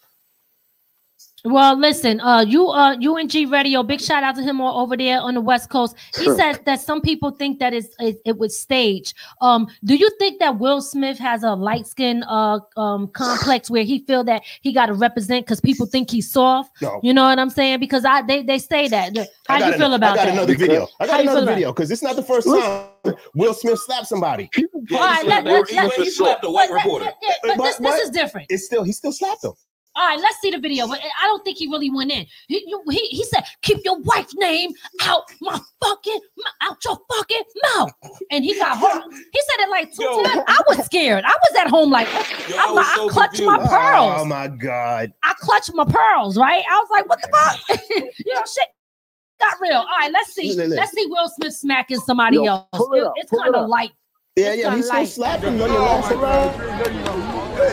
[1.46, 5.20] Well, listen, uh, you uh UNG Radio, big shout out to him all over there
[5.20, 5.94] on the West Coast.
[6.18, 9.14] He says that some people think that it's, it, it was staged.
[9.42, 13.84] Um, do you think that Will Smith has a light skin uh um complex where
[13.84, 16.82] he feel that he got to represent because people think he's soft?
[16.82, 17.02] No.
[17.04, 17.82] You know what I'm saying?
[17.82, 19.14] Because I they, they say that.
[19.48, 20.34] How do you feel an- about I got that?
[20.36, 20.88] another video.
[21.02, 24.48] I got another video because it's not the first time Will Smith slapped somebody.
[24.54, 27.06] People Yeah, All right, he, let- slapped, let- he- let- he slapped a white reporter.
[27.06, 28.48] yeah, yeah, but But- this, but- this is different.
[28.50, 29.52] It's still he still slapped him.
[29.96, 30.88] All right, let's see the video.
[30.88, 32.26] But I don't think he really went in.
[32.48, 34.72] He he, he said, "Keep your wife's name
[35.04, 36.20] out my fucking
[36.62, 37.44] out your fucking
[37.76, 37.92] mouth,"
[38.32, 39.04] and he got hurt.
[39.14, 40.24] He said it like two Yo.
[40.24, 40.44] times.
[40.48, 41.24] I was scared.
[41.26, 42.08] I was at home like,
[42.50, 44.14] Yo, I'm I was I so clutched my pearls.
[44.22, 45.14] Oh my god.
[45.24, 46.38] I clutched my pearls.
[46.38, 46.64] Right?
[46.70, 48.68] I was like, "What the fuck?" you know, shit
[49.40, 49.74] got real.
[49.78, 50.54] All right, let's see.
[50.56, 50.78] Look, look.
[50.80, 52.66] Let's see Will Smith smacking somebody Yo, else.
[52.74, 53.70] it It- it's kind of up.
[53.70, 53.92] light.
[54.36, 55.08] Yeah, It's yeah, he's still light.
[55.10, 57.64] slapped him on the last round.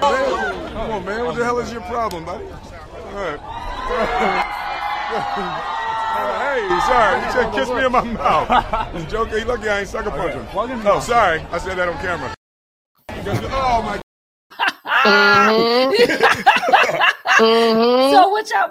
[0.00, 1.23] Come on, man.
[1.34, 2.44] What the hell is your problem, buddy?
[2.44, 2.52] All
[3.12, 3.40] right.
[6.38, 7.26] hey, sorry.
[7.26, 8.94] You said kiss me in my mouth.
[8.94, 9.38] You joking?
[9.38, 10.46] You lucky I ain't sucker punching.
[10.86, 11.40] Oh, sorry.
[11.50, 12.32] I said that on camera.
[13.50, 14.00] Oh, my
[15.50, 16.04] mm-hmm.
[18.14, 18.70] So what y'all?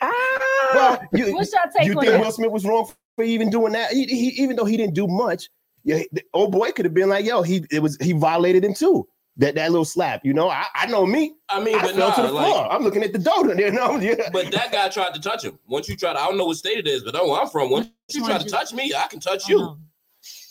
[0.00, 0.70] Ah.
[0.72, 2.22] Well, you, What's your take you on think that?
[2.22, 3.92] Will Smith was wrong for even doing that?
[3.92, 5.50] He, he, even though he didn't do much,
[5.84, 8.72] yeah, the old boy could have been like, "Yo, he it was he violated him
[8.72, 9.06] too."
[9.40, 10.50] That that little slap, you know.
[10.50, 11.34] I, I know me.
[11.48, 12.42] I mean, I but fell nah, to the floor.
[12.42, 13.58] like, I'm looking at the donut.
[13.60, 14.28] You know, yeah.
[14.32, 15.58] but that guy tried to touch him.
[15.66, 17.40] Once you try to, I don't know what state it is, but I know where
[17.40, 17.70] I'm from.
[17.70, 19.78] Once you try to touch me, I can touch you.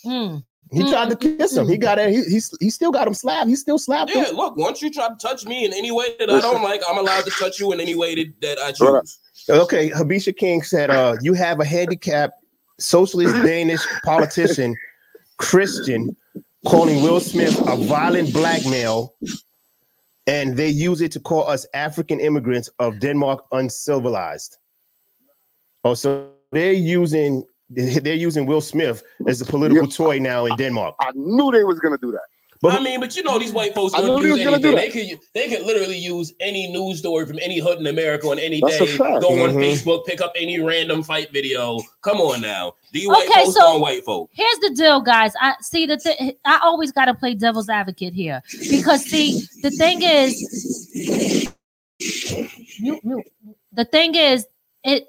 [0.04, 0.44] Mm.
[0.72, 1.68] He tried to kiss him.
[1.68, 2.10] He got it.
[2.10, 3.48] He, he he still got him slapped.
[3.48, 4.36] He still slapped Yeah, him.
[4.36, 6.98] look, once you try to touch me in any way that I don't like, I'm
[6.98, 9.18] allowed to touch you in any way that, that I Brother, choose.
[9.48, 12.34] Okay, Habisha King said, uh, you have a handicapped
[12.78, 14.76] socialist Danish politician,
[15.38, 16.16] Christian,
[16.66, 19.14] calling Will Smith a violent black male,
[20.26, 24.58] and they use it to call us African immigrants of Denmark uncivilized.
[25.84, 30.96] Oh, so they're using they're using Will Smith as a political toy now in Denmark.
[31.00, 32.20] I knew they was gonna do that.
[32.62, 34.56] But I mean, but you know, these white folks I don't knew he use gonna
[34.56, 34.72] anything.
[34.72, 38.26] do They could they could literally use any news story from any hood in America
[38.28, 38.86] on any That's day.
[38.98, 39.22] fact.
[39.22, 39.62] Go on Mhm.
[39.62, 41.80] Facebook, pick up any random fight video.
[42.02, 44.28] Come on now, these white Okay, folks so- white folk.
[44.34, 45.32] Here's the deal, guys.
[45.40, 46.00] I see that
[46.44, 51.50] I always got to play devil's advocate here because see the thing is,
[52.80, 53.24] mute, mute.
[53.72, 54.46] the thing is,
[54.84, 55.06] it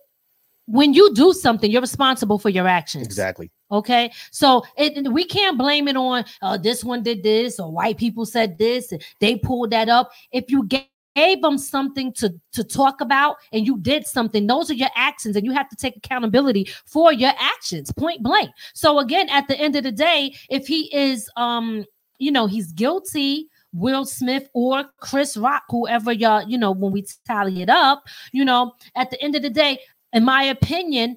[0.68, 3.06] when you do something, you're responsible for your actions.
[3.06, 3.52] exactly.
[3.72, 7.98] Okay, so it, we can't blame it on uh, this one did this or white
[7.98, 10.12] people said this and they pulled that up.
[10.34, 14.70] If you ga- gave them something to to talk about and you did something, those
[14.70, 18.50] are your actions, and you have to take accountability for your actions, point blank.
[18.74, 21.86] So again, at the end of the day, if he is, um,
[22.20, 23.48] you know, he's guilty.
[23.74, 28.04] Will Smith or Chris Rock, whoever y'all, you know, when we tally it up,
[28.34, 29.80] you know, at the end of the day,
[30.12, 31.16] in my opinion,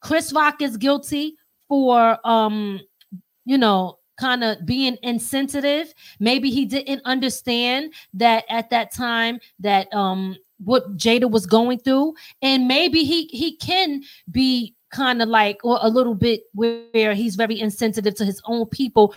[0.00, 1.34] Chris Rock is guilty
[1.68, 2.80] for um
[3.44, 5.92] you know kind of being insensitive.
[6.20, 12.14] Maybe he didn't understand that at that time that um what Jada was going through.
[12.42, 17.36] And maybe he he can be kind of like or a little bit where he's
[17.36, 19.14] very insensitive to his own people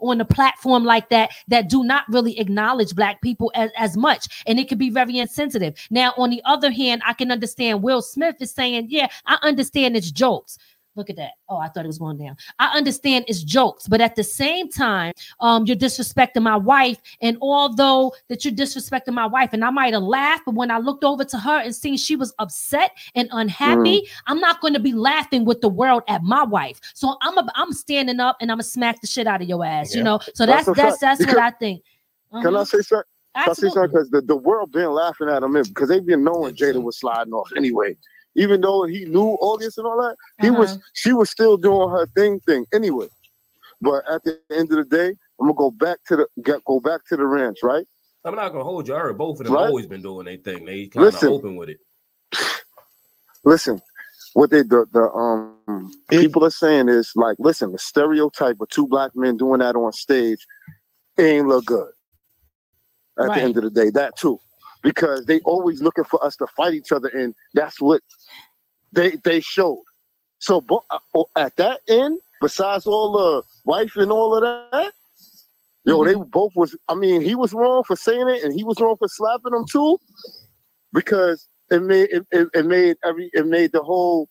[0.00, 4.44] on a platform like that that do not really acknowledge black people as, as much.
[4.46, 5.74] And it could be very insensitive.
[5.90, 9.96] Now on the other hand i can understand will smith is saying yeah i understand
[9.96, 10.58] it's jokes
[11.00, 11.30] Look at that.
[11.48, 12.36] Oh, I thought it was going down.
[12.58, 16.98] I understand it's jokes, but at the same time, um, you're disrespecting my wife.
[17.22, 20.76] And although that you're disrespecting my wife, and I might have laughed, but when I
[20.76, 24.78] looked over to her and seen she was upset and unhappy, I'm not going to
[24.80, 26.78] be laughing with the world at my wife.
[26.92, 29.64] So I'm a, I'm standing up and I'm gonna smack the shit out of your
[29.64, 29.94] ass.
[29.94, 30.20] You know.
[30.34, 31.82] So That's that's a that's that's, what I think.
[32.42, 32.64] Can I Uh-huh.
[32.66, 33.04] say something?
[33.34, 33.74] Can I say Absolutely.
[33.74, 33.90] something?
[33.92, 37.32] Because the, the world been laughing at him because they've been knowing Jada was sliding
[37.32, 37.96] off anyway.
[38.40, 40.80] Even though he knew all this and all that, he was Uh-huh.
[40.94, 43.08] she was still doing her thing thing anyway.
[43.82, 45.08] But at the end of the day,
[45.40, 47.86] I'm gonna go back to the get, go back to the ranch, right?
[48.24, 48.96] I'm not gonna hold you.
[48.96, 49.68] I heard both of them Right.
[49.68, 50.64] always been doing their thing.
[50.66, 51.32] They kind of Listen.
[51.34, 51.78] open with it.
[53.44, 53.80] Listen,
[54.34, 58.88] what they the, the um people are saying is like, listen, the stereotype of two
[58.88, 60.46] black men doing that on stage
[61.18, 61.90] ain't look good.
[63.18, 63.36] At Right.
[63.38, 64.40] the end of the day, that too,
[64.82, 68.02] because they always looking for us to fight each other, and that's what
[68.92, 69.82] they they showed.
[70.38, 74.92] So uh, oh, at that end, besides all the wife and all of that,
[75.84, 76.76] yo, they both was.
[76.88, 79.64] I mean, he was wrong for saying it, and he was wrong for slapping them
[79.70, 79.98] too,
[80.92, 84.28] because it made it, it, it made every it made the whole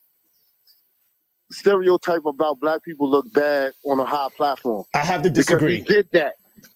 [1.51, 4.83] stereotype about black people look bad on a high platform.
[4.93, 5.81] I have to disagree.
[5.81, 6.33] did that.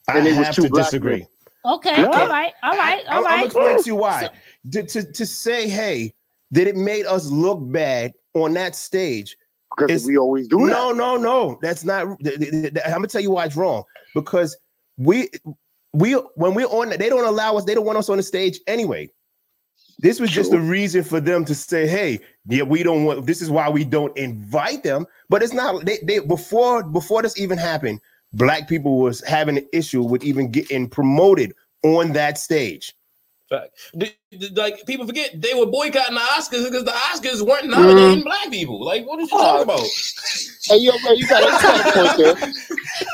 [0.08, 1.20] I and it was have two to disagree.
[1.20, 1.28] men.
[1.66, 2.02] Okay.
[2.02, 2.06] Yeah.
[2.08, 2.54] All right.
[2.64, 3.06] All right.
[3.08, 3.46] All I'm, I'm right.
[3.46, 4.30] explain to you why.
[4.72, 6.14] to, to, to say, hey,
[6.52, 9.36] that it made us look bad on that stage.
[9.76, 11.58] Because we always do No, no, no.
[11.62, 12.20] That's not.
[12.20, 13.84] th- th- th- I'm gonna tell you why it's wrong.
[14.14, 14.56] Because
[14.98, 15.30] we
[15.94, 17.64] we when we're on, they don't allow us.
[17.66, 19.10] They don't want us on the stage anyway.
[20.00, 23.26] This was just a reason for them to say, "Hey, yeah, we don't want.
[23.26, 25.86] This is why we don't invite them." But it's not.
[25.86, 28.00] They, they before before this even happened,
[28.34, 31.54] black people was having an issue with even getting promoted
[31.84, 32.94] on that stage.
[33.50, 33.72] Fact.
[33.94, 38.22] The- the- like people forget they were boycotting the Oscars because the Oscars weren't nominating
[38.22, 38.24] Mm.
[38.24, 38.84] black people.
[38.84, 39.86] Like, what are you talking about?
[40.66, 42.54] Hey, yo, man, you got, a- you got a point there.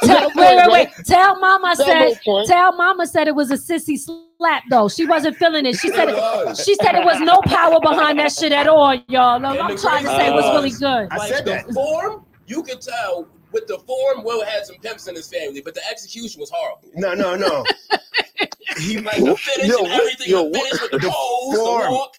[0.03, 0.89] Tell, wait, wait, wait.
[1.05, 2.19] Tell Mama That said.
[2.25, 2.47] makes.
[2.49, 4.87] Tell Mama said it was a sissy slap though.
[4.87, 5.75] She wasn't feeling it.
[5.77, 9.39] She said it, she said it was no power behind that shit at all, y'all.
[9.39, 11.09] No, And I'm trying to say it was really was, good.
[11.09, 15.27] Like the form, you could tell with the form, Will had some pimps in his
[15.29, 16.89] family, but the execution was horrible.
[16.95, 17.65] No, no, no.
[18.77, 20.29] He like the finish Yo, and everything.
[20.29, 21.91] yo, the finish with the the pose, the form.
[21.91, 22.13] walk.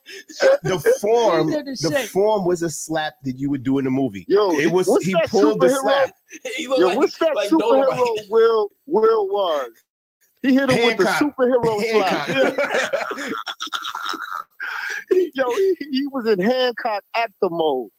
[0.62, 4.26] the form, the the form was a slap that you would do in a movie.
[4.28, 6.12] Yo, it was he that pulled the slap.
[6.56, 8.26] He Yo, like, what's that like superhero Dolomite.
[8.28, 9.70] Will Will was?
[10.42, 11.34] He hit him with the Hancock.
[11.38, 13.32] superhero slap.
[15.34, 17.90] Yo, he, he was in Hancock actor mode.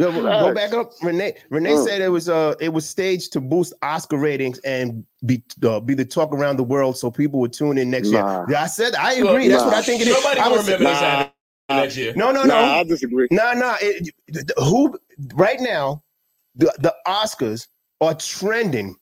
[0.00, 0.92] Yo, go- go back up.
[1.02, 1.84] Renee Renee Mm.
[1.86, 5.94] said it was uh it was staged to boost Oscar ratings and be uh, be
[5.94, 8.38] the talk around the world so people would tune in next Nah.
[8.38, 8.46] year.
[8.50, 9.48] Yeah, I said I agree.
[9.48, 10.14] That's what I think it is.
[10.14, 10.94] Nobody I gonna was- remember Nah.
[10.94, 11.32] happening
[11.70, 12.12] next year.
[12.14, 12.72] No, no, Nah, no.
[12.74, 13.26] I disagree.
[13.32, 13.74] No, no.
[13.80, 14.96] it- the- the- who
[15.34, 16.02] right now
[16.54, 17.66] the, the Oscars
[18.00, 18.94] are trending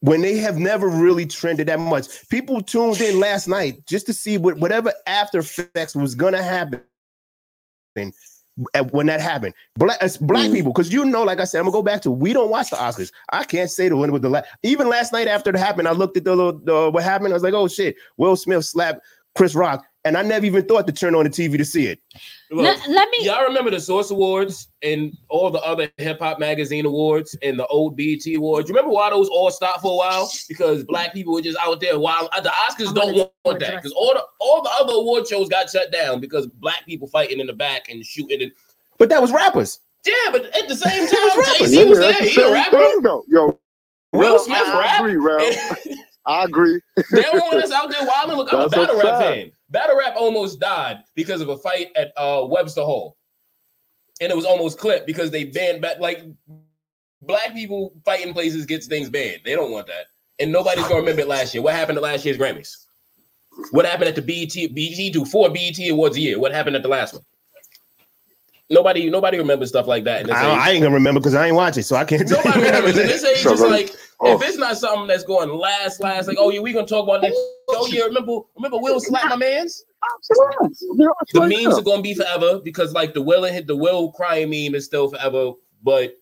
[0.00, 2.28] when they have never really trended that much.
[2.28, 6.80] People tuned in last night just to see what whatever after effects was gonna happen
[7.96, 8.12] at-
[8.90, 9.54] when that happened.
[9.76, 10.52] Black black mm.
[10.52, 12.70] people, because you know, like I said, I'm gonna go back to we don't watch
[12.70, 13.12] the Oscars.
[13.30, 14.46] I can't say the one with the last.
[14.62, 17.32] Even last night after it happened, I looked at the little the, what happened.
[17.32, 19.00] I was like, oh shit, Will Smith slapped
[19.34, 22.00] Chris Rock, and I never even thought to turn on the TV to see it.
[22.50, 26.38] Look, Let- let me- Y'all remember the Source Awards and all the other hip hop
[26.38, 28.68] magazine awards and the old BET awards?
[28.68, 30.30] You remember why those all stopped for a while?
[30.48, 31.98] Because black people were just out there.
[31.98, 33.14] While the Oscars don't
[33.44, 36.84] want that, because all the all the other award shows got shut down because black
[36.84, 38.42] people fighting in the back and shooting.
[38.42, 38.52] And,
[38.98, 39.78] But that was rappers.
[40.04, 41.58] yeah, but at the same That was time, rappers.
[41.58, 42.12] Jay Z was there.
[42.12, 42.78] that's the He a rapper.
[42.78, 43.24] thing, though.
[43.28, 43.58] Yo,
[44.12, 45.00] Will Smith I, I rap.
[45.00, 45.54] agree, Rel.
[46.26, 46.80] I agree.
[47.10, 48.36] They don't want us out there wilding.
[48.36, 49.50] Look, I'm a That's battle rap fact.
[49.72, 53.16] Battle rap almost died because of a fight at uh, Webster Hall,
[54.20, 55.98] and it was almost clipped because they banned back.
[55.98, 56.22] Like
[57.22, 59.40] black people fighting places gets things banned.
[59.46, 60.06] They don't want that,
[60.38, 61.62] and nobody's gonna remember it last year.
[61.62, 62.86] What happened to last year's Grammys?
[63.70, 64.74] What happened at the BET?
[64.74, 66.38] BET do four BET awards a year.
[66.38, 67.24] What happened at the last one?
[68.70, 70.22] Nobody, nobody remembers stuff like that.
[70.22, 70.58] in this I, age.
[70.58, 72.26] I ain't gonna remember because I ain't watching, so I can't.
[72.28, 72.98] tell you Nobody what remembers.
[72.98, 73.90] In this age, So it's let like
[74.20, 74.34] oh.
[74.36, 77.22] if it's not something that's going last, last, like oh yeah, we gonna talk about
[77.22, 77.36] next.
[77.68, 79.84] Oh yeah, remember, remember Will slap my man's.
[81.32, 84.50] The memes are gonna be forever because like the Will and hit the Will crying
[84.50, 85.52] meme is still forever,
[85.82, 86.16] but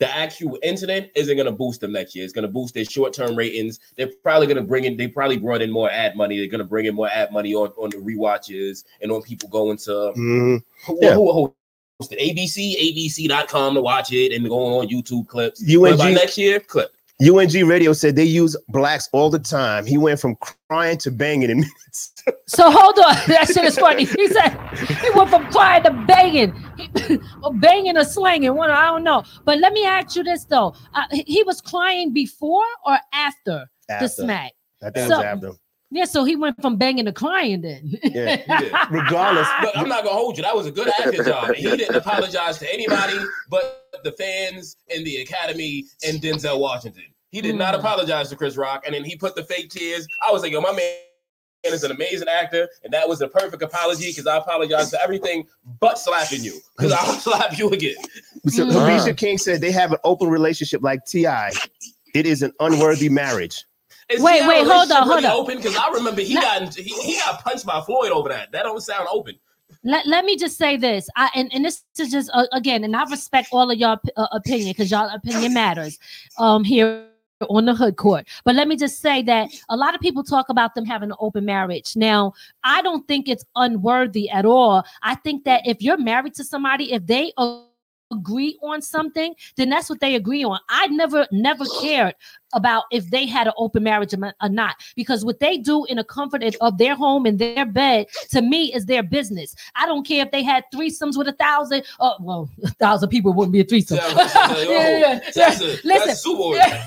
[0.00, 2.24] the actual incident isn't gonna boost them next year.
[2.24, 3.78] It's gonna boost their short term ratings.
[3.96, 4.96] They're probably gonna bring in.
[4.96, 6.38] They probably brought in more ad money.
[6.38, 9.78] They're gonna bring in more ad money on on the rewatches and on people going
[9.78, 10.62] to Mhm.
[10.86, 11.14] who, Yeah.
[11.14, 11.54] who, who
[12.02, 15.62] hosted ABC, ABC.com to watch it and going on YouTube clips.
[15.62, 16.90] UNG But by next year, clip.
[17.22, 19.86] UNG Radio said they use blacks all the time.
[19.86, 20.36] He went from
[20.68, 22.12] crying to banging in minutes.
[22.48, 24.04] So hold on, that shit is funny.
[24.04, 24.50] He said
[25.00, 26.52] he went from crying to banging,
[27.42, 28.54] or banging or slanging.
[28.56, 29.22] One, I don't know.
[29.44, 33.66] But let me ask you this though: uh, he- he was crying before or after,
[33.88, 34.52] the smack?
[34.82, 35.52] I think it was after.
[35.94, 37.92] Yeah, so he went from banging to crying then.
[38.02, 38.42] Yeah.
[38.48, 38.86] Yeah.
[38.90, 40.42] Regardless, But I'm not gonna hold you.
[40.42, 41.54] That was a good acting job.
[41.54, 43.16] He didn't apologize to anybody
[43.48, 47.04] but the fans and the Academy and Denzel Washington.
[47.30, 47.78] He did not Mm.
[47.78, 50.06] apologize to Chris Rock, and then he put the fake tears.
[50.20, 50.94] I was like, yo, my man
[51.64, 55.46] is an amazing actor, and that was a perfect apology because I apologize for everything
[55.80, 57.94] but slapping you because I'll slap you again.
[58.48, 58.74] So Mm.
[58.74, 61.26] Alicia King said they have an open relationship like Ti.
[62.14, 63.64] It is an unworthy marriage.
[64.10, 65.32] Is Wait, wait, hold on, hold really on.
[65.32, 68.52] Open because I remember he got he, he got punched by Floyd over that.
[68.52, 69.34] That don't sound open.
[69.82, 72.94] let, let me just say this I, and, and this is just uh, again and
[72.94, 75.98] i respect all of y'all uh, opinion because y'all opinion matters
[76.38, 77.06] um here
[77.48, 80.48] on the hood court but let me just say that a lot of people talk
[80.48, 82.32] about them having an open marriage now
[82.62, 86.92] i don't think it's unworthy at all i think that if you're married to somebody
[86.92, 87.32] if they
[88.14, 90.58] agree on something then that's what they agree on.
[90.68, 92.14] I never never cared
[92.52, 96.04] about if they had an open marriage or not because what they do in the
[96.04, 99.54] comfort of their home and their bed to me is their business.
[99.74, 101.84] I don't care if they had threesomes with a thousand.
[102.00, 103.98] Oh, well, a thousand people wouldn't be a threesome.
[103.98, 106.26] Yeah, yeah, Yeah, yeah, That's a, Listen, that's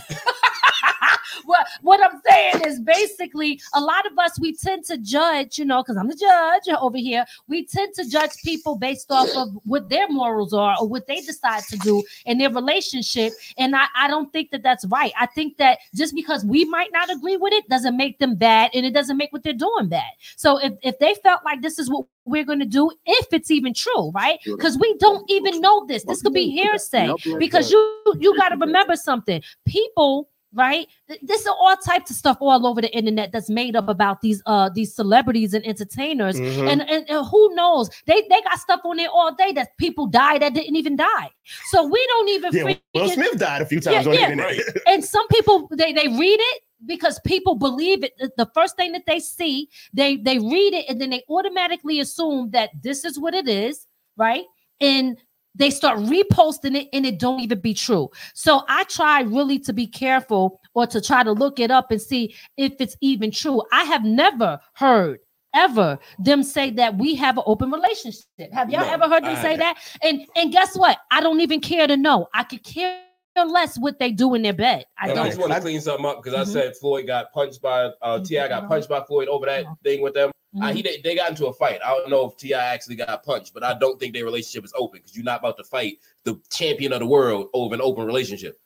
[1.45, 5.65] what what I'm saying is basically a lot of us we tend to judge, you
[5.65, 7.25] know, because I'm the judge over here.
[7.47, 11.21] We tend to judge people based off of what their morals are or what they
[11.21, 15.13] decide to do in their relationship, and I I don't think that that's right.
[15.19, 18.71] I think that just because we might not agree with it doesn't make them bad,
[18.73, 20.11] and it doesn't make what they're doing bad.
[20.35, 23.49] So if if they felt like this is what we're going to do, if it's
[23.49, 24.39] even true, right?
[24.45, 26.03] Because we don't even know this.
[26.03, 30.87] This could be hearsay because you you got to remember something people right?
[31.21, 34.41] This is all types of stuff all over the internet that's made up about these
[34.45, 36.39] uh these celebrities and entertainers.
[36.39, 36.71] Mhm.
[36.71, 37.89] and, and and who knows?
[38.05, 41.29] They they got stuff on there all day that people die that didn't even die.
[41.71, 44.31] So we don't even Yeah, Will Smith died a few times Yeah, on the yeah.
[44.31, 44.65] internet.
[44.87, 48.13] and some people they they read it because people believe it.
[48.19, 51.99] The- the first thing that they see they they read it and then they automatically
[51.99, 54.45] assume that this is what it is right?
[54.81, 55.17] And
[55.57, 58.09] they start reposting it and it don't even be true.
[58.33, 62.01] So i try really to be careful or to try to look it up and
[62.01, 63.61] see if it's even true.
[63.71, 65.19] I have never heard
[65.55, 68.25] ever them say that we have an open relationship.
[68.53, 69.59] Have y'all No, ever heard them I say haven't.
[69.59, 69.77] that?
[70.03, 70.99] And and guess what?
[71.11, 72.27] I don't even care to know.
[72.33, 73.01] I could care
[73.35, 74.85] less what they do in their bed.
[74.99, 75.25] I And don't.
[75.27, 76.53] just want to clean something up because I Mhm.
[76.53, 78.47] said Floyd got punched by uh, T.I.
[78.47, 80.31] got punched by Floyd over that thing with them.
[80.61, 81.79] Uh, he they, they got into a fight.
[81.83, 82.73] I don't know if T.I.
[82.73, 85.57] actually got punched, but I don't think their relationship is open because you're not about
[85.57, 88.59] to fight the champion of the world over an open relationship.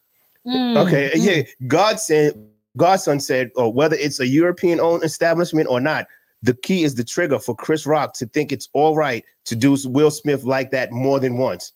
[0.45, 1.43] Mm, Okay, yeah.
[1.67, 2.33] God said,
[2.77, 6.07] Godson said, or whether it's a European owned establishment or not,
[6.43, 9.75] the key is the trigger for Chris Rock to think it's all right to do
[9.85, 11.73] Will Smith like that more than once.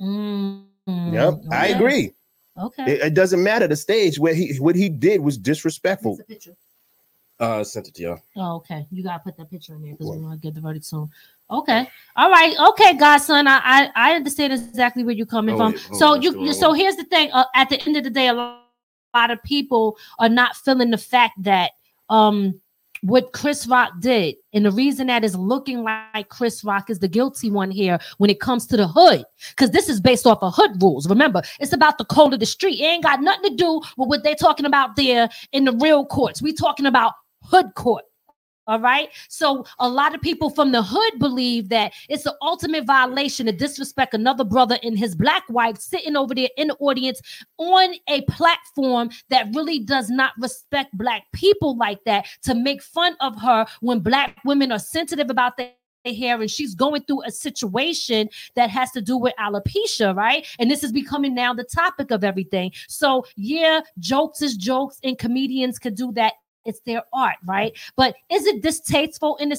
[0.00, 2.12] Mm, Yep, I agree.
[2.56, 2.92] Okay.
[2.94, 6.18] It, it doesn't matter the stage where he what he did was disrespectful.
[7.40, 8.20] Uh, I sent it to y'all.
[8.36, 8.86] Oh, okay.
[8.90, 11.08] You gotta put that picture in there because we want to get the verdict soon.
[11.50, 11.88] Okay.
[12.16, 12.54] All right.
[12.70, 13.46] Okay, godson.
[13.46, 15.72] I I, I understand exactly where you're coming Oh, from.
[15.72, 17.30] wait, so on, you so here's the thing.
[17.32, 18.62] Uh, at the end of the day, a lot,
[19.14, 21.72] a lot of people are not feeling the fact that
[22.10, 22.60] um
[23.02, 27.06] what Chris Rock did, and the reason that is looking like Chris Rock is the
[27.06, 30.52] guilty one here when it comes to the hood, because this is based off of
[30.56, 31.08] hood rules.
[31.08, 32.80] Remember, it's about the code of the street.
[32.80, 36.04] It ain't got nothing to do with what they're talking about there in the real
[36.06, 36.42] courts.
[36.42, 37.12] We talking about
[37.50, 38.04] hood court.
[38.68, 39.08] All right.
[39.30, 43.52] So a lot of people from the hood believe that it's an ultimate violation to
[43.52, 47.22] disrespect another brother and his black wife sitting over there in the audience
[47.56, 53.16] on a platform that really does not respect black people like that to make fun
[53.20, 55.72] of her when black women are sensitive about their
[56.04, 60.46] hair and she's going through a situation that has to do with alopecia, right?
[60.58, 62.72] And this is becoming now the topic of everything.
[62.88, 66.34] So, yeah, jokes is jokes, and comedians could do that.
[66.68, 67.72] It's their art, right?
[67.96, 69.56] But is it distasteful in a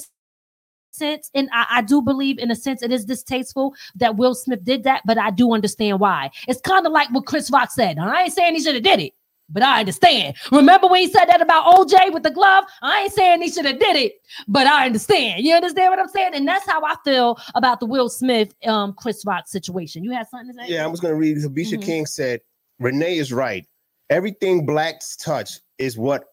[0.92, 1.30] sense?
[1.34, 4.84] And I, I do believe, in a sense, it is distasteful that Will Smith did
[4.84, 6.30] that, but I do understand why.
[6.48, 7.98] It's kind of like what Chris Rock said.
[7.98, 9.14] I ain't saying he should have did it,
[9.50, 10.36] but I understand.
[10.52, 12.66] Remember when he said that about OJ with the glove?
[12.84, 14.14] I ain't saying he should have did it,
[14.48, 15.44] but I understand.
[15.44, 16.36] You understand what I'm saying?
[16.36, 20.04] And that's how I feel about the Will Smith, um, Chris Rock situation.
[20.04, 20.74] You had something to say?
[20.74, 21.38] Yeah, I was going to read.
[21.38, 21.84] Habisha Mhm.
[21.84, 22.42] King said,
[22.80, 23.66] Renee is right.
[24.10, 26.26] Everything blacks touch is what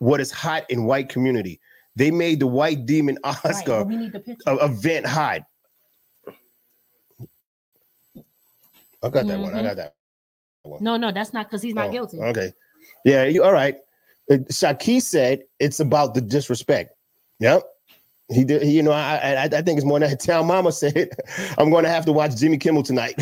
[0.00, 1.60] what is hot in white community.
[1.96, 4.42] They made the white demon Oscar but we need the picture.
[4.50, 5.42] a- event hot.
[9.02, 9.54] I got that one.
[9.54, 9.62] I Mhm.
[9.64, 9.94] got that.
[10.62, 10.82] one.
[10.84, 12.18] No, no, that's not because he's not Oh, guilty.
[12.20, 12.52] Okay.
[13.04, 13.76] Yeah, you all right.
[14.30, 16.92] Shaki said it's about the disrespect.
[17.40, 17.62] Yep.
[18.32, 20.20] He did, he, you know, I, I I think it's more than that.
[20.24, 21.10] Town Mama said,
[21.58, 23.14] I'm going to have to watch Jimmy Kimmel tonight.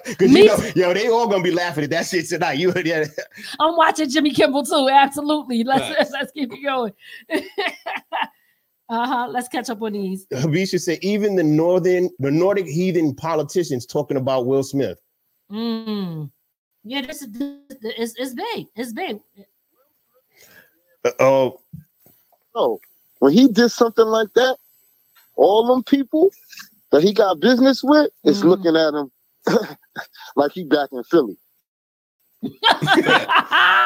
[0.06, 2.58] Because Me you know, yo, they all gonna be laughing at that shit tonight.
[2.58, 3.04] You, yeah,
[3.60, 4.88] I'm watching Jimmy Kimmel too.
[4.90, 5.64] Absolutely.
[5.64, 5.96] Let's Right.
[5.98, 6.92] let's, let's keep it going.
[8.88, 9.28] uh-huh.
[9.30, 10.26] Let's catch up on these.
[10.26, 14.98] Habisha said, even the northern, the Nordic heathen politicians talking about Will Smith.
[15.50, 16.30] Mm.
[16.84, 17.28] Yeah, this is
[17.82, 18.66] it's, it's big.
[18.76, 19.20] It's big.
[21.04, 21.60] Uh, Oh,
[22.54, 22.78] Oh,
[23.18, 24.56] when he did something like that,
[25.36, 26.30] all them people
[26.92, 28.44] that he got business with is Mm.
[28.44, 29.10] looking at him
[30.36, 31.36] like he back in Philly.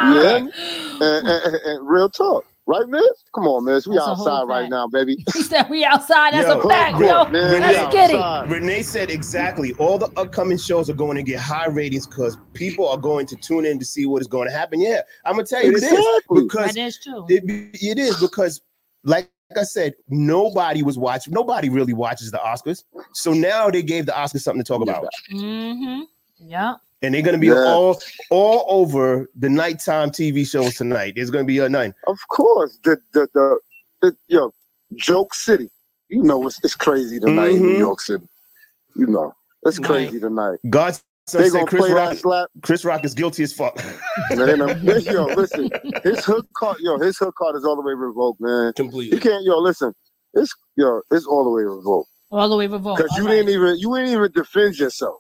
[0.01, 0.53] Yeah, and,
[1.01, 3.03] and- and- and real talk, right, Miss?
[3.35, 3.87] Come on, Miss.
[3.87, 5.25] We That's outside right now, baby.
[5.35, 6.33] he said we outside.
[6.35, 7.25] That's Yo, a fact, yo, yo.
[7.29, 8.49] man, we Let's get it.
[8.51, 9.73] Renee said exactly.
[9.75, 13.37] All the upcoming shows are going to get high ratings because people are going to
[13.37, 14.81] tune in to see what is going to happen.
[14.81, 16.43] Yeah, I'm gonna tell you it is Exactly.
[16.45, 17.27] because That is true.
[17.29, 17.43] it,
[17.83, 18.61] it is because
[19.05, 21.33] like I said, nobody was watching.
[21.33, 22.85] Nobody really watches the Oscars.
[23.15, 26.03] So now they gave the Oscars something to talk about, Mm-hmm.
[26.39, 26.75] Yeah.
[27.03, 27.65] and they're gonna be Yeah.
[27.65, 28.01] all
[28.31, 31.15] all over the nighttime TV shows tonight.
[31.17, 31.95] There's gonna be a night.
[32.07, 33.59] Of course, the the the,
[34.03, 34.53] the yo,
[34.97, 35.71] Joke City.
[36.11, 37.79] You know it's, it's crazy tonight in New Mhm.
[37.79, 38.29] York City.
[38.97, 39.35] You know
[39.65, 39.87] it's Right.
[39.87, 40.59] crazy tonight.
[40.69, 42.11] God's son They said gonna Chris play Rock.
[42.11, 42.49] that slap.
[42.63, 43.77] Chris Rock is guilty as fuck.
[44.37, 44.59] Man,
[45.03, 45.71] yo, listen,
[46.03, 48.73] his hood card, yo, his hood card is all the way revoked, man.
[48.75, 49.17] Completely.
[49.17, 49.93] You can't, yo, listen,
[50.35, 52.99] it's yo, it's all the way revoked All the way revoked.
[52.99, 53.37] because you All right.
[53.37, 55.19] didn't even you didn't even defend yourself.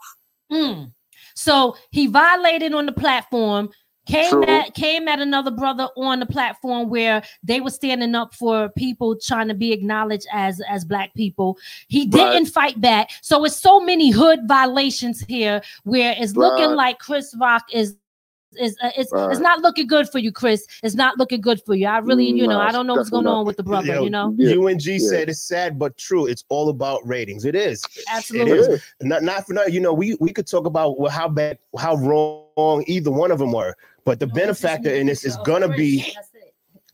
[0.52, 0.92] Mm.
[1.34, 3.70] So he violated on the platform.
[4.08, 4.44] Came True.
[4.44, 9.16] at came at another brother on the platform where they were standing up for people
[9.16, 11.58] trying to be acknowledged as as black people.
[11.88, 13.10] He didn't fight back.
[13.20, 17.96] So it's so many hood violations here where it's looking like Chris Rock is
[18.58, 20.66] is uh, it's it's not looking good for you, Chris.
[20.82, 21.86] It's not looking good for you.
[21.86, 23.86] I really, you know, I don't know what's going definitely on with the brother.
[23.94, 24.54] Yo, You know, Yeah.
[24.56, 24.98] UNG Yeah.
[24.98, 26.26] said it's sad but true.
[26.26, 27.44] It's all about ratings.
[27.44, 27.84] It is.
[28.10, 28.52] absolutely.
[28.52, 28.68] It is.
[29.02, 29.08] Yeah.
[29.08, 29.74] Not not for nothing.
[29.74, 33.52] You know, we we could talk about how bad, how wrong either one of them
[33.52, 33.76] were,
[34.08, 36.02] but the benefactor in this is gonna be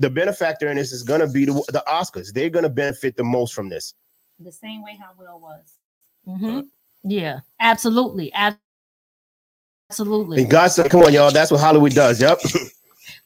[0.01, 2.33] the benefactor in this is gonna be the, the Oscars.
[2.33, 3.95] They're gonna benefit the most from this.
[4.41, 5.79] the same way how Will was.
[6.27, 6.63] Mm-hmm.
[7.05, 8.33] Yeah, absolutely,
[9.93, 10.43] absolutely.
[10.43, 11.31] And God said, "Come on, y'all.
[11.31, 12.41] That's what Hollywood does." Yep.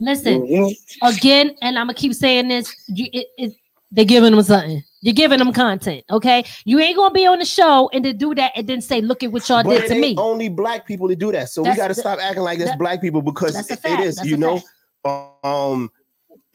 [0.01, 0.75] Listen Mhm.
[1.01, 2.71] again, and I'm gonna keep saying this.
[2.89, 3.55] You, it, it,
[3.91, 4.85] they're giving them something.
[5.01, 6.45] You're giving them content, okay?
[6.65, 9.23] You ain't gonna be on the show and then do that and then say, "Look
[9.23, 11.49] at what y'all but did to me." only black people to do that.
[11.51, 14.01] So That's we got to stop acting like that's that- black people because it- it
[14.01, 14.17] is.
[14.17, 14.61] That's you know,
[15.05, 15.45] fact.
[15.45, 15.91] um,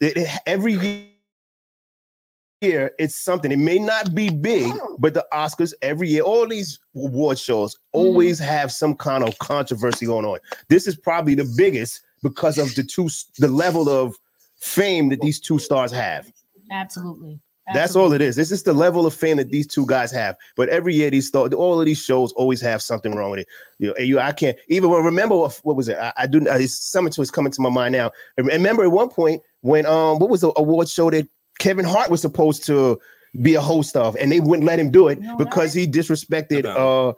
[0.00, 1.08] it, it- every
[2.60, 3.50] year it's something.
[3.52, 7.98] It may not be big, but the Oscars every year, all these award shows Mm-hmm.
[7.98, 10.38] always have some kind of controversy going on.
[10.68, 13.08] This is probably the biggest because of the two,
[13.38, 14.16] the level of
[14.56, 16.30] fame that these two stars have.
[16.70, 17.38] Absolutely.
[17.72, 18.36] That's all it is.
[18.36, 20.36] This is the level of fame that these two guys have.
[20.54, 23.48] But every year, these th- all of these shows always have something wrong with it.
[23.78, 25.96] You know, you, I can't even remember what, what was it?
[25.96, 26.46] I, I do.
[26.46, 28.10] Uh, something to is coming to my mind now.
[28.36, 31.26] And remember at one point when um, what was the award show that
[31.58, 33.00] Kevin Hart was supposed to
[33.40, 37.12] be a host of, and they wouldn't let him do it because he disrespected uh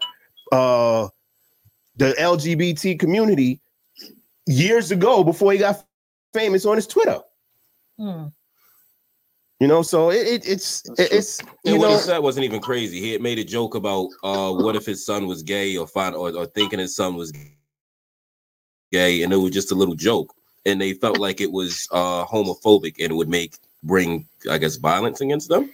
[0.54, 1.08] uh
[1.96, 3.60] the LGBT community
[4.46, 5.84] years ago before he got
[6.32, 7.18] famous on his Twitter.
[7.98, 8.26] Hmm.
[9.60, 12.44] You know, so it, it it's it, it's you And what he know said wasn't
[12.44, 13.00] even crazy.
[13.00, 16.14] He had made a joke about uh, what if his son was gay or find
[16.14, 17.32] or, or thinking his son was
[18.92, 20.34] gay, and it was just a little joke.
[20.66, 24.76] And they felt like it was uh, homophobic and it would make bring, I guess,
[24.76, 25.70] violence against them.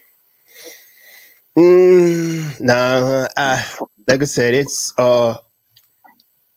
[1.57, 3.65] Mm, nah, I,
[4.07, 5.37] like I said, it's uh,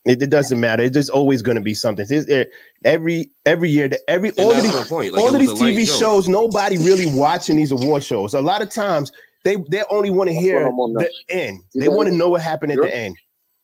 [0.06, 0.88] it, it doesn't matter.
[0.88, 2.04] There's always going to be something.
[2.04, 2.50] It's- it-
[2.84, 5.12] every every year, the- every all of these point.
[5.12, 5.98] Like, all of these TV joke.
[5.98, 8.32] shows, nobody really watching these award shows.
[8.34, 9.12] A lot of times,
[9.44, 11.10] they they only want to hear I'm on the that.
[11.28, 11.60] end.
[11.74, 12.84] They want to know what happened at Yeah.
[12.84, 13.16] the end.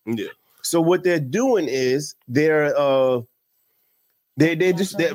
[0.06, 0.26] Yeah.
[0.62, 3.20] So what they're doing is they're uh
[4.36, 5.12] they they just they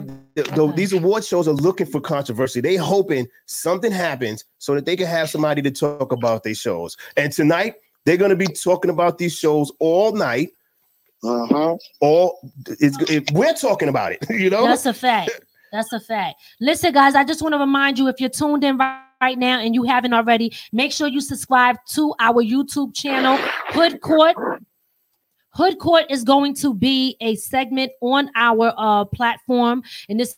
[0.76, 2.62] these award shows are looking for controversy.
[2.62, 6.96] They hoping something happens so that they can have somebody to talk about their shows.
[7.16, 7.76] And tonight
[8.06, 10.50] they're gonna be talking about these shows all night.
[11.28, 11.78] Uh-huh.
[12.00, 14.66] All it's, it, we're talking about it, you know.
[14.66, 15.42] That's a fact.
[15.72, 16.42] That's a fact.
[16.62, 19.60] Listen, guys, I just want to remind you if you're tuned in right, right now
[19.60, 23.38] and you haven't already, make sure you subscribe to our YouTube channel,
[23.70, 24.36] Hood Court.
[25.54, 30.36] Hood Court is going to be a segment on our uh, platform, and this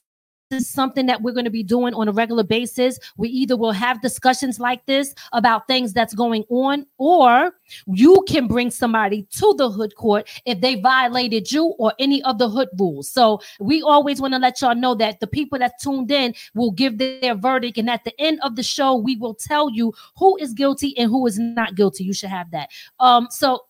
[0.52, 3.00] is something that we're going to be doing on a regular basis.
[3.18, 7.54] We either will have discussions like this about things that's going on, or
[7.86, 12.40] you can bring somebody to the hood court if they violated you or any of
[12.40, 13.10] the hood rules.
[13.10, 16.72] So we always want to let y'all know that the people that tuned in will
[16.72, 20.36] give their verdict, and at the end of the show, we will tell you who
[20.38, 22.04] is guilty and who is not guilty.
[22.04, 22.70] You should have that.
[23.00, 23.66] Um, so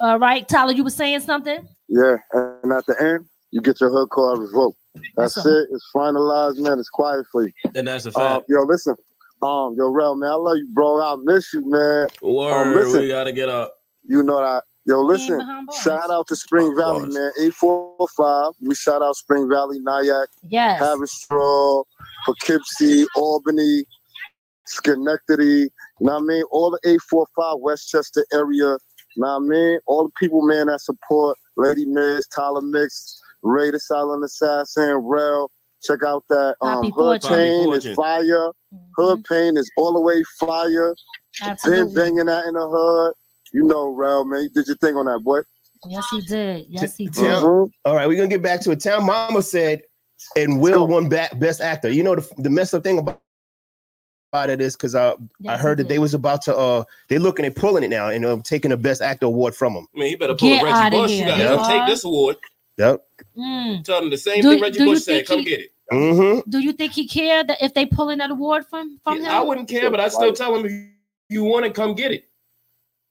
[0.00, 1.66] all right, Tyler, you were saying something?
[1.88, 4.78] Yeah, and at the end, you get your hood card revoked.
[5.16, 5.68] That's, That's it.
[5.72, 6.78] It's finalized, man.
[6.78, 7.52] It's quiet for you.
[7.74, 8.46] And that's a Uh, fact.
[8.48, 8.94] yo, listen.
[9.42, 11.00] Um, yo, Rel, man, I love you, bro.
[11.00, 12.08] I miss you, man.
[12.22, 13.00] Word, um, listen.
[13.02, 13.72] we gotta get up.
[14.04, 14.64] You know that.
[14.86, 15.38] Yo, listen.
[15.82, 17.14] Shout out to Spring Valley, bars.
[17.14, 17.30] man.
[17.38, 18.52] 845.
[18.62, 20.80] We shout out Spring Valley, Nyack, Yes.
[20.80, 21.84] Haverstraw,
[22.24, 23.84] Poughkeepsie, Albany,
[24.66, 25.44] Schenectady.
[25.44, 25.70] You
[26.00, 26.42] know what I mean?
[26.50, 28.76] All the 845 Westchester area.
[29.16, 29.78] You know what I mean?
[29.86, 35.50] All the people, man, that support Lady Miz, Tyler Mix, Ray the Silent Assassin, Rel.
[35.82, 37.94] Check out that um, Poppy Hood Pain Poppy is Fortune.
[37.94, 38.50] fire.
[38.96, 40.94] Hood Pain is all the way fire.
[41.64, 43.14] Been banging that in the hood.
[43.52, 44.42] You know, Rel, man.
[44.42, 45.40] You did your thing on that, boy.
[45.86, 46.66] Yes, he did.
[46.68, 47.14] Yes, he did.
[47.14, 47.70] Town- Mhm.
[47.84, 48.80] All right, we're gonna get back to it.
[48.82, 49.82] Town Mama said,
[50.34, 51.88] and Will won back best actor.
[51.90, 53.20] You know the, the messed up thing about
[54.32, 55.14] about it is because I
[55.48, 58.08] I heard he that they was about to uh they're looking at pulling it now
[58.10, 59.86] and uh, taking the best actor award from him.
[59.94, 61.10] I mean, he better pull Get a Reggie outta Bush.
[61.12, 61.50] You gotta Yeah.
[61.54, 62.36] let him take this award.
[62.78, 63.04] Yep.
[63.36, 63.84] Mm.
[63.84, 65.26] Tell him the same Do- thing Reggie do you Bush said.
[65.26, 65.72] Come he- get it.
[65.92, 66.50] Mm-hmm.
[66.50, 69.26] Do you think he care that if they pulling that award from from I him?
[69.26, 70.72] I wouldn't care, but I still tell him if
[71.30, 72.24] you want to come get it.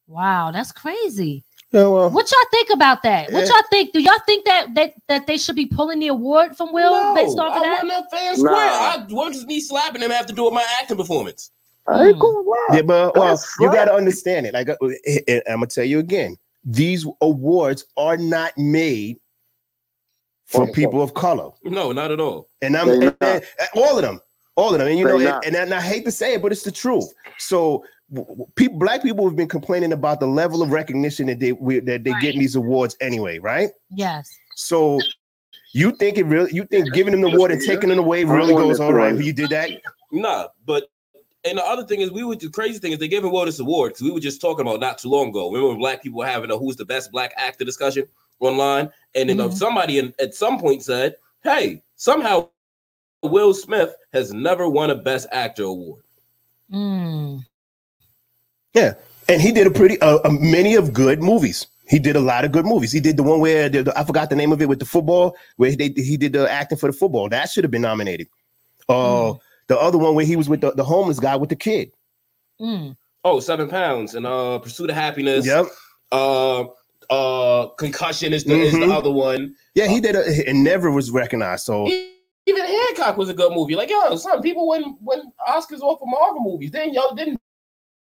[0.07, 1.43] Wow, that's crazy.
[1.71, 3.31] Yeah, well, What y'all think about that?
[3.31, 3.47] What Yeah.
[3.53, 3.91] y'all think?
[3.93, 7.15] Do y'all think that that that they should be pulling the award from Will no,
[7.15, 7.83] based off of I that?
[7.83, 8.51] wasn't at fan Nah.
[8.53, 11.51] I what does me slapping him have to do with my acting performance?
[11.87, 12.19] I ain't Mm.
[12.19, 14.53] going yeah, but well, That's you got to understand it.
[14.53, 14.75] Like uh,
[15.49, 19.17] I'm gonna tell you again, these awards are not made
[20.47, 20.71] for Okay.
[20.73, 22.47] people of color, No, not at all.
[22.61, 23.43] and I'm They and- and-
[23.75, 24.19] all of them,
[24.55, 24.87] all of them.
[24.87, 25.45] And you They know, and, not.
[25.45, 27.05] and, and I hate to say it, but it's the truth.
[27.37, 27.83] So.
[28.55, 32.05] People, black people have been complaining about the level of recognition that they we, that
[32.05, 33.69] they get in these awards anyway, right?
[33.89, 34.33] Yes.
[34.55, 35.01] So
[35.73, 36.49] you think it really?
[36.53, 38.93] You think giving them the award and taking them away really I'm on goes all
[38.93, 39.13] right?
[39.13, 39.21] one.
[39.21, 39.71] You did that?
[40.13, 40.89] Nah, but
[41.43, 43.59] and the other thing is, we would the crazy thing is they gave him this
[43.59, 45.47] award because we were just talking about not too long ago.
[45.49, 48.07] Remember when black people were having a who's the best black actor discussion
[48.39, 49.53] online, and then Mhm.
[49.53, 52.49] somebody in, at some point said, "Hey, somehow
[53.23, 56.03] Will Smith has never won a Best Actor award."
[56.71, 57.43] Mm.
[58.73, 58.93] Yeah,
[59.27, 61.67] and he did a pretty uh, uh, many of good movies.
[61.89, 62.91] He did a lot of good movies.
[62.91, 64.85] He did the one where the, the- I forgot the name of it with the
[64.85, 67.29] football, where they he did the acting for the football.
[67.29, 68.27] That should have been nominated.
[68.89, 69.33] Uh,
[69.67, 71.91] the other one where he was with the, the homeless guy with the kid.
[72.61, 72.95] Mm.
[73.23, 75.45] Oh, seven pounds and uh, Pursuit of Happiness.
[75.45, 75.65] Yep.
[76.11, 76.65] Uh,
[77.09, 78.91] uh, Concussion is the, is the Mhm.
[78.95, 79.55] other one.
[79.75, 80.15] Yeah, he did.
[80.15, 81.65] A, and never was recognized.
[81.65, 81.87] So
[82.45, 83.75] Even Hancock was a good movie.
[83.75, 86.71] Like yo, some people win win Oscars off for Marvel movies.
[86.71, 87.39] Then y'all didn't.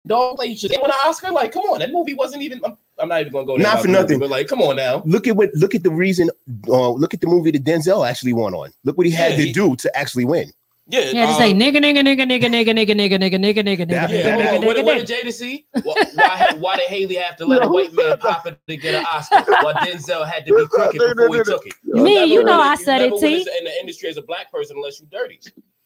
[0.06, 0.70] Dog play shit.
[0.70, 1.30] They won an Oscar.
[1.32, 2.60] Like, come on, that movie wasn't even.
[2.64, 3.56] I'm, I'm not even gonna go.
[3.56, 4.18] Not for the movie, nothing.
[4.20, 5.02] but like, come on now.
[5.04, 6.30] look at what look at the reason.
[6.66, 8.70] Uh, look at the movie that Denzel actually won on.
[8.84, 10.50] Look what he had Yeah, to he- do to actually win.
[10.90, 13.86] Yeah, Yeah, just um, say nigga, nigga, nigga, nigga, nigga, nigga, nigga, nigga, nigga, nigga,
[13.86, 14.66] nigga, Yeah, hold on.
[14.66, 15.06] What, nigga, what nigga.
[15.06, 18.58] did Jada Why, why, why did Haley have to let a white man pop it
[18.66, 19.44] to get an Oscar?
[19.60, 21.74] While Denzel had to be crooked before he took it.
[21.84, 23.50] Me, you know I said it, win T.
[23.58, 25.40] in the industry as a black person unless you dirty.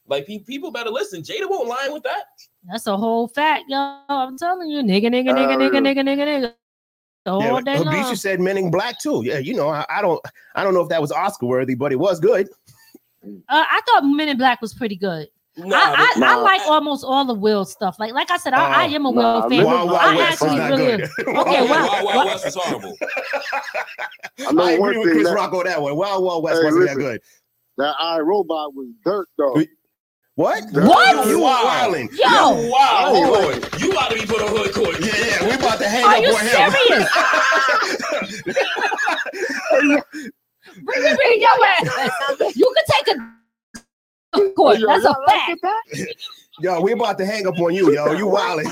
[0.06, 1.22] Like people better listen.
[1.22, 2.24] Jada won't lie with that.
[2.68, 3.78] That's a whole fact, yo.
[4.08, 6.54] I'm telling you, nigga, nigga, nigga, nigga, nigga, nigga, nigga.
[7.24, 7.86] The Yeah, whole but day long.
[7.86, 9.22] Habisha said Men in Black too.
[9.24, 10.20] Yeah, you know, I, I don't,
[10.54, 12.48] I don't know if that was Oscar worthy, but it was good.
[13.24, 15.28] Uh, I thought Men in Black was pretty good.
[15.56, 17.96] Nah, I, I, but- I like almost all the Will stuff.
[17.98, 19.64] Like like I said, I, I am a Will nah, fan.
[19.64, 21.10] Wild Wild I West actually not really good.
[21.18, 21.68] okay.
[21.68, 22.96] Wild Well, Wild West is horrible.
[24.48, 25.94] I know I agree with Chris that, Rock on that one.
[25.94, 26.98] Wild Wild West Hey, wasn't listen.
[26.98, 27.20] that good.
[27.76, 29.62] that I Robot was dirt though.
[30.36, 30.64] What?
[30.72, 31.26] What?
[31.28, 31.64] You Wow.
[31.64, 32.08] wilding?
[32.14, 33.82] Yo, Wow, Oh, hold.
[33.82, 34.98] You ought to be put on hood court.
[35.00, 36.46] Yeah, yeah, we about to hang are up you on
[40.16, 40.30] him.
[40.72, 40.84] serious?
[40.84, 42.56] bring me, bring your ass.
[42.56, 44.78] You can take a court.
[44.78, 45.62] Yo, That's a y'all like fact.
[45.62, 45.82] that?
[46.60, 48.12] Yo, we about to hang up on you, yo.
[48.12, 48.70] You wilding?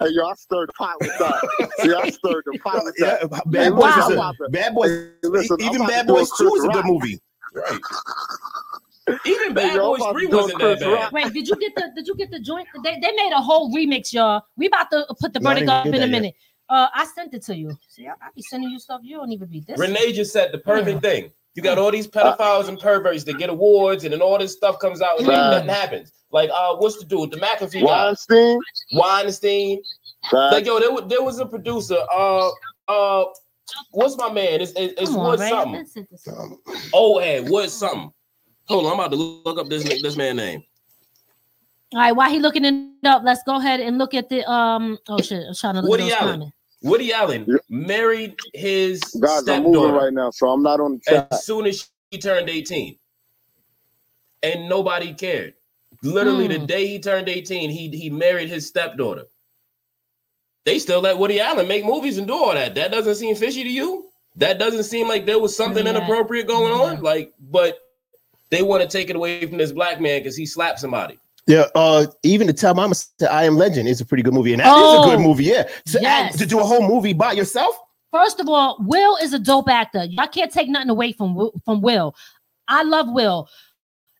[0.00, 1.70] Hey, yo, I stirred the pot with that.
[1.78, 3.42] See, I stirred the pot with Yeah, that.
[3.46, 3.80] Bad Boys.
[3.96, 4.08] Wow.
[4.08, 5.08] is a- Bad Boys.
[5.24, 7.20] Listen, Even Bad to do a Boys Two is a good movie.
[7.54, 7.80] Right.
[9.26, 10.92] Even Bad Hey, yo, Boys 3 to do a wasn't that bad.
[10.92, 11.12] Rock.
[11.12, 12.66] Wait, did you get the did you get the joint?
[12.82, 14.42] They, they made a whole remix, y'all.
[14.56, 16.34] We about to put the No, verdict didn't up in a minute.
[16.34, 16.34] yet.
[16.72, 16.82] Minute.
[16.84, 17.76] Uh, I sent it to you.
[17.88, 19.00] See, I, I be sending you stuff.
[19.04, 19.78] You don't even be this.
[19.78, 21.30] Renee just said the perfect thing.
[21.54, 24.78] You got all these pedophiles and perverts that get awards, and then all this stuff
[24.78, 25.50] comes out, and Right.
[25.50, 26.12] nothing happens.
[26.30, 27.30] Like, uh, what's the dude?
[27.30, 28.58] The McAfee guy, Weinstein.
[28.94, 29.82] Weinstein.
[30.30, 31.98] That, Like, yo, there, was- there was a producer.
[32.10, 32.50] Uh,
[32.88, 33.24] uh,
[33.90, 34.62] what's my man?
[34.62, 35.76] It's, it's, it's Come Wood something.
[35.80, 36.26] I sent this.
[36.94, 38.10] Oh, hey, Wood something.
[38.68, 40.62] Hold on, I'm about to look up this this man name.
[41.92, 44.96] All right, while he looking it up, let's go ahead and look at the um.
[45.08, 46.32] Oh shit, I'm trying to look Woody at those Allen.
[46.40, 46.56] comments.
[46.82, 51.00] Woody Allen married his guys, I'm moving stepdaughter right now, so I'm not on the
[51.00, 51.28] chat.
[51.30, 52.96] as soon as she turned 18.
[54.42, 55.54] And nobody cared.
[56.02, 56.66] Literally, the Hmm.
[56.66, 59.24] day he turned 18, he, he married his stepdaughter.
[60.64, 62.74] They still let Woody Allen make movies and do all that.
[62.74, 64.06] That doesn't seem fishy to you?
[64.36, 65.90] That doesn't seem like there was something Yeah.
[65.96, 66.80] inappropriate going Yeah.
[66.96, 67.02] on?
[67.02, 67.78] Like, but
[68.50, 71.18] they want to take it away from this black man because he slapped somebody.
[71.46, 74.52] Yeah, uh, even to tell Mama said I Am Legend is a pretty good movie,
[74.52, 75.44] and that is Oh, a good movie.
[75.44, 76.38] Yeah, to, act- yes.
[76.38, 77.76] to do a whole movie by yourself.
[78.12, 80.04] First of all, Will is a dope actor.
[80.04, 82.14] Y'all can't take nothing away from from Will.
[82.68, 83.48] I love Will,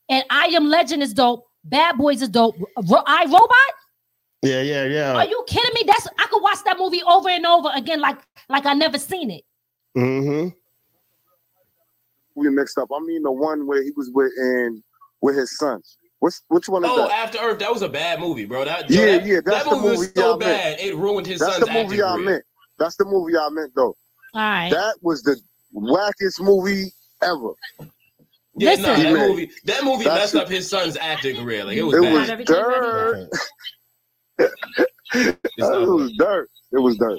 [0.09, 1.47] and I Am Legend is dope.
[1.65, 2.57] Bad Boys is dope.
[2.89, 3.49] Ro- I Robot?
[4.43, 5.13] Yeah, yeah, yeah.
[5.15, 5.83] Are you kidding me?
[5.87, 8.19] That's I could watch that movie over and over again, like
[8.49, 9.45] like I never seen it.
[9.97, 10.49] Mm-hmm.
[12.35, 12.89] We mixed up.
[12.93, 14.83] I mean, the one where he was with in
[15.21, 15.99] with his sons.
[16.23, 17.11] What's which one is Oh, that?
[17.11, 18.65] After Earth, that was a bad movie, bro.
[18.65, 20.63] That, Yeah, that, yeah, that's that the movie was movie so y'all meant.
[20.63, 22.25] bad, it ruined his That's son's the movie I career.
[22.27, 22.45] meant.
[22.79, 23.97] That's the movie I meant, though.
[24.33, 24.71] All right.
[24.71, 25.37] That was the
[25.75, 26.93] wackest movie
[27.25, 27.55] ever.
[28.57, 28.83] Yeah, Listen.
[28.85, 29.29] nah, that Man.
[29.31, 30.41] movie, that movie That's messed it.
[30.43, 31.65] up his son's acting career.
[31.65, 32.15] Like it was It bad.
[32.15, 33.29] was Everything dirt.
[35.15, 36.19] It was good.
[36.19, 36.51] dirt.
[36.71, 37.19] It was dirt.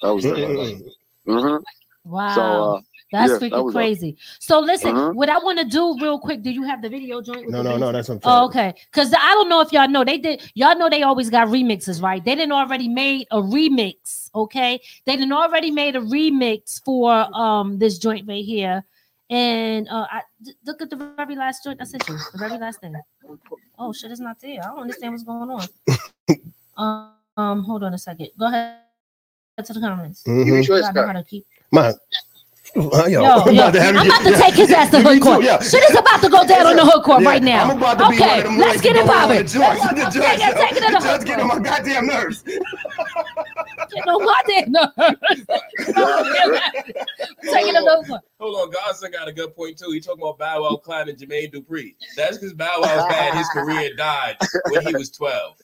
[0.00, 0.36] That was dirt.
[0.38, 1.38] Mm-hmm.
[1.38, 1.56] hmm
[2.04, 2.34] Wow.
[2.34, 2.80] So uh,
[3.12, 4.16] That's yeah, that freaking was crazy.
[4.40, 5.14] So listen, Mhm.
[5.14, 6.42] what I want to do real quick.
[6.42, 7.44] Do you have the video joint?
[7.44, 7.92] With No, the no, no.
[7.92, 8.32] That's what I'm.
[8.32, 8.74] Oh, okay.
[8.90, 10.40] Because I don't know if y'all know they did.
[10.54, 12.24] Y'all know they always got remixes, right?
[12.24, 14.30] They didn't already made a remix.
[14.34, 18.82] Okay, they didn't already made a remix for um this joint right here.
[19.28, 22.16] And uh, I d- look at the very last joint I sent you.
[22.32, 22.94] The very last thing.
[23.78, 24.60] Oh shit, it's not there.
[24.62, 25.68] I don't understand what's going on.
[26.76, 28.28] um, um, hold on a second.
[28.38, 28.78] Go ahead
[29.64, 30.22] to the comments.
[30.24, 30.66] Mhm.
[30.66, 31.44] So I know how to keep.
[31.70, 31.92] My,
[32.74, 35.18] yo, Yo, I'm yo, about to I'm you- about to take his ass to Me
[35.18, 35.60] hood too, yeah.
[35.62, 37.64] Shit is about to go down on the hood court Yeah, right now.
[37.70, 39.36] I'm about to be one okay, of them let's get it boys on popping.
[39.38, 39.80] the joint.
[39.80, 41.68] The Let's judge, take it, take it to the the judge hood getting on my
[41.68, 42.42] goddamn nerves.
[42.42, 45.46] Get on my damn nerves.
[47.50, 48.20] Take it to the hood court.
[48.40, 49.90] Hold on, Godson got a good point too.
[49.90, 51.94] He talking about Bow Wow climbing Jermaine Dupri.
[52.16, 53.34] That's because Bow Wow's bad.
[53.36, 54.36] His career died
[54.70, 55.56] when he was 12.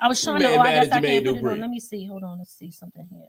[0.00, 0.48] I was trying to.
[0.56, 1.60] Oh, I guess I can't put it on.
[1.60, 2.06] Let me see.
[2.06, 2.38] Hold on.
[2.38, 3.26] Let's see something here.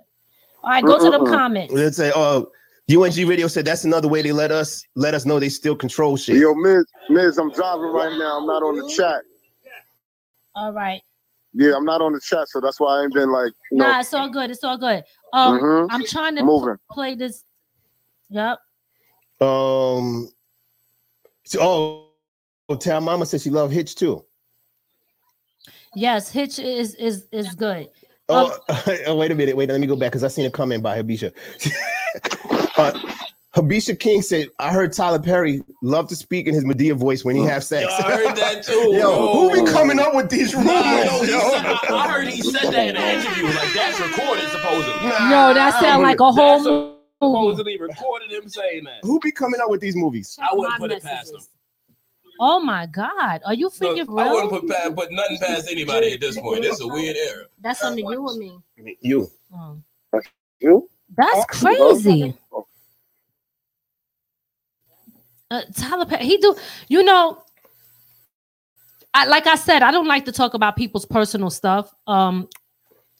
[0.64, 1.74] All right, go to the comments.
[1.74, 2.44] Let's say, uh,
[2.90, 6.16] UNG Radio said that's another way they let us let us know they still control
[6.18, 6.38] shit.
[6.38, 8.40] yo, Miz, Miz, I'm driving right now.
[8.40, 9.22] I'm not on the chat.
[10.56, 11.02] All right.
[11.54, 13.86] Yeah, I'm not on the chat, so that's why I ain't been like, you know,
[13.86, 14.50] Nah, it's all good.
[14.50, 15.04] It's all good.
[15.34, 15.88] Um, Mhm.
[15.92, 16.78] I'm trying to moving.
[16.92, 17.44] play this.
[18.30, 18.60] Yep.
[19.42, 20.30] Um.
[21.46, 22.08] So, oh,
[22.70, 24.26] oh, tell Mama said she loved Hitch too.
[25.96, 27.90] Yes, Hitch is is is good.
[28.30, 29.56] Um, Oh, oh, wait a minute.
[29.56, 31.34] Wait, let me go back because I seen a comment by Habisha.
[32.78, 33.00] uh,
[33.56, 37.36] Habisha King said, "I heard Tyler Perry love to speak in his Madea voice when
[37.36, 38.96] he have sex." Yo, I heard that too.
[38.96, 40.74] Yo, who be coming up with these rumors?
[40.74, 41.40] Nah, yo, yo?
[41.52, 43.46] said- I, I heard he said that in an interview.
[43.46, 45.04] Like that's recorded supposedly.
[45.04, 49.00] Yo, that sound like a whole That's supposedly recorded him saying that.
[49.04, 50.38] Who be coming out with these movies?
[50.42, 51.42] I wouldn't My put it past him.
[52.40, 53.42] Oh my God.
[53.46, 56.64] Are you Look, freaking I wouldn't put, pa- put nothing past anybody at this point.
[56.64, 57.46] This is a weird era.
[57.62, 58.60] That's under you or me?
[59.02, 59.30] You.
[59.54, 59.78] Oh.
[60.60, 60.90] You?
[61.16, 62.36] That's crazy.
[65.52, 66.56] Uh, Tyler Perry, he do,
[66.88, 67.44] you know,
[69.14, 71.94] I like I said, I don't like to talk about people's personal stuff.
[72.08, 72.50] Um,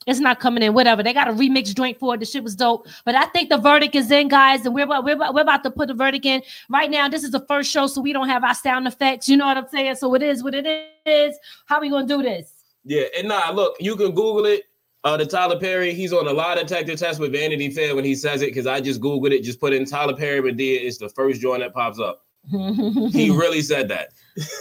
[0.08, 1.04] it's not coming in, whatever.
[1.04, 2.20] They got a remix joint for it.
[2.20, 2.88] The shit was dope.
[3.06, 5.72] But I think the verdict is in, guys, and we're about, we're we're about to
[5.72, 7.08] put the verdict in right now.
[7.08, 9.30] This is the first show, so we don't have our sound effects.
[9.30, 9.96] You know what I'm saying?
[9.96, 10.66] So it is what it
[11.06, 11.38] is.
[11.66, 12.52] How we gonna do this?
[12.86, 14.64] Yeah, and nah, look, you can Google it.
[15.06, 18.16] Uh, the Tyler Perry, he's on a lie detector test with Vanity Fair when he
[18.16, 19.44] says it because I just Googled it.
[19.44, 20.82] Just put in Tyler Perry Madea.
[20.82, 22.26] It's the first joint that pops up.
[22.50, 24.10] He really said that.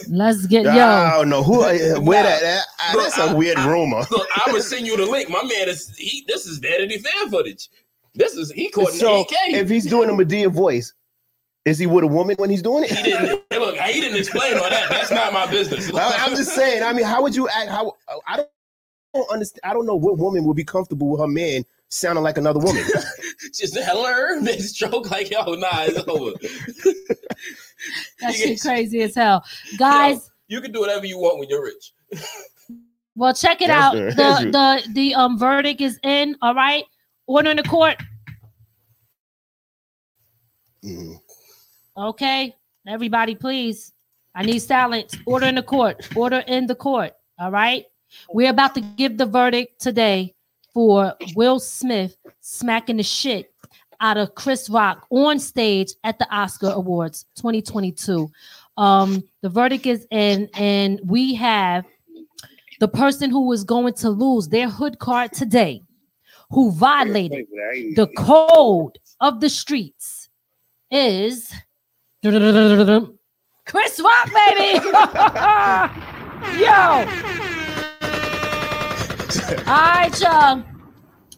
[0.08, 0.70] Let's get yo.
[0.72, 1.62] I don't know who.
[1.62, 2.40] uh, Where that?
[2.42, 4.02] that uh, that's a weird rumor.
[4.10, 5.30] Look, I'm gonna send you the link.
[5.30, 6.24] My man is he.
[6.28, 7.68] This is Vanity Fair footage.
[8.14, 9.28] This is he caught in So AK.
[9.48, 10.92] if he's doing a Madea voice,
[11.64, 12.90] is he with a woman when he's doing it?
[12.90, 13.76] He didn't look.
[13.78, 14.90] He didn't explain all that.
[14.90, 15.92] That's not my business.
[15.94, 16.82] I, I'm just saying.
[16.82, 17.70] I mean, how would you act?
[17.70, 17.92] How
[18.26, 18.48] I don't,
[19.14, 19.60] I don't understand.
[19.64, 22.84] I don't know what woman would be comfortable with her man sounding like another woman.
[23.54, 26.32] just hello, this joke like yo, nah, it's over.
[28.20, 29.44] That shit crazy as hell.
[29.78, 31.92] Guys, You can do whatever you want when you're rich.
[33.14, 33.92] Well, check it That's out.
[33.92, 34.10] true.
[34.12, 36.34] The the the um verdict is in.
[36.40, 36.82] All right,
[37.26, 37.96] order in the court.
[41.96, 42.54] Okay,
[42.88, 43.92] everybody, please.
[44.34, 45.14] I need silence.
[45.26, 46.08] Order in the court.
[46.16, 47.12] Order in the court.
[47.38, 47.84] All right.
[48.32, 50.34] We're about to give the verdict today
[50.72, 53.51] for Will Smith smacking the shit
[54.02, 58.30] out of Chris Rock on stage at the Oscar Awards 2022.
[58.76, 61.86] Um, the verdict is in, and we have
[62.80, 65.82] the person who is going to lose their hood card today,
[66.50, 67.46] who violated
[67.94, 70.28] the code of the streets,
[70.90, 71.52] is
[73.64, 74.84] Chris Rock, baby.
[76.58, 77.06] Yo.
[79.66, 80.71] All right, y'all.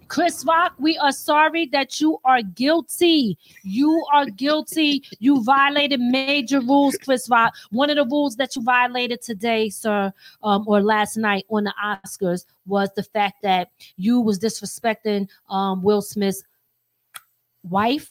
[0.09, 3.39] Chris Rock, we are sorry that you are guilty.
[3.63, 5.05] You are guilty.
[5.19, 7.55] You violated major rules, Chris Rock.
[7.71, 10.13] One of the rules that you violated today, sir,
[10.43, 15.83] um, or last night on the Oscars was the fact that you was disrespecting um,
[15.83, 16.45] Will Smith's
[17.63, 18.11] wife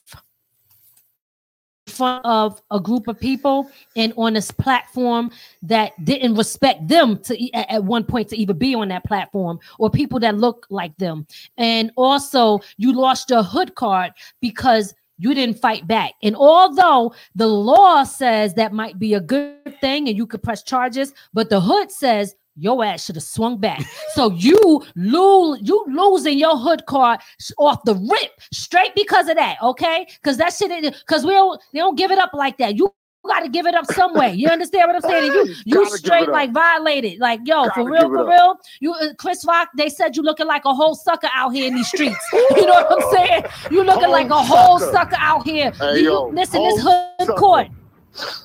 [1.94, 7.34] front of a group of people and on this platform that didn't respect them to
[7.54, 10.96] at at one point to even be on that platform or people that look like
[10.98, 11.26] them.
[11.58, 14.12] And also you lost your hood card
[14.42, 16.14] because you didn't fight back.
[16.24, 20.64] And although the law says that might be a good thing and you could press
[20.64, 23.82] charges but the hood says your ass should have swung back.
[24.14, 27.20] So you lose, you losing your hood card
[27.58, 29.58] off the rip straight because of that.
[29.62, 30.70] Okay, because that shit,
[31.06, 32.76] because we don't, they don't give it up like that.
[32.76, 32.94] You
[33.26, 34.34] got to give it up some way.
[34.34, 35.34] You understand what I'm saying?
[35.34, 37.20] And you, straight like violated.
[37.20, 38.28] Like yo, for Gotta real, give it for up.
[38.30, 38.56] real.
[38.82, 41.74] You, uh, Chris Rock, they said you looking like a whole sucker out here in
[41.76, 42.26] these streets.
[42.34, 43.44] you know what I'm saying?
[43.72, 44.92] You looking Whole like a whole sucker.
[44.92, 45.72] sucker out here.
[45.80, 47.34] Hey, You- yo, listen, this hood sucker.
[47.34, 47.68] court.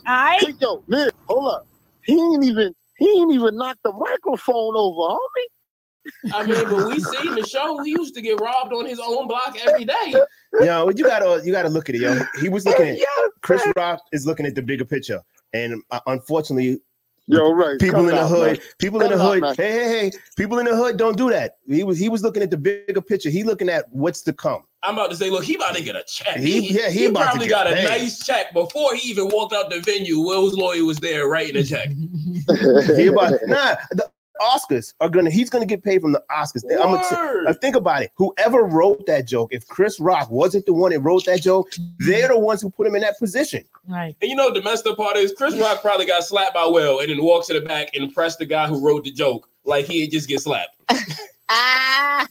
[0.07, 0.41] All right.
[0.41, 1.67] Hey, yo, man, hold up.
[2.05, 6.33] He ain't even he ain't even knocked the microphone over, homie.
[6.33, 7.83] I mean, but we seen the show.
[7.83, 10.15] He used to get robbed on his own block every day.
[10.61, 12.19] Yo, you gotta you gotta look at it, yo.
[12.41, 12.99] He was looking at
[13.43, 15.23] Chris Rock is looking at the bigger picture,
[15.53, 16.81] and uh, unfortunately,
[17.27, 17.79] Yo, right.
[17.79, 18.67] people cut in it the out, hood, man.
[18.79, 19.55] people in the it out, hood, man.
[19.55, 21.59] hey, hey, hey, people in the hood don't do that.
[21.69, 23.29] He was he was looking at the bigger picture.
[23.29, 24.63] He looking at what's to come.
[24.83, 26.37] I'm about to say, look, he about to get a check.
[26.37, 29.53] He- yeah, he about to probably get got a nice check before he even walked
[29.53, 30.21] out the venue.
[30.21, 31.89] Will's lawyer was there writing a check.
[32.97, 33.77] he about nah.
[33.91, 34.09] The
[34.41, 35.31] Oscars are gonna.
[35.31, 36.63] He's gonna get paid from the Oscars.
[36.71, 38.13] I'm gonna, uh, think about it.
[38.17, 42.29] Whoever wrote that joke, if Chris Rock wasn't the one that wrote that joke, they're
[42.29, 43.65] the ones who put him in that position.
[43.89, 44.15] Right.
[44.21, 47.01] And you know the messed up part is Chris Rock probably got slapped by Will
[47.01, 49.87] and then walks to the back and pressed the guy who wrote the joke like
[49.87, 50.77] he just get slapped.
[51.51, 52.29] Ah.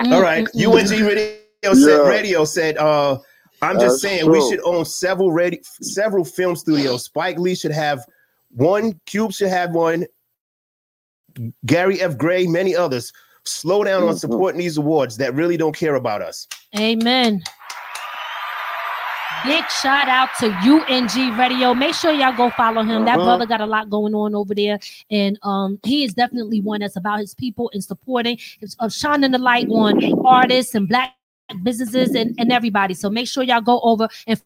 [0.00, 0.70] All right, mm-hmm.
[0.70, 2.08] UNG radio said Yeah.
[2.08, 2.78] radio said.
[2.78, 3.18] uh
[3.62, 7.04] I'm just That's saying we should own several radio, several film studios.
[7.04, 8.04] Spike Lee should have
[8.50, 9.00] one.
[9.06, 10.04] Cube should have one.
[11.64, 12.18] Gary F.
[12.18, 13.12] Gray, many others.
[13.44, 16.46] Slow down on supporting these awards that really don't care about us.
[16.78, 17.42] Amen.
[19.44, 21.72] Big shout out to UNG Radio.
[21.72, 23.04] Make sure y'all go follow him.
[23.04, 23.24] That Uh-huh.
[23.26, 24.78] brother got a lot going on over there,
[25.10, 28.38] and um, he is definitely one that's about his people and supporting,
[28.80, 31.14] of shining the light on artists and black
[31.62, 32.94] businesses and, and everybody.
[32.94, 34.40] So make sure y'all go over and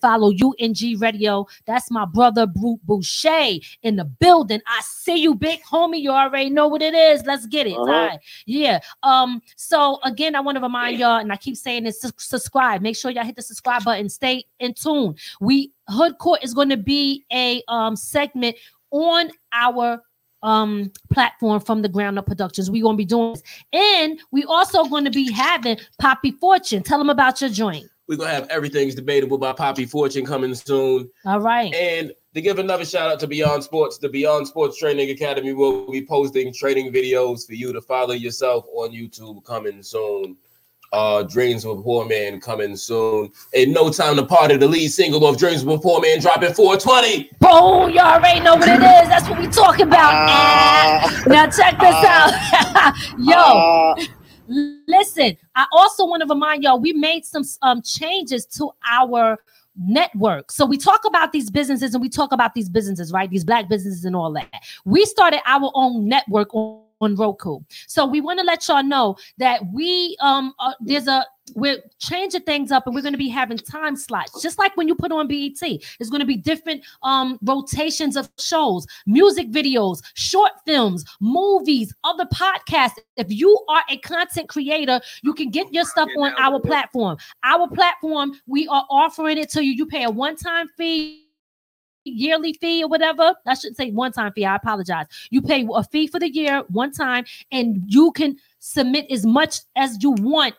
[0.00, 1.46] follow UNG Radio.
[1.66, 4.60] That's my brother Brute Boucher in the building.
[4.66, 6.00] I see you, big homie.
[6.00, 7.24] You already know what it is.
[7.24, 7.72] Let's get it.
[7.72, 7.80] Uh-huh.
[7.80, 8.18] All right.
[8.46, 8.80] Yeah.
[9.02, 12.82] Um, so again, I want to remind y'all, and I keep saying this, subscribe.
[12.82, 14.08] Make sure y'all hit the subscribe button.
[14.08, 15.16] Stay in tune.
[15.40, 18.56] We Hood Court is going to be a um segment
[18.90, 20.02] on our
[20.42, 22.70] um platform from the ground up productions.
[22.70, 23.42] We gonna be doing this.
[23.72, 26.82] And we also going to be having poppy fortune.
[26.82, 27.86] Tell them about your joint.
[28.08, 31.10] We're gonna have everything's debatable by Poppy Fortune coming soon.
[31.26, 31.74] all right.
[31.74, 35.90] And to give another shout out to Beyond Sports, the Beyond Sports Training Academy will
[35.90, 40.38] be posting training videos for you to follow yourself on YouTube coming soon.
[40.92, 43.30] Uh, Dreams of a Poor Man coming soon.
[43.52, 46.54] In no time to party, the lead single of Dreams of a Poor Man dropping
[46.54, 47.30] 420.
[47.40, 49.08] Boom, you already know what it is.
[49.08, 50.12] That's what we talking about.
[50.14, 51.22] Ah.
[51.26, 52.94] Now check this out.
[53.18, 54.06] Yo,
[54.86, 59.38] listen, I also want to remind y'all we made some um changes to our
[59.78, 60.50] network.
[60.50, 63.30] So we talk about these businesses and we talk about these businesses, right?
[63.30, 64.48] These black businesses and all that.
[64.84, 67.60] We started our own network on on Roku.
[67.86, 72.42] So we want to let y'all know that we um uh, there's a we're changing
[72.42, 75.10] things up and we're going to be having time slots just like when you put
[75.10, 81.04] on BET there's going to be different um rotations of shows music videos short films
[81.20, 82.98] movies other podcasts.
[83.16, 87.16] If you are a content creator you can get your stuff on our platform.
[87.44, 89.72] Our platform we are offering it to you.
[89.72, 91.27] You pay a one-time fee
[92.08, 93.34] yearly fee or whatever.
[93.46, 94.44] I shouldn't say one time fee.
[94.44, 95.06] I apologize.
[95.30, 99.60] You pay a fee for the year one time, and you can submit as much
[99.76, 100.54] as you want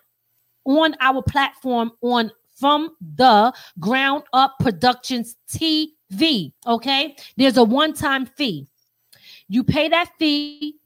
[0.65, 6.51] on our platform on from the ground up productions TV.
[6.67, 8.67] Okay, there's a one time fee.
[9.47, 10.78] You pay that fee.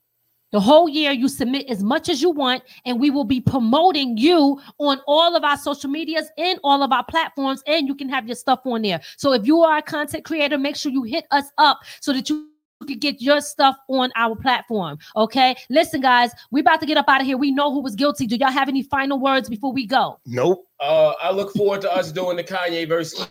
[0.54, 4.18] The whole year, you submit as much as you want, and we will be promoting
[4.20, 8.08] you on all of our social medias and all of our platforms, and you can
[8.08, 9.02] have your stuff on there.
[9.18, 12.30] So, if you are a content creator, make sure you hit us up so that
[12.30, 12.50] you
[12.86, 15.00] can get your stuff on our platform.
[15.16, 15.56] Okay.
[15.72, 17.38] Listen, guys, we about to get up out of here.
[17.38, 18.28] We know who was guilty.
[18.28, 20.20] Do y'all have any final words before we go?
[20.26, 20.68] Nope.
[20.80, 23.28] Uh, I look forward to us doing the Kanye verse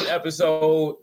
[0.00, 0.96] episode.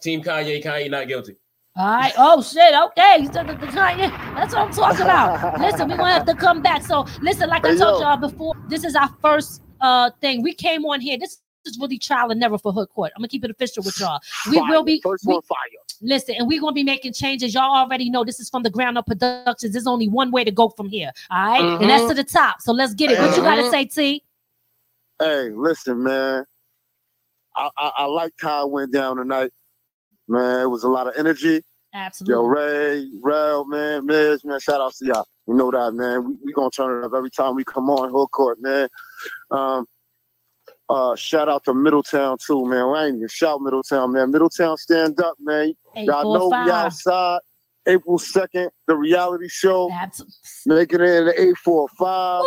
[0.00, 1.36] Team Kanye, Kanye not guilty.
[1.74, 2.12] All right.
[2.18, 2.74] Oh shit.
[2.74, 3.18] Okay.
[3.22, 4.10] You said the, the Kanye.
[4.34, 5.58] That's what I'm talking about.
[5.60, 6.82] listen, we're gonna have to come back.
[6.82, 8.00] So listen, like I told yo.
[8.00, 10.42] y'all before, this is our first uh thing.
[10.42, 11.16] We came on here.
[11.18, 13.12] This is really trial and never for Hood Court.
[13.16, 14.20] I'm gonna keep it official with y'all.
[14.50, 14.70] We Fire.
[14.70, 15.58] will be first we- fire.
[16.04, 17.54] Listen, and we're gonna be making changes.
[17.54, 19.72] Y'all already know this is from the ground up productions.
[19.72, 21.10] There's only one way to go from here.
[21.30, 21.62] All right?
[21.80, 22.08] and that's Mhm.
[22.08, 22.60] to the top.
[22.60, 23.18] So let's get it.
[23.20, 23.70] What you gotta Mhm.
[23.70, 24.24] say, T?
[25.20, 26.44] Hey, listen, man.
[27.56, 29.52] I, I I liked how it went down tonight.
[30.32, 31.60] Man, it was a lot of energy.
[31.92, 32.34] Absolutely.
[32.34, 35.26] Yo, Ray, Rel, man, Miz, man, shout out to y'all.
[35.46, 36.26] You know that, man.
[36.26, 38.88] We, we gonna turn it up every time we come on Hood Court, man.
[39.50, 39.84] Um,
[40.88, 42.82] uh, shout out to Middletown too, man.
[42.82, 44.30] I ain't even shout Middletown, man.
[44.30, 45.74] Middletown, stand up, man.
[45.96, 47.40] Y'all know we outside.
[47.86, 49.88] April second, the reality show.
[49.90, 50.22] That's
[50.64, 52.44] Making it in the eight four five.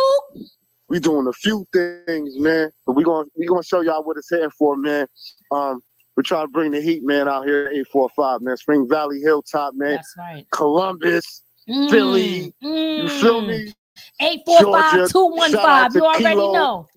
[0.88, 2.70] We doing a few things, man.
[2.84, 5.06] But we gonna we gonna show y'all what it's heading for, man.
[5.52, 5.82] Um,
[6.16, 8.56] we're trying to bring the heat, man, out here at eight four five, man.
[8.56, 9.96] Spring Valley, Hilltop, man.
[9.96, 10.46] That's right.
[10.50, 12.54] Columbus, Philly.
[12.60, 13.72] You feel me?
[14.20, 15.12] Eight four five Georgia.
[15.12, 15.92] two one Shout out five.
[15.92, 16.52] to You already Kilo.
[16.52, 16.88] know.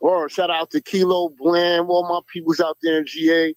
[0.00, 3.54] Or shout out to Kilo Bland, all my peoples out there in GA.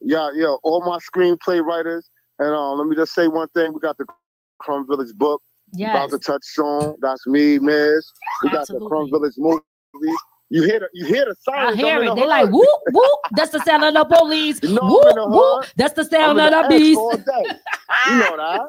[0.00, 2.08] Yeah, yeah, all my screenplay writers.
[2.38, 4.06] And um, let me just say one thing: we got the
[4.60, 5.42] Crumb Village book.
[5.72, 5.90] Yes.
[5.90, 6.96] About to touch on.
[7.00, 8.06] That's me, Miz.
[8.42, 9.62] We got the Crumb Village movie.
[10.52, 11.76] You hear the you hear the I sirens.
[11.80, 12.06] hear I'm it.
[12.06, 12.54] the They like hood.
[12.54, 13.18] whoop whoop.
[13.32, 14.60] That's the sound of the police.
[14.62, 15.66] You know whoop the whoop.
[15.76, 16.98] That's the sound of the X beast.
[16.98, 17.46] all day.
[18.08, 18.62] You know that.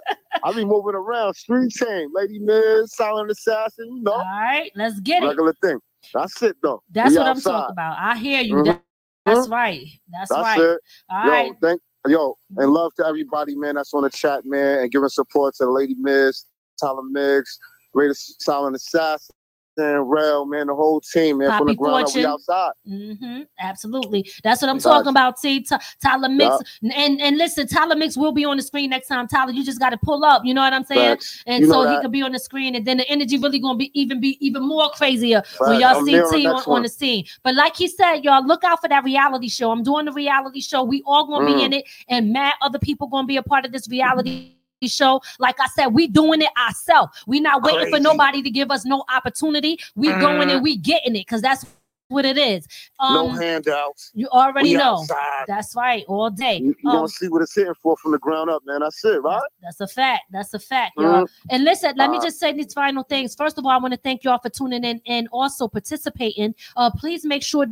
[0.44, 3.88] I be moving around, street chain, Lady Miz, Silent Assassin.
[3.98, 5.28] You know, All right, let's get it.
[5.28, 5.80] regular thing.
[6.14, 6.82] That's it though.
[6.92, 7.98] That's We what I'm talking about.
[8.00, 8.56] I hear you.
[8.56, 8.82] Mhm.
[9.26, 9.86] That's right.
[10.12, 10.60] That's, That's right.
[10.60, 10.80] it.
[11.10, 11.52] All yo, right.
[11.62, 13.76] thank yo, and love to everybody, man.
[13.76, 16.46] That's on the chat, man, and giving support to the Lady Miz,
[16.80, 17.58] Tyler Mix,
[17.94, 19.36] Greatest Silent Assassin,
[19.78, 22.26] Rel, man, the whole team, man, from the Poppy ground up, we Fortune.
[22.32, 22.72] outside.
[22.88, 24.30] hmm Absolutely.
[24.44, 24.90] That's what I'm Gotcha.
[24.90, 25.40] talking about.
[25.40, 29.08] See, Ty- Tyler Mix, and and listen, Tyler Mix will be on the screen next
[29.08, 29.28] time.
[29.28, 30.44] Tyler, you just got to pull up.
[30.46, 31.18] You know what I'm saying?
[31.18, 31.44] Facts.
[31.46, 33.78] And You so he could be on the screen, and then the energy really gonna
[33.78, 37.26] be even be even more crazier when y'all I'm see T on, on the scene.
[37.44, 39.72] But like he said, y'all look out for that reality show.
[39.72, 40.84] I'm doing the reality show.
[40.84, 41.66] We all gonna be Mm.
[41.66, 44.52] in it, and mad other people gonna be a part of this reality
[44.90, 45.22] show.
[45.40, 47.12] Like I said, we doing it ourselves.
[47.28, 49.80] We not waiting for nobody to give us no opportunity.
[49.96, 50.54] We going Mm.
[50.56, 51.66] and we getting it because that's
[52.10, 52.68] what it is.
[53.00, 54.12] no Um, handouts.
[54.14, 55.00] you already We know.
[55.00, 55.46] outside.
[55.48, 56.58] That's right, all day.
[56.58, 58.82] You, you Um, gonna see what it's hitting for from the ground up, man.
[58.82, 59.42] That's it, right?
[59.62, 60.24] that's a fact.
[60.32, 61.24] That's a fact, y'all.
[61.24, 61.28] Mhm.
[61.52, 63.34] And listen, let me Uh, just say these final things.
[63.36, 66.54] First of all, I want to thank y'all for tuning in and also participating.
[66.76, 67.66] Uh, please make sure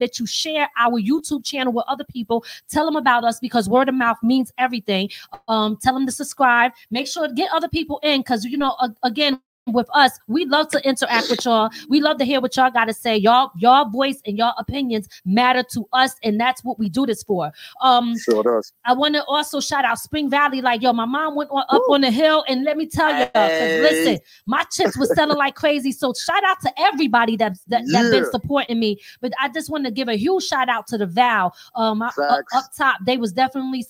[0.00, 2.44] that you share our YouTube channel with other people.
[2.68, 5.10] Tell them about us because word of mouth means everything.
[5.48, 6.72] Um, tell them to subscribe.
[6.90, 10.68] Make sure to get other people in because you know, again, with us, we love
[10.68, 11.70] to interact with y'all.
[11.88, 13.16] We love to hear what y'all got to say.
[13.16, 17.22] Y'all, y'all voice and y'all opinions matter to us, and that's what we do this
[17.22, 17.50] for.
[17.80, 18.72] Um, Sure does.
[18.84, 20.60] I want to also shout out Spring Valley.
[20.60, 23.26] Like, yo, my mom went on, up on the hill, and let me tell you,
[23.34, 23.78] Hey.
[23.80, 25.92] listen, my chips was selling like crazy.
[25.92, 29.00] So shout out to everybody that's that, that been supporting me.
[29.20, 31.54] But I just want to give a huge shout out to the Val.
[31.74, 33.82] Um, up, up top, they was definitely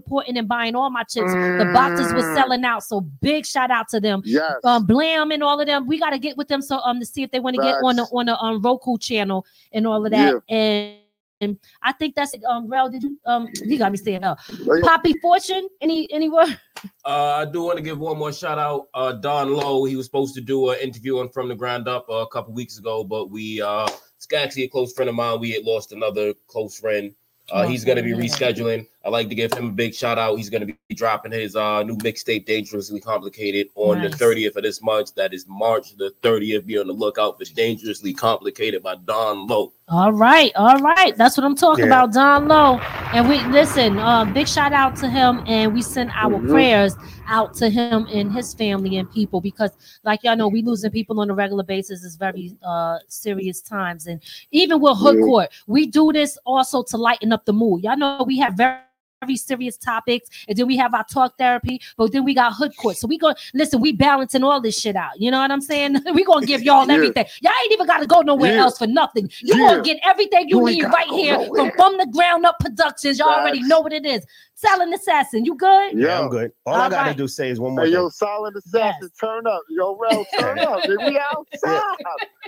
[0.00, 1.32] supporting and buying all my chips.
[1.58, 2.34] The boxes was Mm.
[2.34, 2.82] selling out.
[2.82, 4.22] So big shout out to them.
[4.24, 4.52] Yes.
[4.64, 5.86] Um, Blam and all of them.
[5.86, 7.76] We got to get with them so um to see if they want to get
[7.84, 10.42] on the on the um Roku channel and all of that.
[10.48, 10.96] And
[11.42, 12.44] and I think that's it.
[12.44, 14.38] Um, Rel, did you um you got me saying up.
[14.68, 14.82] Oh, yeah.
[14.86, 16.58] Poppy Fortune, any any word?
[17.04, 18.88] Uh, I do want to give one more shout out.
[18.94, 22.06] Uh, Don Lowe, he was supposed to do an interview on From the Ground Up
[22.10, 23.86] uh, a couple weeks ago, but we, uh,
[24.16, 25.40] it's actually a close friend of mine.
[25.40, 27.14] We had lost another close friend.
[27.52, 28.86] Uh, Oh, he's going to be rescheduling.
[29.02, 30.36] I'd like to give him a big shout out.
[30.36, 34.10] He's going to be dropping his uh, new mixtape, Dangerously Complicated, on Nice.
[34.18, 35.14] the 30th of this month.
[35.14, 36.66] That is March the 30th.
[36.66, 39.72] Be on the lookout for Dangerously Complicated by Don Lowe.
[39.88, 41.16] All right, all right.
[41.16, 42.04] That's what I'm talking Yeah.
[42.04, 42.76] about, Don Lowe.
[43.14, 46.50] And we listen, uh, big shout out to him, and we send our Mhm.
[46.50, 46.94] prayers
[47.26, 49.70] out to him and his family and people because,
[50.04, 54.06] like y'all know, we losing people on a regular basis is very uh serious times.
[54.06, 54.20] And
[54.50, 55.22] even with Hood Yeah.
[55.24, 57.82] Court, we do this also to lighten up the mood.
[57.82, 58.76] Y'all know we have very
[59.22, 62.74] very serious topics, and then we have our talk therapy, but then we got hood
[62.76, 62.96] court.
[62.96, 65.20] So we go listen, we balancing all this shit out.
[65.20, 65.96] You know what I'm saying?
[66.14, 66.94] we gonna give y'all Yeah.
[66.94, 67.26] everything.
[67.42, 68.62] Y'all ain't even gotta go nowhere Yeah.
[68.62, 69.30] else for nothing.
[69.40, 69.68] You Yeah.
[69.68, 71.70] gonna get everything you, You need right here nowhere.
[71.70, 73.18] from from the ground up productions.
[73.18, 74.24] Y'all already know what it is.
[74.54, 75.92] Silent assassin, you good?
[75.98, 76.20] Yeah, Yeah.
[76.20, 76.52] I'm good.
[76.66, 77.16] All, I gotta right.
[77.16, 78.00] do say is one more Hey, thing.
[78.00, 79.60] yo, Silent Assassin, turn up.
[79.70, 80.82] Yo, Rel, turn up.
[80.86, 81.80] Nigga, we outside.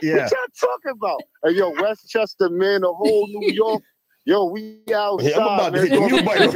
[0.02, 0.22] Yeah.
[0.22, 1.22] What y'all talking about?
[1.44, 3.82] Hey, yo, Westchester, man, the whole New York.
[4.24, 5.30] Yo, we outside.
[5.30, 6.52] Yeah, I'm about to hit the mute button.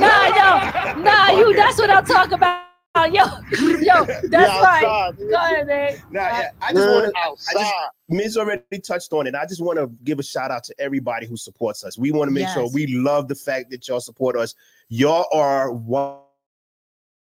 [0.00, 1.54] nah, yo, nah, you.
[1.56, 2.64] That's what I'm talking about.
[2.96, 4.84] Yo, yo, that's We right.
[4.84, 5.94] outside, Go ahead, man.
[6.10, 7.18] Nah, yeah, I just want to.
[7.18, 7.54] I outside.
[7.54, 7.74] just
[8.08, 9.34] Miz already touched on it.
[9.34, 11.96] I just want to give a shout out to everybody who supports us.
[11.96, 14.54] We want to make sure we love the fact that y'all support us.
[14.88, 16.18] Y'all are why,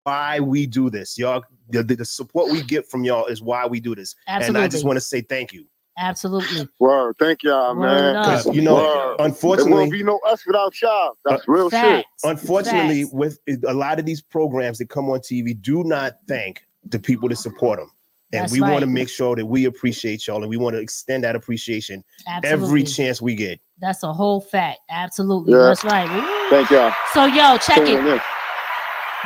[0.02, 1.16] why we do this.
[1.16, 4.16] Y'all, the, the, the support we get from y'all is why we do this.
[4.26, 4.58] Absolutely.
[4.60, 5.64] And I just want to say thank you.
[5.98, 6.68] Absolutely.
[6.78, 8.54] Word, thank y'all, Word man.
[8.54, 8.84] you know, Word.
[8.84, 11.12] There won't unfortunately, be no us without y'all.
[11.24, 12.06] That's real shit.
[12.24, 13.14] Unfortunately, Facts.
[13.14, 13.38] with
[13.68, 17.36] a lot of these programs that come on TV, do not thank the people that
[17.36, 17.90] support them.
[18.32, 20.80] And That's we want to make sure that we appreciate y'all and we want to
[20.80, 22.64] extend that appreciation Absolutely.
[22.66, 23.60] every chance we get.
[23.78, 24.78] That's a whole fact.
[24.88, 25.52] Absolutely.
[25.52, 25.58] Yeah.
[25.58, 26.08] That's right.
[26.10, 26.50] Ooh.
[26.50, 26.94] Thank y'all.
[27.12, 27.86] So yo, check it.
[27.96, 28.20] Tuning in.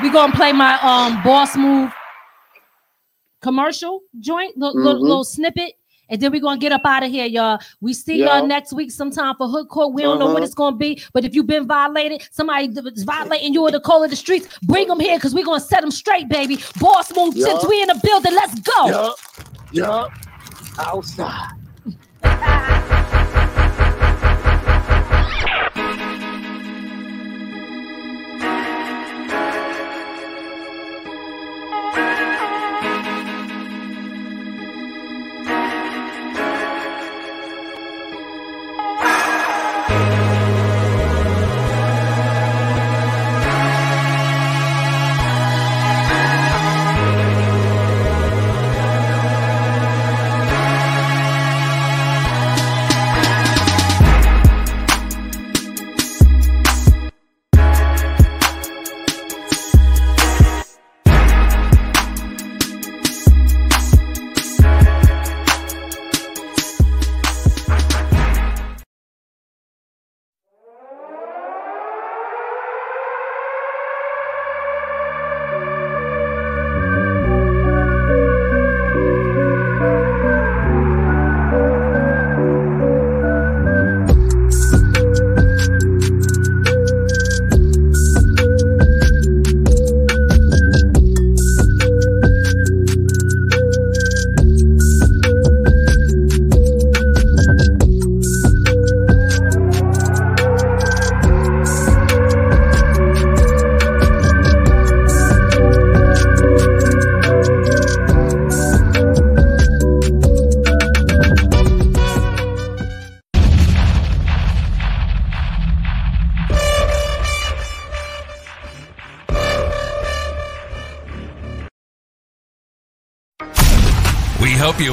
[0.02, 1.92] We gonna play my um boss move
[3.40, 5.02] commercial joint, little, little, Mhm.
[5.02, 5.74] little snippet,
[6.08, 7.58] and then we gonna get up out of here, y'all.
[7.80, 8.38] We see Yeah.
[8.38, 9.92] y'all next week sometime for hood court.
[9.92, 10.44] We don't know what Uh-huh.
[10.44, 14.02] it's gonna be, but if you've been violated, somebody that violating you or the call
[14.04, 16.58] of the streets, bring them here because we're gonna set them straight, baby.
[16.80, 17.46] Boss move Yeah.
[17.46, 17.66] tips.
[17.68, 18.34] We in the building.
[18.34, 18.86] Let's go.
[18.88, 19.16] Yup.
[19.72, 20.12] Yup.
[20.78, 21.52] Outside.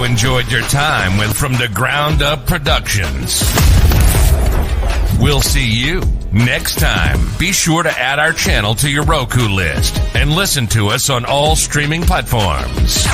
[0.03, 3.41] enjoyed your time with From the Ground Up Productions.
[5.19, 6.01] We'll see you
[6.31, 7.19] next time.
[7.38, 11.25] Be sure to add our channel to your Roku list and listen to us on
[11.25, 13.05] all streaming platforms.